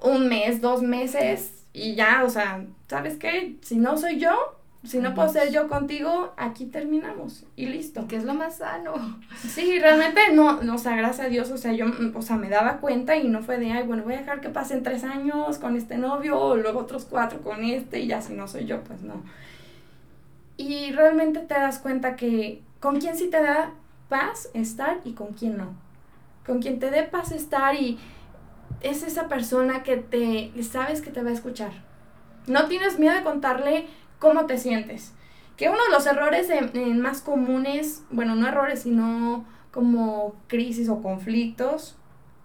un 0.00 0.28
mes, 0.28 0.60
dos 0.60 0.82
meses 0.82 1.64
y 1.72 1.94
ya, 1.94 2.24
o 2.24 2.30
sea, 2.30 2.64
¿sabes 2.88 3.18
qué? 3.18 3.56
Si 3.62 3.76
no 3.76 3.96
soy 3.96 4.18
yo, 4.18 4.61
si 4.84 4.98
no 4.98 5.14
puedo 5.14 5.28
ser 5.28 5.52
yo 5.52 5.68
contigo, 5.68 6.32
aquí 6.36 6.66
terminamos 6.66 7.44
y 7.54 7.66
listo. 7.66 8.08
Que 8.08 8.16
es 8.16 8.24
lo 8.24 8.34
más 8.34 8.56
sano. 8.56 8.94
Sí, 9.36 9.78
realmente 9.78 10.20
no, 10.32 10.62
no, 10.62 10.74
o 10.74 10.78
sea, 10.78 10.96
gracias 10.96 11.26
a 11.26 11.28
Dios, 11.28 11.50
o 11.50 11.56
sea, 11.56 11.72
yo, 11.72 11.86
o 12.14 12.22
sea, 12.22 12.36
me 12.36 12.48
daba 12.48 12.78
cuenta 12.78 13.16
y 13.16 13.28
no 13.28 13.42
fue 13.42 13.58
de, 13.58 13.70
ay, 13.70 13.86
bueno, 13.86 14.02
voy 14.02 14.14
a 14.14 14.18
dejar 14.18 14.40
que 14.40 14.48
pasen 14.48 14.82
tres 14.82 15.04
años 15.04 15.58
con 15.58 15.76
este 15.76 15.98
novio, 15.98 16.38
o 16.38 16.56
luego 16.56 16.80
otros 16.80 17.04
cuatro 17.04 17.40
con 17.42 17.62
este, 17.64 18.00
y 18.00 18.08
ya 18.08 18.20
si 18.20 18.34
no 18.34 18.48
soy 18.48 18.64
yo, 18.64 18.82
pues 18.82 19.02
no. 19.02 19.22
Y 20.56 20.90
realmente 20.92 21.40
te 21.40 21.54
das 21.54 21.78
cuenta 21.78 22.16
que 22.16 22.60
con 22.80 22.98
quién 22.98 23.16
sí 23.16 23.28
te 23.28 23.40
da 23.40 23.72
paz 24.08 24.50
estar 24.52 25.00
y 25.04 25.12
con 25.12 25.28
quién 25.28 25.56
no. 25.56 25.74
Con 26.44 26.60
quien 26.60 26.80
te 26.80 26.90
dé 26.90 27.04
paz 27.04 27.32
estar 27.32 27.74
y 27.76 27.98
es 28.80 29.02
esa 29.02 29.28
persona 29.28 29.82
que 29.82 29.96
te, 29.96 30.52
sabes 30.62 31.00
que 31.00 31.10
te 31.10 31.22
va 31.22 31.30
a 31.30 31.32
escuchar. 31.32 31.72
No 32.46 32.66
tienes 32.66 32.98
miedo 32.98 33.14
de 33.14 33.22
contarle 33.22 33.86
cómo 34.22 34.46
te 34.46 34.56
sientes. 34.56 35.12
Que 35.56 35.68
uno 35.68 35.78
de 35.84 35.90
los 35.90 36.06
errores 36.06 36.48
más 36.94 37.20
comunes, 37.22 38.04
bueno, 38.10 38.36
no 38.36 38.46
errores, 38.46 38.82
sino 38.82 39.44
como 39.72 40.36
crisis 40.46 40.88
o 40.88 41.02
conflictos 41.02 41.96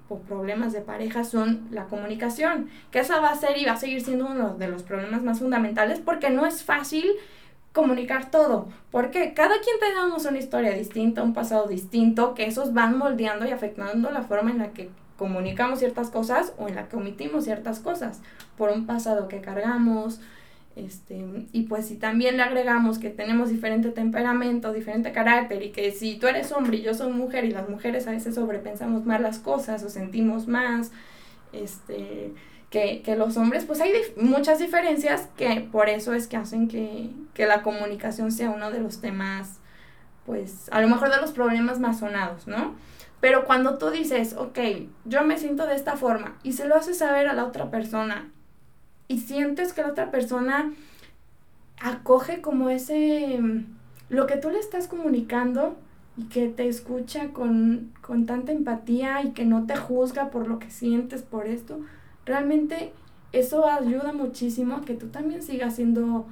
o 0.09 0.17
problemas 0.17 0.73
de 0.73 0.81
pareja 0.81 1.23
son 1.23 1.67
la 1.69 1.85
comunicación, 1.85 2.69
que 2.89 2.99
esa 2.99 3.19
va 3.19 3.29
a 3.29 3.35
ser 3.35 3.59
y 3.59 3.65
va 3.65 3.73
a 3.73 3.77
seguir 3.77 4.01
siendo 4.01 4.25
uno 4.25 4.55
de 4.55 4.69
los 4.69 4.81
problemas 4.81 5.21
más 5.21 5.37
fundamentales 5.39 5.99
porque 5.99 6.31
no 6.31 6.47
es 6.47 6.63
fácil 6.63 7.05
comunicar 7.73 8.31
todo, 8.31 8.69
porque 8.89 9.35
cada 9.35 9.59
quien 9.59 9.77
tenemos 9.79 10.25
una 10.25 10.39
historia 10.39 10.71
distinta, 10.71 11.21
un 11.21 11.33
pasado 11.33 11.67
distinto, 11.67 12.33
que 12.33 12.47
esos 12.47 12.73
van 12.73 12.97
moldeando 12.97 13.45
y 13.45 13.51
afectando 13.51 14.09
la 14.09 14.23
forma 14.23 14.49
en 14.49 14.57
la 14.57 14.69
que 14.69 14.89
comunicamos 15.15 15.79
ciertas 15.79 16.09
cosas 16.09 16.53
o 16.57 16.67
en 16.67 16.75
la 16.75 16.87
que 16.87 16.95
omitimos 16.95 17.43
ciertas 17.43 17.79
cosas, 17.79 18.21
por 18.57 18.71
un 18.71 18.87
pasado 18.87 19.27
que 19.27 19.41
cargamos, 19.41 20.21
este, 20.77 21.25
y 21.53 21.63
pues 21.63 21.87
si 21.87 21.95
también 21.95 22.37
le 22.37 22.43
agregamos 22.43 22.99
que 22.99 23.09
tenemos 23.09 23.49
diferente 23.49 23.89
temperamento, 23.89 24.71
diferente 24.71 25.11
carácter 25.11 25.63
y 25.63 25.71
que 25.71 25.91
si 25.91 26.19
tú 26.19 26.27
eres 26.27 26.51
hombre 26.51 26.77
y 26.77 26.81
yo 26.83 26.93
soy 26.93 27.11
mujer 27.11 27.45
y 27.45 27.51
las 27.51 27.67
mujeres 27.67 28.05
a 28.05 28.11
veces 28.11 28.35
sobrepensamos 28.35 29.03
más 29.03 29.19
las 29.19 29.39
cosas 29.39 29.81
o 29.81 29.89
sentimos 29.89 30.47
más 30.47 30.91
este, 31.51 32.31
que, 32.69 33.01
que 33.01 33.15
los 33.15 33.37
hombres, 33.37 33.65
pues 33.65 33.81
hay 33.81 33.91
muchas 34.17 34.59
diferencias 34.59 35.29
que 35.35 35.67
por 35.71 35.89
eso 35.89 36.13
es 36.13 36.27
que 36.27 36.37
hacen 36.37 36.67
que, 36.67 37.09
que 37.33 37.47
la 37.47 37.63
comunicación 37.63 38.31
sea 38.31 38.51
uno 38.51 38.69
de 38.69 38.79
los 38.79 39.01
temas, 39.01 39.59
pues 40.27 40.69
a 40.71 40.79
lo 40.79 40.89
mejor 40.89 41.09
de 41.09 41.19
los 41.19 41.31
problemas 41.31 41.79
más 41.79 41.99
sonados, 41.99 42.45
¿no? 42.45 42.75
Pero 43.19 43.45
cuando 43.45 43.79
tú 43.79 43.89
dices, 43.89 44.35
ok, 44.37 44.59
yo 45.05 45.23
me 45.23 45.39
siento 45.39 45.65
de 45.65 45.73
esta 45.73 45.97
forma 45.97 46.37
y 46.43 46.53
se 46.53 46.67
lo 46.67 46.75
haces 46.75 46.99
saber 46.99 47.27
a 47.27 47.33
la 47.33 47.45
otra 47.45 47.71
persona 47.71 48.29
y 49.07 49.19
sientes 49.19 49.73
que 49.73 49.81
la 49.81 49.89
otra 49.89 50.11
persona 50.11 50.73
acoge 51.79 52.41
como 52.41 52.69
ese, 52.69 53.39
lo 54.09 54.27
que 54.27 54.37
tú 54.37 54.49
le 54.49 54.59
estás 54.59 54.87
comunicando 54.87 55.75
y 56.17 56.23
que 56.25 56.47
te 56.47 56.67
escucha 56.67 57.29
con, 57.29 57.93
con 58.01 58.25
tanta 58.25 58.51
empatía 58.51 59.23
y 59.23 59.31
que 59.31 59.45
no 59.45 59.65
te 59.65 59.75
juzga 59.75 60.29
por 60.31 60.47
lo 60.47 60.59
que 60.59 60.71
sientes 60.71 61.21
por 61.21 61.45
esto, 61.45 61.79
realmente 62.25 62.91
eso 63.33 63.69
ayuda 63.69 64.13
muchísimo 64.13 64.77
a 64.77 64.81
que 64.81 64.95
tú 64.95 65.07
también 65.07 65.43
sigas 65.43 65.75
siendo 65.75 66.25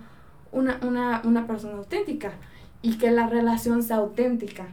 una, 0.51 0.79
una, 0.81 1.21
una 1.23 1.45
persona 1.45 1.77
auténtica 1.77 2.31
y 2.81 2.97
que 2.97 3.11
la 3.11 3.27
relación 3.27 3.83
sea 3.83 3.97
auténtica. 3.97 4.67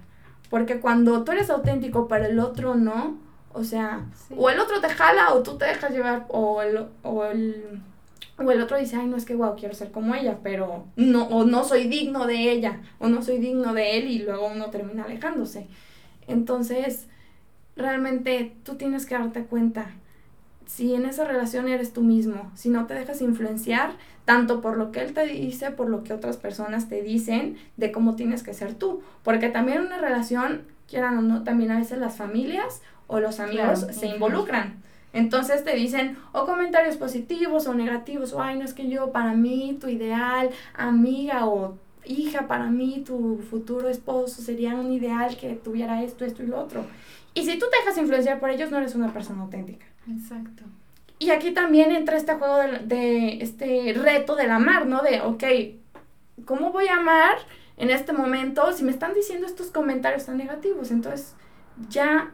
Porque 0.49 0.81
cuando 0.81 1.25
tú 1.25 1.33
eres 1.33 1.51
auténtico 1.51 2.09
para 2.09 2.27
el 2.27 2.39
otro 2.39 2.75
no, 2.75 3.17
o 3.55 3.65
sea, 3.65 4.07
o 4.37 4.51
el 4.51 4.59
otro 4.59 4.81
te 4.81 4.89
jala 4.89 5.35
o 5.35 5.43
tú 5.43 5.57
te 5.59 5.67
dejas 5.67 5.93
llevar, 5.93 6.27
o 6.29 6.63
el, 6.63 6.87
o 7.03 7.25
el 7.25 7.83
o 8.39 8.51
el 8.51 8.61
otro 8.61 8.79
dice, 8.79 8.97
ay, 8.97 9.07
no 9.07 9.17
es 9.17 9.25
que, 9.25 9.35
wow, 9.35 9.57
quiero 9.57 9.75
ser 9.75 9.91
como 9.91 10.15
ella, 10.15 10.39
pero 10.43 10.87
no, 10.97 11.27
o 11.27 11.45
no 11.45 11.65
soy 11.65 11.87
digno 11.87 12.27
de 12.27 12.51
ella, 12.51 12.81
o 12.99 13.09
no 13.09 13.23
soy 13.23 13.39
digno 13.39 13.75
de 13.75 13.99
él, 13.99 14.09
y 14.09 14.21
luego 14.21 14.49
uno 14.49 14.71
termina 14.71 15.05
alejándose. 15.05 15.67
Entonces, 16.27 17.07
realmente 17.77 18.55
tú 18.65 18.75
tienes 18.77 19.07
que 19.07 19.15
darte 19.15 19.45
cuenta 19.45 19.91
si 20.67 20.95
en 20.95 21.05
esa 21.05 21.25
relación 21.25 21.69
eres 21.69 21.93
tú 21.93 22.03
mismo, 22.03 22.51
si 22.55 22.71
no 22.71 22.87
te 22.87 22.95
dejas 22.95 23.21
influenciar 23.21 23.93
tanto 24.25 24.61
por 24.61 24.79
lo 24.79 24.93
que 24.93 25.01
él 25.01 25.13
te 25.13 25.27
dice, 25.27 25.71
por 25.71 25.91
lo 25.91 26.05
que 26.05 26.13
otras 26.13 26.37
personas 26.37 26.89
te 26.89 27.03
dicen 27.03 27.59
de 27.77 27.93
cómo 27.93 28.15
tienes 28.15 28.43
que 28.43 28.55
ser 28.55 28.75
tú. 28.75 29.03
Porque 29.23 29.49
también 29.49 29.83
una 29.83 29.99
relación, 29.99 30.63
quieran 30.89 31.19
o 31.19 31.23
no, 31.23 31.43
también 31.43 31.73
a 31.73 31.79
veces 31.79 31.99
las 31.99 32.17
familias 32.17 32.81
o 33.13 33.21
los 33.21 33.41
amigos 33.41 33.87
se 33.91 34.07
involucran. 34.07 34.83
Entonces 35.13 35.63
te 35.63 35.75
dicen 35.77 36.17
o 36.33 36.47
comentarios 36.47 36.97
positivos 36.97 37.67
o 37.67 37.75
negativos, 37.75 38.33
o 38.33 38.41
ay, 38.41 38.59
no 38.59 38.65
es 38.65 38.73
que 38.73 38.89
yo, 38.89 39.13
para 39.13 39.35
mí, 39.35 39.77
tu 39.79 39.89
ideal, 39.89 40.51
amiga 40.75 41.47
o 41.47 41.77
hija, 42.05 42.49
para 42.49 42.71
mí, 42.71 43.05
tu 43.07 43.39
futuro 43.51 43.89
esposo 43.89 44.41
sería 44.41 44.75
un 44.75 44.91
ideal 44.91 45.37
que 45.37 45.55
tuviera 45.55 46.03
esto, 46.03 46.25
esto 46.25 46.43
y 46.43 46.47
lo 46.47 46.59
otro. 46.59 46.85
Y 47.35 47.45
si 47.45 47.59
tú 47.59 47.67
te 47.71 47.77
dejas 47.79 47.99
influenciar 47.99 48.41
por 48.41 48.49
ellos, 48.49 48.71
no 48.71 48.79
eres 48.79 48.95
una 48.95 49.13
persona 49.13 49.43
auténtica. 49.43 49.85
Exacto. 50.11 50.65
Y 51.19 51.31
aquí 51.31 51.53
también 51.53 51.93
entra 51.93 52.17
este 52.17 52.35
juego 52.35 52.57
de, 52.57 52.79
de 52.81 53.43
este 53.43 53.95
reto 53.95 54.35
del 54.35 54.51
amar, 54.51 54.87
¿no? 54.87 55.03
De, 55.03 55.21
ok, 55.21 55.45
¿cómo 56.47 56.73
voy 56.73 56.89
a 56.89 56.97
amar 56.97 57.37
en 57.77 57.91
este 57.91 58.15
momento 58.15 58.73
si 58.73 58.83
me 58.83 58.91
están 58.91 59.13
diciendo 59.13 59.47
estos 59.47 59.69
comentarios 59.69 60.25
tan 60.25 60.39
negativos? 60.39 60.91
Entonces, 60.91 61.37
ya 61.89 62.33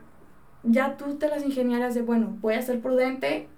ya 0.62 0.96
tú 0.96 1.16
te 1.16 1.28
las 1.28 1.44
ingeniaras 1.44 1.94
de, 1.94 2.02
bueno, 2.02 2.36
voy 2.40 2.54
a 2.54 2.62
ser 2.62 2.80
prudente, 2.80 3.48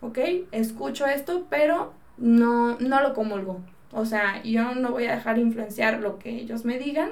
¿ok? 0.00 0.18
Escucho 0.52 1.06
esto, 1.06 1.46
pero 1.48 1.92
no, 2.16 2.78
no 2.78 3.00
lo 3.00 3.14
comulgo. 3.14 3.60
O 3.92 4.04
sea, 4.04 4.42
yo 4.42 4.74
no 4.74 4.90
voy 4.90 5.06
a 5.06 5.14
dejar 5.14 5.38
influenciar 5.38 6.00
lo 6.00 6.18
que 6.18 6.30
ellos 6.30 6.64
me 6.64 6.78
digan, 6.78 7.10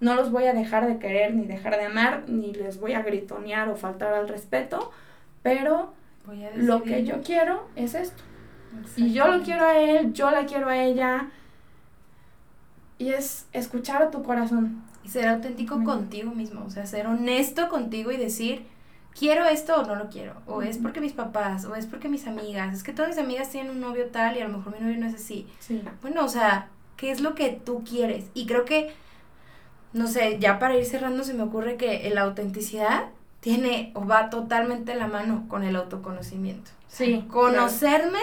no 0.00 0.14
los 0.14 0.30
voy 0.30 0.44
a 0.44 0.52
dejar 0.52 0.86
de 0.86 0.98
querer 0.98 1.34
ni 1.34 1.46
dejar 1.46 1.76
de 1.76 1.84
amar, 1.84 2.24
ni 2.28 2.52
les 2.52 2.80
voy 2.80 2.92
a 2.92 3.02
gritonear 3.02 3.68
o 3.68 3.76
faltar 3.76 4.12
al 4.12 4.28
respeto, 4.28 4.90
pero 5.42 5.92
lo 6.56 6.82
que 6.82 7.04
yo 7.04 7.22
quiero 7.22 7.68
es 7.76 7.94
esto. 7.94 8.22
Y 8.96 9.12
yo 9.12 9.28
lo 9.28 9.42
quiero 9.42 9.64
a 9.64 9.78
él, 9.78 10.12
yo 10.12 10.30
la 10.30 10.44
quiero 10.44 10.68
a 10.68 10.76
ella. 10.76 11.30
Y 12.98 13.10
es 13.10 13.46
escuchar 13.52 14.02
a 14.02 14.10
tu 14.10 14.22
corazón. 14.22 14.82
Y 15.04 15.08
ser 15.08 15.28
auténtico 15.28 15.84
contigo 15.84 16.32
mismo, 16.32 16.64
o 16.66 16.70
sea, 16.70 16.84
ser 16.84 17.06
honesto 17.06 17.68
contigo 17.68 18.10
y 18.10 18.16
decir, 18.16 18.66
quiero 19.18 19.46
esto 19.46 19.76
o 19.76 19.86
no 19.86 19.94
lo 19.94 20.08
quiero, 20.08 20.34
o 20.46 20.62
es 20.62 20.78
porque 20.78 21.00
mis 21.00 21.12
papás, 21.12 21.64
o 21.64 21.74
es 21.74 21.86
porque 21.86 22.08
mis 22.08 22.26
amigas, 22.26 22.74
es 22.74 22.82
que 22.82 22.92
todas 22.92 23.10
mis 23.10 23.18
amigas 23.18 23.50
tienen 23.50 23.70
un 23.70 23.80
novio 23.80 24.06
tal 24.06 24.36
y 24.36 24.40
a 24.40 24.48
lo 24.48 24.58
mejor 24.58 24.74
mi 24.74 24.84
novio 24.84 25.00
no 25.00 25.06
es 25.06 25.14
así. 25.14 25.46
Bueno, 26.02 26.24
o 26.24 26.28
sea, 26.28 26.68
¿qué 26.96 27.10
es 27.10 27.20
lo 27.20 27.34
que 27.34 27.50
tú 27.50 27.82
quieres? 27.84 28.26
Y 28.34 28.46
creo 28.46 28.64
que 28.64 28.94
no 29.92 30.06
sé, 30.06 30.36
ya 30.38 30.58
para 30.58 30.76
ir 30.76 30.84
cerrando 30.84 31.24
se 31.24 31.32
me 31.32 31.42
ocurre 31.42 31.76
que 31.76 32.10
la 32.12 32.22
autenticidad 32.22 33.06
tiene 33.40 33.92
o 33.94 34.06
va 34.06 34.28
totalmente 34.28 34.94
la 34.94 35.06
mano 35.06 35.46
con 35.48 35.62
el 35.62 35.74
autoconocimiento. 35.74 36.70
Sí. 36.88 37.24
Conocerme 37.30 38.20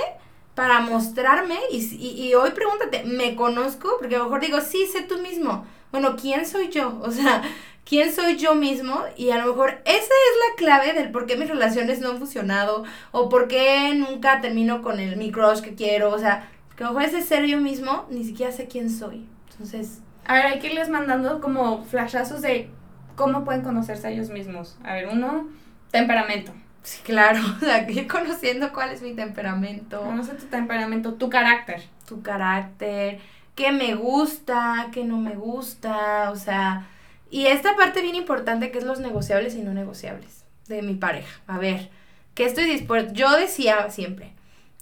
para 0.54 0.82
mostrarme 0.82 1.58
y, 1.72 1.78
y, 1.96 2.28
y, 2.28 2.36
hoy 2.36 2.52
pregúntate, 2.52 3.04
¿me 3.06 3.36
conozco? 3.36 3.96
Porque 4.00 4.16
a 4.16 4.20
lo 4.20 4.26
mejor 4.26 4.42
digo, 4.42 4.62
sí, 4.62 4.86
sé 4.86 5.02
tú 5.02 5.18
mismo. 5.18 5.66
Bueno, 5.92 6.16
¿quién 6.16 6.46
soy 6.46 6.70
yo? 6.70 7.00
O 7.02 7.10
sea, 7.10 7.42
¿quién 7.86 8.12
soy 8.14 8.38
yo 8.38 8.56
mismo? 8.56 9.02
Y 9.18 9.32
a 9.32 9.38
lo 9.38 9.48
mejor 9.48 9.82
esa 9.86 9.98
es 9.98 10.50
la 10.50 10.56
clave 10.58 10.94
del 10.94 11.12
por 11.12 11.26
qué 11.26 11.36
mis 11.36 11.50
relaciones 11.50 12.00
no 12.00 12.12
han 12.12 12.18
funcionado 12.18 12.84
o 13.12 13.30
por 13.30 13.48
qué 13.48 13.94
nunca 13.96 14.42
termino 14.42 14.82
con 14.82 15.00
el 15.00 15.18
mi 15.18 15.32
crush 15.32 15.62
que 15.62 15.76
quiero. 15.76 16.12
O 16.12 16.20
sea, 16.20 16.50
que 16.76 16.84
a 16.84 16.88
lo 16.88 16.94
mejor 16.94 17.10
ese 17.10 17.22
ser 17.22 17.46
yo 17.46 17.60
mismo, 17.60 18.06
ni 18.10 18.24
siquiera 18.24 18.52
sé 18.52 18.68
quién 18.68 18.90
soy. 18.90 19.28
Entonces... 19.52 20.00
A 20.26 20.36
ver, 20.36 20.46
hay 20.46 20.60
que 20.60 20.68
irles 20.68 20.88
mandando 20.88 21.42
como 21.42 21.84
flashazos 21.84 22.42
de 22.42 22.70
cómo 23.16 23.44
pueden 23.44 23.62
conocerse 23.62 24.08
a 24.08 24.12
ellos 24.12 24.30
mismos. 24.30 24.78
A 24.84 24.94
ver, 24.94 25.10
uno, 25.10 25.50
temperamento. 25.92 26.54
Sí, 26.82 27.02
claro, 27.04 27.40
o 27.58 27.60
sea, 27.60 27.90
ir 27.90 28.08
conociendo 28.08 28.72
cuál 28.74 28.92
es 28.92 29.02
mi 29.02 29.14
temperamento. 29.14 30.02
Conoce 30.02 30.34
tu 30.36 30.46
temperamento, 30.46 31.16
tu 31.16 31.30
carácter. 31.30 31.84
Tu 32.08 32.22
carácter, 32.22 33.20
qué 33.56 33.72
me 33.72 33.96
gusta, 33.96 34.90
qué 34.92 35.04
no 35.04 35.18
me 35.18 35.36
gusta, 35.36 36.32
o 36.32 36.36
sea, 36.36 36.88
y 37.34 37.48
esta 37.48 37.76
parte 37.76 38.04
bien 38.04 38.14
importante 38.14 38.70
que 38.70 38.78
es 38.78 38.84
los 38.84 39.00
negociables 39.00 39.56
y 39.56 39.64
no 39.64 39.74
negociables 39.74 40.46
de 40.68 40.84
mi 40.84 40.94
pareja. 40.94 41.42
A 41.48 41.58
ver, 41.58 41.90
¿qué 42.36 42.46
estoy 42.46 42.66
dispuesto? 42.66 43.12
Yo 43.12 43.36
decía 43.36 43.90
siempre, 43.90 44.36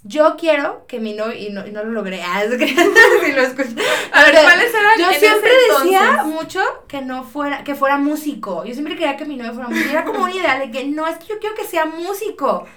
yo 0.04 0.36
quiero 0.38 0.86
que 0.86 1.00
mi 1.00 1.14
novio, 1.14 1.34
y 1.34 1.50
no, 1.50 1.66
y 1.66 1.72
no 1.72 1.82
lo 1.86 1.92
logré, 1.92 2.22
ah, 2.22 2.44
es 2.44 2.58
que 2.58 2.68
si 3.26 3.32
lo 3.32 3.42
escuché. 3.42 3.74
A 4.12 4.24
ver, 4.26 4.36
¿cuáles 4.42 4.74
eran 4.74 5.00
Yo 5.00 5.18
siempre 5.18 5.50
decía 5.70 6.24
mucho 6.26 6.60
que 6.90 7.02
no 7.02 7.24
fuera, 7.24 7.64
que 7.64 7.74
fuera 7.74 7.98
músico. 7.98 8.66
Yo 8.66 8.74
siempre 8.74 8.98
quería 8.98 9.16
que 9.16 9.24
mi 9.24 9.38
novio 9.38 9.54
fuera 9.54 9.70
músico. 9.70 9.90
Era 9.90 10.04
como 10.04 10.26
un 10.26 10.32
ideal 10.32 10.60
de 10.60 10.72
que 10.72 10.84
no, 10.84 11.08
es 11.08 11.20
que 11.20 11.28
yo 11.28 11.40
quiero 11.40 11.56
que 11.56 11.64
sea 11.64 11.86
músico. 11.86 12.68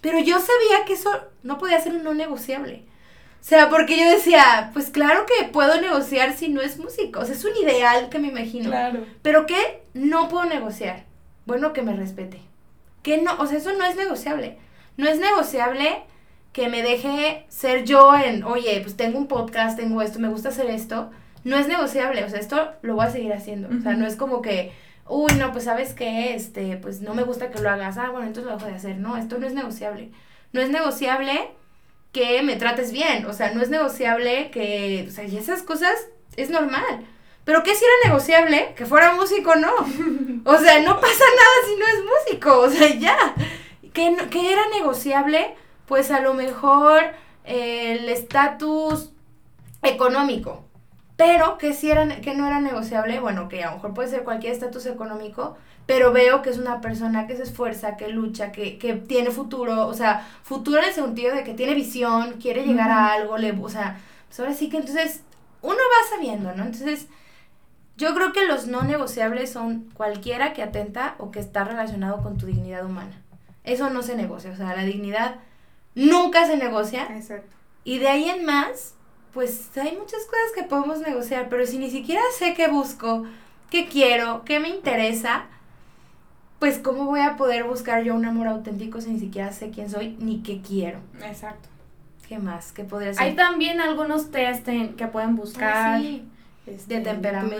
Pero 0.00 0.18
yo 0.18 0.38
sabía 0.38 0.86
que 0.86 0.94
eso 0.94 1.10
no 1.42 1.58
podía 1.58 1.78
ser 1.78 1.92
un 1.92 2.04
no 2.04 2.14
negociable. 2.14 2.84
O 3.40 3.44
sea, 3.50 3.70
porque 3.70 3.98
yo 3.98 4.08
decía, 4.10 4.70
pues 4.72 4.90
claro 4.90 5.24
que 5.26 5.48
puedo 5.48 5.80
negociar 5.80 6.36
si 6.36 6.48
no 6.48 6.60
es 6.60 6.78
músico. 6.78 7.20
O 7.20 7.24
sea, 7.24 7.34
es 7.34 7.44
un 7.44 7.56
ideal 7.56 8.10
que 8.10 8.18
me 8.18 8.28
imagino. 8.28 8.68
Claro. 8.70 9.04
Pero 9.22 9.46
que 9.46 9.82
no 9.94 10.28
puedo 10.28 10.44
negociar. 10.44 11.04
Bueno, 11.46 11.72
que 11.72 11.82
me 11.82 11.96
respete. 11.96 12.40
Que 13.02 13.20
no, 13.22 13.34
o 13.38 13.46
sea, 13.46 13.58
eso 13.58 13.72
no 13.72 13.84
es 13.84 13.96
negociable. 13.96 14.58
No 14.96 15.08
es 15.08 15.18
negociable 15.18 16.04
que 16.52 16.68
me 16.68 16.82
deje 16.82 17.46
ser 17.48 17.84
yo 17.84 18.14
en, 18.16 18.42
oye, 18.44 18.80
pues 18.82 18.96
tengo 18.96 19.18
un 19.18 19.28
podcast, 19.28 19.78
tengo 19.78 20.02
esto, 20.02 20.18
me 20.18 20.28
gusta 20.28 20.48
hacer 20.48 20.68
esto, 20.68 21.10
no 21.44 21.56
es 21.56 21.68
negociable, 21.68 22.24
o 22.24 22.28
sea, 22.28 22.40
esto 22.40 22.72
lo 22.82 22.96
voy 22.96 23.06
a 23.06 23.10
seguir 23.10 23.32
haciendo, 23.32 23.68
o 23.68 23.80
sea, 23.82 23.92
no 23.92 24.06
es 24.06 24.16
como 24.16 24.42
que, 24.42 24.72
uy, 25.08 25.32
no, 25.38 25.52
pues 25.52 25.64
sabes 25.64 25.94
qué, 25.94 26.34
este, 26.34 26.76
pues 26.76 27.00
no 27.00 27.14
me 27.14 27.22
gusta 27.22 27.50
que 27.50 27.60
lo 27.60 27.70
hagas, 27.70 27.98
ah, 27.98 28.10
bueno, 28.10 28.26
entonces 28.26 28.50
lo 28.50 28.58
dejo 28.58 28.68
de 28.68 28.76
hacer, 28.76 28.98
no, 28.98 29.16
esto 29.16 29.38
no 29.38 29.46
es 29.46 29.54
negociable, 29.54 30.10
no 30.52 30.60
es 30.60 30.70
negociable 30.70 31.50
que 32.12 32.42
me 32.42 32.56
trates 32.56 32.92
bien, 32.92 33.26
o 33.26 33.32
sea, 33.32 33.52
no 33.52 33.62
es 33.62 33.70
negociable 33.70 34.50
que, 34.50 35.06
o 35.08 35.12
sea, 35.12 35.24
y 35.24 35.36
esas 35.36 35.62
cosas 35.62 36.08
es 36.36 36.50
normal. 36.50 37.06
Pero 37.44 37.62
¿qué 37.62 37.74
si 37.74 37.84
era 37.84 38.10
negociable? 38.10 38.74
Que 38.76 38.86
fuera 38.86 39.12
músico, 39.14 39.54
no. 39.56 39.72
O 40.44 40.56
sea, 40.58 40.80
no 40.80 41.00
pasa 41.00 41.24
nada 41.24 41.66
si 41.66 41.76
no 41.76 41.86
es 41.86 42.04
músico, 42.04 42.60
o 42.60 42.70
sea, 42.70 42.88
ya. 42.94 43.34
¿Qué, 43.92 44.06
era 44.52 44.68
negociable? 44.72 45.54
pues 45.90 46.12
a 46.12 46.20
lo 46.20 46.34
mejor 46.34 47.02
el 47.42 48.08
estatus 48.08 49.10
económico, 49.82 50.62
pero 51.16 51.58
que 51.58 51.72
si 51.72 51.90
era, 51.90 52.20
que 52.20 52.32
no 52.32 52.46
era 52.46 52.60
negociable, 52.60 53.18
bueno, 53.18 53.48
que 53.48 53.64
a 53.64 53.70
lo 53.70 53.76
mejor 53.78 53.94
puede 53.94 54.08
ser 54.08 54.22
cualquier 54.22 54.52
estatus 54.52 54.86
económico, 54.86 55.58
pero 55.90 56.12
veo 56.12 56.40
que 56.40 56.50
es 56.50 56.58
una 56.58 56.80
persona 56.80 57.26
que 57.26 57.36
se 57.36 57.42
esfuerza, 57.42 57.96
que 57.96 58.06
lucha, 58.06 58.52
que, 58.52 58.78
que 58.78 58.94
tiene 58.94 59.32
futuro, 59.32 59.88
o 59.88 59.92
sea, 59.92 60.24
futuro 60.44 60.78
en 60.78 60.84
el 60.84 60.94
sentido 60.94 61.34
de 61.34 61.42
que 61.42 61.52
tiene 61.52 61.74
visión, 61.74 62.34
quiere 62.34 62.64
llegar 62.64 62.92
a 62.92 63.12
algo, 63.12 63.36
le, 63.38 63.50
o 63.50 63.68
sea, 63.68 63.98
pues 64.28 64.38
ahora 64.38 64.54
sí 64.54 64.68
que 64.68 64.76
entonces 64.76 65.22
uno 65.62 65.74
va 65.74 66.16
sabiendo, 66.16 66.54
¿no? 66.54 66.62
Entonces, 66.62 67.08
yo 67.96 68.14
creo 68.14 68.32
que 68.32 68.46
los 68.46 68.68
no 68.68 68.82
negociables 68.82 69.50
son 69.50 69.90
cualquiera 69.92 70.52
que 70.52 70.62
atenta 70.62 71.16
o 71.18 71.32
que 71.32 71.40
está 71.40 71.64
relacionado 71.64 72.22
con 72.22 72.38
tu 72.38 72.46
dignidad 72.46 72.86
humana. 72.86 73.20
Eso 73.64 73.90
no 73.90 74.04
se 74.04 74.14
negocia, 74.14 74.52
o 74.52 74.56
sea, 74.56 74.76
la 74.76 74.84
dignidad 74.84 75.40
nunca 75.96 76.46
se 76.46 76.56
negocia. 76.56 77.08
Exacto. 77.10 77.56
Y 77.82 77.98
de 77.98 78.06
ahí 78.06 78.30
en 78.30 78.44
más, 78.44 78.94
pues 79.34 79.76
hay 79.76 79.96
muchas 79.96 80.24
cosas 80.26 80.52
que 80.54 80.62
podemos 80.62 81.00
negociar, 81.00 81.48
pero 81.48 81.66
si 81.66 81.78
ni 81.78 81.90
siquiera 81.90 82.22
sé 82.38 82.54
qué 82.54 82.68
busco, 82.68 83.24
qué 83.70 83.88
quiero, 83.88 84.44
qué 84.44 84.60
me 84.60 84.68
interesa, 84.68 85.48
pues 86.60 86.78
cómo 86.78 87.06
voy 87.06 87.20
a 87.20 87.36
poder 87.36 87.64
buscar 87.64 88.04
yo 88.04 88.14
un 88.14 88.24
amor 88.24 88.46
auténtico 88.46 89.00
si 89.00 89.10
ni 89.10 89.18
siquiera 89.18 89.50
sé 89.50 89.70
quién 89.70 89.90
soy 89.90 90.16
ni 90.20 90.42
qué 90.42 90.60
quiero. 90.60 91.00
Exacto. 91.24 91.68
¿Qué 92.28 92.38
más? 92.38 92.70
¿Qué 92.70 92.84
podría 92.84 93.12
ser? 93.12 93.22
Hay 93.22 93.34
también 93.34 93.80
algunos 93.80 94.30
test 94.30 94.68
que 94.68 95.06
pueden 95.08 95.34
buscar. 95.34 95.74
Ah, 95.74 95.98
sí. 96.00 96.24
Este, 96.66 96.96
de 96.96 97.00
temperamento. 97.00 97.56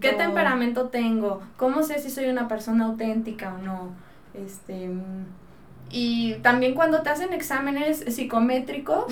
¿Qué 0.00 0.12
temperamento 0.12 0.88
tengo? 0.88 1.42
¿Cómo 1.56 1.82
sé 1.82 1.98
si 1.98 2.08
soy 2.08 2.26
una 2.26 2.48
persona 2.48 2.86
auténtica 2.86 3.54
o 3.54 3.58
no? 3.58 3.90
Este 4.32 4.90
y 5.98 6.34
también 6.42 6.74
cuando 6.74 7.00
te 7.00 7.08
hacen 7.08 7.32
exámenes 7.32 8.04
psicométricos 8.14 9.10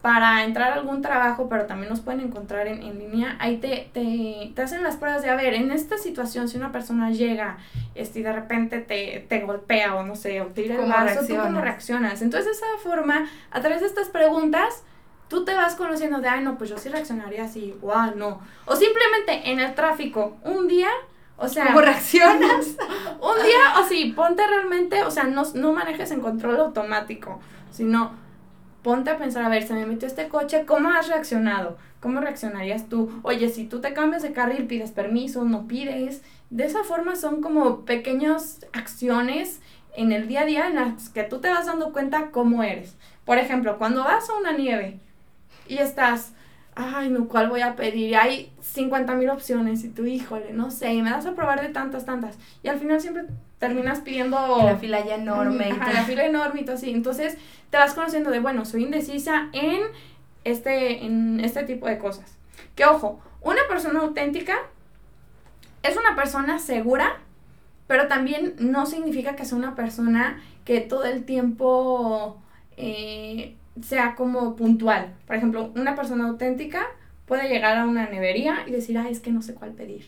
para 0.00 0.42
entrar 0.44 0.72
a 0.72 0.76
algún 0.76 1.02
trabajo, 1.02 1.50
pero 1.50 1.66
también 1.66 1.90
nos 1.90 2.00
pueden 2.00 2.22
encontrar 2.22 2.66
en, 2.66 2.82
en 2.82 2.98
línea, 2.98 3.36
ahí 3.40 3.58
te, 3.58 3.90
te, 3.92 4.50
te, 4.54 4.62
hacen 4.62 4.82
las 4.82 4.96
pruebas 4.96 5.20
de, 5.20 5.28
a 5.28 5.36
ver, 5.36 5.52
en 5.52 5.70
esta 5.70 5.98
situación, 5.98 6.48
si 6.48 6.56
una 6.56 6.72
persona 6.72 7.10
llega 7.10 7.58
este, 7.94 8.20
y 8.20 8.22
de 8.22 8.32
repente 8.32 8.78
te, 8.78 9.26
te 9.28 9.40
golpea 9.40 9.96
o 9.96 10.02
no 10.02 10.16
sé, 10.16 10.40
o 10.40 10.46
tira 10.46 10.82
el 10.82 10.88
vaso, 10.88 11.26
¿tú 11.26 11.36
cómo 11.36 11.60
reaccionas? 11.60 12.22
Entonces, 12.22 12.46
de 12.46 12.52
esa 12.52 12.82
forma, 12.82 13.28
a 13.50 13.60
través 13.60 13.82
de 13.82 13.88
estas 13.88 14.08
preguntas, 14.08 14.82
tú 15.28 15.44
te 15.44 15.54
vas 15.54 15.74
conociendo 15.74 16.22
de, 16.22 16.28
ay, 16.28 16.42
no, 16.42 16.56
pues 16.56 16.70
yo 16.70 16.78
sí 16.78 16.88
reaccionaría 16.88 17.44
así, 17.44 17.76
wow, 17.82 18.16
no. 18.16 18.40
O 18.64 18.76
simplemente 18.76 19.50
en 19.50 19.60
el 19.60 19.74
tráfico, 19.74 20.38
un 20.42 20.68
día 20.68 20.88
o 21.36 21.48
sea, 21.48 21.66
¿cómo 21.66 21.80
reaccionas? 21.80 22.66
un 23.20 23.42
día, 23.42 23.80
o 23.80 23.88
sí, 23.88 24.12
ponte 24.14 24.46
realmente, 24.46 25.02
o 25.02 25.10
sea, 25.10 25.24
no, 25.24 25.42
no 25.54 25.72
manejes 25.72 26.10
en 26.10 26.20
control 26.20 26.60
automático, 26.60 27.40
sino 27.70 28.12
ponte 28.82 29.10
a 29.10 29.18
pensar, 29.18 29.44
a 29.44 29.48
ver, 29.48 29.66
se 29.66 29.74
me 29.74 29.86
metió 29.86 30.06
este 30.06 30.28
coche, 30.28 30.64
¿cómo 30.66 30.90
has 30.90 31.08
reaccionado? 31.08 31.78
¿Cómo 32.00 32.20
reaccionarías 32.20 32.88
tú? 32.88 33.10
Oye, 33.22 33.48
si 33.48 33.64
tú 33.64 33.80
te 33.80 33.94
cambias 33.94 34.22
de 34.22 34.32
carril, 34.32 34.66
pides 34.66 34.92
permiso, 34.92 35.42
no 35.44 35.66
pides. 35.66 36.22
De 36.50 36.66
esa 36.66 36.84
forma 36.84 37.16
son 37.16 37.40
como 37.40 37.86
pequeñas 37.86 38.66
acciones 38.74 39.60
en 39.96 40.12
el 40.12 40.28
día 40.28 40.42
a 40.42 40.44
día 40.44 40.66
en 40.66 40.74
las 40.74 41.08
que 41.08 41.22
tú 41.22 41.40
te 41.40 41.48
vas 41.48 41.64
dando 41.64 41.92
cuenta 41.92 42.30
cómo 42.30 42.62
eres. 42.62 42.94
Por 43.24 43.38
ejemplo, 43.38 43.78
cuando 43.78 44.04
vas 44.04 44.28
a 44.28 44.36
una 44.36 44.52
nieve 44.52 45.00
y 45.66 45.78
estás 45.78 46.34
ay, 46.76 47.08
no, 47.10 47.28
¿cuál 47.28 47.48
voy 47.48 47.60
a 47.60 47.76
pedir? 47.76 48.10
Y 48.10 48.14
hay 48.14 48.52
50 48.60 49.14
mil 49.14 49.30
opciones 49.30 49.84
y 49.84 49.90
tú, 49.90 50.06
híjole, 50.06 50.52
no 50.52 50.70
sé, 50.70 50.92
y 50.92 51.02
me 51.02 51.10
das 51.10 51.26
a 51.26 51.34
probar 51.34 51.60
de 51.60 51.68
tantas, 51.68 52.04
tantas. 52.04 52.38
Y 52.62 52.68
al 52.68 52.78
final 52.78 53.00
siempre 53.00 53.24
terminas 53.58 54.00
pidiendo... 54.00 54.36
la 54.62 54.76
fila 54.76 55.04
ya 55.04 55.16
enorme. 55.16 55.70
Ajá, 55.70 55.92
la 55.92 56.04
fila 56.04 56.24
enorme 56.26 56.60
y 56.60 56.64
todo 56.64 56.76
así. 56.76 56.90
Entonces 56.90 57.36
te 57.70 57.76
vas 57.76 57.94
conociendo 57.94 58.30
de, 58.30 58.40
bueno, 58.40 58.64
soy 58.64 58.82
indecisa 58.82 59.48
en 59.52 59.80
este, 60.44 61.04
en 61.04 61.40
este 61.40 61.64
tipo 61.64 61.86
de 61.86 61.98
cosas. 61.98 62.36
Que 62.74 62.84
ojo, 62.84 63.20
una 63.40 63.62
persona 63.68 64.00
auténtica 64.00 64.56
es 65.82 65.96
una 65.96 66.16
persona 66.16 66.58
segura, 66.58 67.18
pero 67.86 68.08
también 68.08 68.54
no 68.58 68.86
significa 68.86 69.36
que 69.36 69.44
sea 69.44 69.58
una 69.58 69.74
persona 69.74 70.42
que 70.64 70.80
todo 70.80 71.04
el 71.04 71.24
tiempo... 71.24 72.40
Eh, 72.76 73.56
sea 73.80 74.14
como 74.14 74.56
puntual. 74.56 75.14
Por 75.26 75.36
ejemplo, 75.36 75.72
una 75.74 75.94
persona 75.94 76.28
auténtica 76.28 76.86
puede 77.26 77.48
llegar 77.48 77.76
a 77.76 77.86
una 77.86 78.08
nevería 78.08 78.64
y 78.66 78.70
decir, 78.70 78.98
ah, 78.98 79.08
es 79.08 79.20
que 79.20 79.32
no 79.32 79.42
sé 79.42 79.54
cuál 79.54 79.72
pedir. 79.72 80.06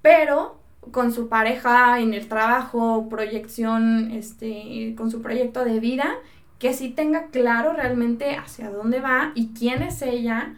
Pero 0.00 0.60
con 0.90 1.12
su 1.12 1.28
pareja 1.28 2.00
en 2.00 2.14
el 2.14 2.28
trabajo, 2.28 3.08
proyección, 3.08 4.10
este, 4.12 4.94
con 4.96 5.10
su 5.10 5.22
proyecto 5.22 5.64
de 5.64 5.80
vida, 5.80 6.14
que 6.58 6.74
sí 6.74 6.90
tenga 6.90 7.26
claro 7.26 7.72
realmente 7.72 8.36
hacia 8.36 8.70
dónde 8.70 9.00
va 9.00 9.32
y 9.34 9.48
quién 9.48 9.82
es 9.82 10.02
ella 10.02 10.54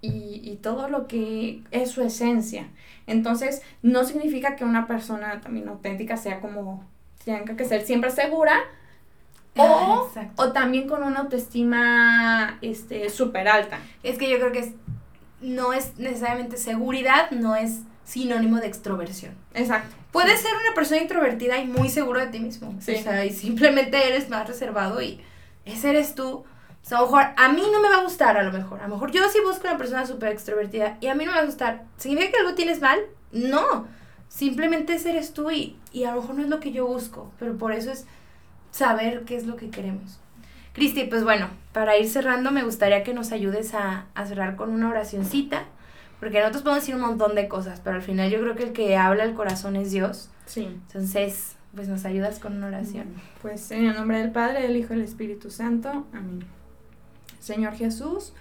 y, 0.00 0.40
y 0.42 0.58
todo 0.62 0.88
lo 0.88 1.06
que 1.06 1.62
es 1.70 1.90
su 1.90 2.02
esencia. 2.02 2.68
Entonces, 3.06 3.62
no 3.82 4.04
significa 4.04 4.56
que 4.56 4.64
una 4.64 4.86
persona 4.86 5.40
también 5.40 5.68
auténtica 5.68 6.16
sea 6.16 6.40
como, 6.40 6.84
tenga 7.24 7.56
que 7.56 7.64
ser 7.64 7.82
siempre 7.82 8.10
segura, 8.10 8.54
o, 9.56 10.10
o 10.36 10.52
también 10.52 10.88
con 10.88 11.02
una 11.02 11.20
autoestima 11.20 12.58
este 12.62 13.10
súper 13.10 13.48
alta. 13.48 13.78
Es 14.02 14.18
que 14.18 14.30
yo 14.30 14.38
creo 14.38 14.52
que 14.52 14.60
es, 14.60 14.72
no 15.40 15.72
es 15.72 15.98
necesariamente 15.98 16.56
seguridad, 16.56 17.30
no 17.30 17.56
es 17.56 17.80
sinónimo 18.04 18.58
de 18.58 18.66
extroversión. 18.66 19.34
Exacto. 19.54 19.94
Puedes 20.10 20.40
ser 20.40 20.52
una 20.52 20.74
persona 20.74 21.00
introvertida 21.00 21.58
y 21.58 21.66
muy 21.66 21.88
seguro 21.88 22.20
de 22.20 22.26
ti 22.26 22.40
mismo. 22.40 22.74
Sí. 22.80 22.94
O 22.96 23.02
sea, 23.02 23.24
y 23.24 23.30
simplemente 23.30 24.06
eres 24.06 24.28
más 24.28 24.46
reservado 24.46 25.00
y 25.00 25.20
ese 25.64 25.90
eres 25.90 26.14
tú. 26.14 26.28
O 26.28 26.44
sea, 26.84 26.98
a 26.98 27.00
lo 27.02 27.06
mejor 27.06 27.24
a 27.36 27.48
mí 27.48 27.62
no 27.72 27.80
me 27.80 27.88
va 27.88 27.96
a 27.96 28.02
gustar, 28.02 28.36
a 28.36 28.42
lo 28.42 28.52
mejor. 28.52 28.80
A 28.80 28.88
lo 28.88 28.94
mejor 28.94 29.12
yo 29.12 29.28
sí 29.28 29.38
busco 29.44 29.68
una 29.68 29.78
persona 29.78 30.04
súper 30.04 30.30
extrovertida 30.32 30.98
y 31.00 31.06
a 31.06 31.14
mí 31.14 31.24
no 31.24 31.30
me 31.30 31.38
va 31.38 31.42
a 31.44 31.46
gustar. 31.46 31.84
¿Significa 31.96 32.32
que 32.32 32.38
algo 32.38 32.54
tienes 32.54 32.80
mal? 32.80 32.98
No, 33.30 33.86
simplemente 34.28 34.94
ese 34.94 35.10
eres 35.10 35.32
tú 35.32 35.50
y, 35.50 35.78
y 35.92 36.04
a 36.04 36.14
lo 36.14 36.20
mejor 36.20 36.36
no 36.36 36.42
es 36.42 36.48
lo 36.48 36.60
que 36.60 36.72
yo 36.72 36.86
busco, 36.86 37.32
pero 37.38 37.56
por 37.56 37.72
eso 37.72 37.92
es 37.92 38.06
saber 38.72 39.22
qué 39.24 39.36
es 39.36 39.46
lo 39.46 39.54
que 39.54 39.70
queremos. 39.70 40.18
Cristi, 40.72 41.04
pues 41.04 41.22
bueno, 41.22 41.48
para 41.72 41.96
ir 41.98 42.08
cerrando 42.08 42.50
me 42.50 42.64
gustaría 42.64 43.04
que 43.04 43.14
nos 43.14 43.30
ayudes 43.30 43.74
a, 43.74 44.06
a 44.14 44.26
cerrar 44.26 44.56
con 44.56 44.70
una 44.70 44.88
oracioncita, 44.88 45.66
porque 46.18 46.40
nosotros 46.40 46.62
podemos 46.62 46.82
decir 46.82 46.96
un 46.96 47.02
montón 47.02 47.36
de 47.36 47.46
cosas, 47.46 47.80
pero 47.84 47.96
al 47.96 48.02
final 48.02 48.30
yo 48.30 48.40
creo 48.40 48.56
que 48.56 48.64
el 48.64 48.72
que 48.72 48.96
habla 48.96 49.24
el 49.24 49.34
corazón 49.34 49.76
es 49.76 49.92
Dios. 49.92 50.30
Sí. 50.46 50.64
Entonces, 50.64 51.56
pues 51.74 51.88
nos 51.88 52.04
ayudas 52.04 52.38
con 52.38 52.56
una 52.56 52.68
oración. 52.68 53.06
Pues 53.40 53.70
en 53.70 53.86
el 53.86 53.94
nombre 53.94 54.18
del 54.18 54.30
Padre, 54.30 54.62
del 54.62 54.76
Hijo 54.76 54.94
y 54.94 54.96
del 54.96 55.04
Espíritu 55.04 55.50
Santo. 55.50 56.06
Amén. 56.12 56.44
Señor 57.40 57.74
Jesús, 57.74 58.32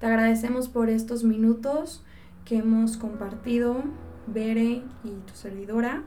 te 0.00 0.06
agradecemos 0.06 0.68
por 0.68 0.88
estos 0.88 1.24
minutos 1.24 2.02
que 2.44 2.58
hemos 2.58 2.96
compartido, 2.96 3.82
Bere 4.26 4.82
y 5.04 5.10
tu 5.26 5.34
servidora, 5.34 6.02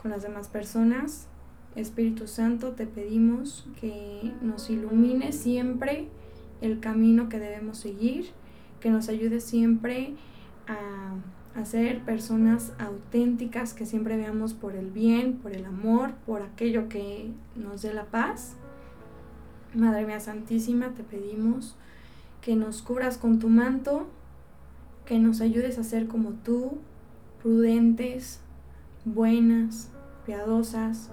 con 0.00 0.10
las 0.10 0.22
demás 0.22 0.48
personas. 0.48 1.28
Espíritu 1.76 2.26
Santo, 2.26 2.72
te 2.72 2.86
pedimos 2.86 3.66
que 3.80 4.32
nos 4.42 4.70
ilumine 4.70 5.32
siempre 5.32 6.08
el 6.60 6.80
camino 6.80 7.28
que 7.28 7.38
debemos 7.38 7.78
seguir, 7.78 8.26
que 8.80 8.90
nos 8.90 9.08
ayude 9.08 9.40
siempre 9.40 10.14
a, 10.66 11.14
a 11.58 11.64
ser 11.64 12.00
personas 12.02 12.72
auténticas, 12.78 13.74
que 13.74 13.86
siempre 13.86 14.16
veamos 14.16 14.54
por 14.54 14.76
el 14.76 14.90
bien, 14.90 15.38
por 15.38 15.52
el 15.52 15.64
amor, 15.64 16.12
por 16.26 16.42
aquello 16.42 16.88
que 16.88 17.30
nos 17.56 17.82
dé 17.82 17.92
la 17.92 18.04
paz. 18.04 18.54
Madre 19.74 20.06
mía 20.06 20.20
Santísima, 20.20 20.90
te 20.94 21.02
pedimos 21.02 21.76
que 22.40 22.56
nos 22.56 22.82
cubras 22.82 23.18
con 23.18 23.38
tu 23.38 23.48
manto, 23.48 24.06
que 25.06 25.18
nos 25.18 25.40
ayudes 25.40 25.78
a 25.78 25.84
ser 25.84 26.06
como 26.06 26.30
tú, 26.30 26.78
prudentes, 27.42 28.40
buenas, 29.04 29.90
piadosas, 30.24 31.10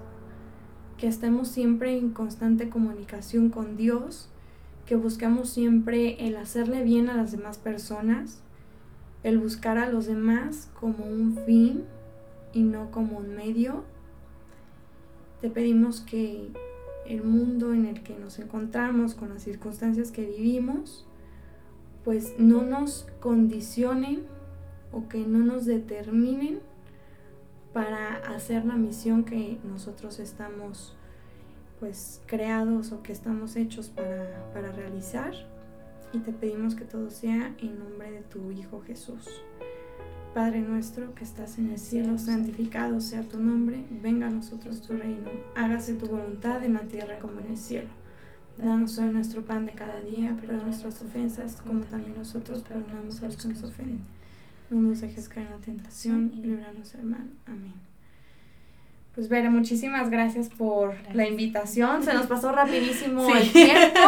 que 1.02 1.08
estemos 1.08 1.48
siempre 1.48 1.98
en 1.98 2.10
constante 2.10 2.68
comunicación 2.68 3.48
con 3.48 3.76
Dios, 3.76 4.28
que 4.86 4.94
buscamos 4.94 5.48
siempre 5.48 6.28
el 6.28 6.36
hacerle 6.36 6.84
bien 6.84 7.08
a 7.08 7.16
las 7.16 7.32
demás 7.32 7.58
personas, 7.58 8.40
el 9.24 9.36
buscar 9.38 9.78
a 9.78 9.90
los 9.90 10.06
demás 10.06 10.70
como 10.78 11.04
un 11.04 11.38
fin 11.44 11.82
y 12.52 12.62
no 12.62 12.92
como 12.92 13.18
un 13.18 13.34
medio. 13.34 13.82
Te 15.40 15.50
pedimos 15.50 16.02
que 16.02 16.52
el 17.08 17.24
mundo 17.24 17.72
en 17.72 17.86
el 17.86 18.04
que 18.04 18.16
nos 18.16 18.38
encontramos, 18.38 19.16
con 19.16 19.30
las 19.30 19.42
circunstancias 19.42 20.12
que 20.12 20.24
vivimos, 20.24 21.04
pues 22.04 22.34
no 22.38 22.62
nos 22.62 23.08
condicionen 23.18 24.22
o 24.92 25.08
que 25.08 25.26
no 25.26 25.40
nos 25.40 25.64
determinen 25.66 26.60
para 27.72 28.16
hacer 28.34 28.64
la 28.64 28.76
misión 28.76 29.24
que 29.24 29.58
nosotros 29.64 30.18
estamos 30.18 30.94
pues 31.80 32.20
creados 32.26 32.92
o 32.92 33.02
que 33.02 33.12
estamos 33.12 33.56
hechos 33.56 33.88
para, 33.88 34.50
para 34.52 34.70
realizar 34.72 35.32
y 36.12 36.18
te 36.18 36.32
pedimos 36.32 36.74
que 36.74 36.84
todo 36.84 37.10
sea 37.10 37.54
en 37.58 37.78
nombre 37.78 38.10
de 38.10 38.20
tu 38.20 38.52
Hijo 38.52 38.82
Jesús. 38.86 39.28
Padre 40.34 40.60
nuestro 40.60 41.14
que 41.14 41.24
estás 41.24 41.58
en 41.58 41.70
el 41.70 41.78
cielo, 41.78 42.18
santificado 42.18 43.00
sea 43.00 43.22
tu 43.22 43.38
nombre, 43.38 43.84
venga 44.02 44.28
a 44.28 44.30
nosotros 44.30 44.80
tu 44.80 44.94
reino, 44.94 45.30
hágase 45.54 45.94
tu 45.94 46.06
voluntad 46.06 46.64
en 46.64 46.74
la 46.74 46.82
tierra 46.82 47.18
como 47.18 47.40
en 47.40 47.48
el 47.48 47.58
cielo. 47.58 47.88
Danos 48.56 48.96
hoy 48.98 49.10
nuestro 49.10 49.42
pan 49.44 49.66
de 49.66 49.72
cada 49.72 50.00
día, 50.00 50.36
perdona 50.38 50.64
nuestras 50.64 51.02
ofensas 51.02 51.60
como 51.66 51.80
también 51.80 52.16
nosotros 52.16 52.62
perdonamos 52.62 53.22
a 53.22 53.26
los 53.26 53.36
que 53.36 53.48
nos 53.48 53.62
ofenden. 53.62 54.00
No 54.72 54.80
nos 54.88 55.00
dejes 55.02 55.28
caer 55.28 55.46
en 55.46 55.52
la 55.52 55.58
tentación 55.58 56.32
y 56.34 56.42
líbranos 56.42 56.94
mal. 57.02 57.28
Amén. 57.46 57.74
Pues 59.14 59.28
Vera, 59.28 59.50
muchísimas 59.50 60.08
gracias 60.08 60.48
por 60.48 60.94
la 61.12 61.26
invitación. 61.28 62.02
Se 62.02 62.14
nos 62.14 62.26
pasó 62.26 62.50
rapidísimo 62.52 63.26
Sí. 63.26 63.32
el 63.36 63.52
tiempo. 63.52 64.00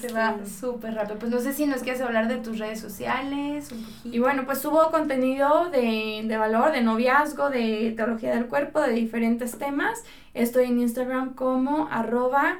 Se 0.00 0.12
va 0.14 0.36
Este, 0.40 0.46
súper 0.48 0.94
rápido. 0.94 1.18
Pues 1.18 1.32
no 1.32 1.40
sé 1.40 1.52
si 1.52 1.66
nos 1.66 1.82
quieres 1.82 2.00
hablar 2.00 2.28
de 2.28 2.36
tus 2.36 2.60
redes 2.60 2.78
sociales, 2.80 3.72
un 3.72 3.82
poquito. 3.82 4.14
Y 4.16 4.20
bueno, 4.20 4.44
pues 4.46 4.58
subo 4.60 4.90
contenido 4.92 5.68
de, 5.70 6.22
de 6.24 6.36
valor, 6.36 6.70
de 6.70 6.82
noviazgo, 6.82 7.50
de 7.50 7.92
teología 7.96 8.32
del 8.36 8.46
cuerpo, 8.46 8.80
de 8.80 8.92
diferentes 8.92 9.58
temas. 9.58 10.04
Estoy 10.32 10.66
en 10.66 10.78
Instagram 10.78 11.34
como 11.34 11.88
arroba 11.90 12.58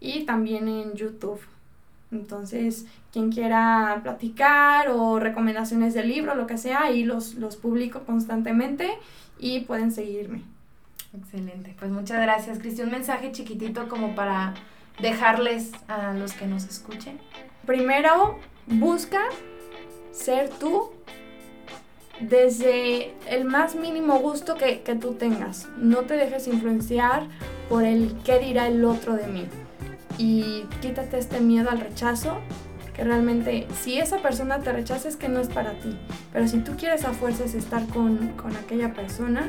y 0.00 0.24
también 0.24 0.66
en 0.66 0.94
YouTube. 0.94 1.40
Entonces, 2.12 2.86
quien 3.12 3.30
quiera 3.30 4.00
platicar 4.02 4.88
o 4.90 5.20
recomendaciones 5.20 5.94
del 5.94 6.08
libro, 6.08 6.34
lo 6.34 6.46
que 6.46 6.58
sea, 6.58 6.82
ahí 6.82 7.04
los, 7.04 7.34
los 7.34 7.56
publico 7.56 8.00
constantemente 8.00 8.90
y 9.38 9.60
pueden 9.60 9.92
seguirme. 9.92 10.42
Excelente. 11.16 11.74
Pues 11.78 11.90
muchas 11.90 12.20
gracias, 12.20 12.58
Cristi. 12.58 12.82
Un 12.82 12.90
mensaje 12.90 13.32
chiquitito 13.32 13.88
como 13.88 14.14
para 14.14 14.54
dejarles 15.00 15.72
a 15.88 16.12
los 16.14 16.32
que 16.32 16.46
nos 16.46 16.64
escuchen. 16.64 17.18
Primero, 17.66 18.38
busca 18.66 19.20
ser 20.12 20.50
tú 20.50 20.90
desde 22.20 23.14
el 23.28 23.44
más 23.44 23.74
mínimo 23.74 24.18
gusto 24.18 24.56
que, 24.56 24.82
que 24.82 24.94
tú 24.94 25.14
tengas. 25.14 25.68
No 25.76 25.98
te 25.98 26.14
dejes 26.14 26.46
influenciar 26.48 27.26
por 27.68 27.84
el 27.84 28.14
qué 28.24 28.38
dirá 28.38 28.68
el 28.68 28.84
otro 28.84 29.14
de 29.14 29.26
mí. 29.26 29.46
Y 30.20 30.66
quítate 30.82 31.18
este 31.18 31.40
miedo 31.40 31.70
al 31.70 31.80
rechazo, 31.80 32.36
que 32.94 33.04
realmente 33.04 33.66
si 33.82 33.98
esa 33.98 34.18
persona 34.18 34.58
te 34.58 34.70
rechaza 34.70 35.08
es 35.08 35.16
que 35.16 35.30
no 35.30 35.40
es 35.40 35.48
para 35.48 35.72
ti. 35.80 35.98
Pero 36.30 36.46
si 36.46 36.58
tú 36.58 36.72
quieres 36.76 37.06
a 37.06 37.14
fuerzas 37.14 37.54
estar 37.54 37.86
con, 37.86 38.28
con 38.36 38.54
aquella 38.54 38.92
persona, 38.92 39.48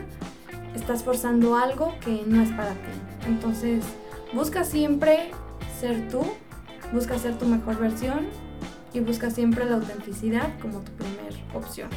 estás 0.73 1.03
forzando 1.03 1.57
algo 1.57 1.93
que 1.99 2.23
no 2.25 2.41
es 2.41 2.51
para 2.51 2.71
ti. 2.71 3.27
Entonces, 3.27 3.83
busca 4.31 4.63
siempre 4.63 5.31
ser 5.77 6.07
tú, 6.07 6.23
busca 6.93 7.19
ser 7.19 7.37
tu 7.37 7.47
mejor 7.47 7.77
versión 7.77 8.27
y 8.93 9.01
busca 9.01 9.29
siempre 9.29 9.65
la 9.65 9.75
autenticidad 9.75 10.57
como 10.61 10.79
tu 10.79 10.93
primer 10.93 11.33
opción 11.53 11.89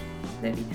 de 0.42 0.50
vida. 0.50 0.74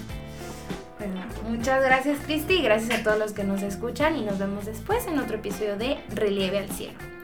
Bueno, 0.99 1.21
muchas 1.49 1.83
gracias, 1.83 2.19
Cristi. 2.19 2.61
Gracias 2.61 2.97
a 2.97 3.03
todos 3.03 3.19
los 3.19 3.33
que 3.33 3.43
nos 3.43 3.61
escuchan 3.61 4.15
y 4.15 4.21
nos 4.21 4.39
vemos 4.39 4.65
después 4.65 5.05
en 5.05 5.19
otro 5.19 5.35
episodio 5.35 5.75
de 5.75 5.97
Relieve 6.15 6.59
al 6.59 6.69
Cielo. 6.69 7.18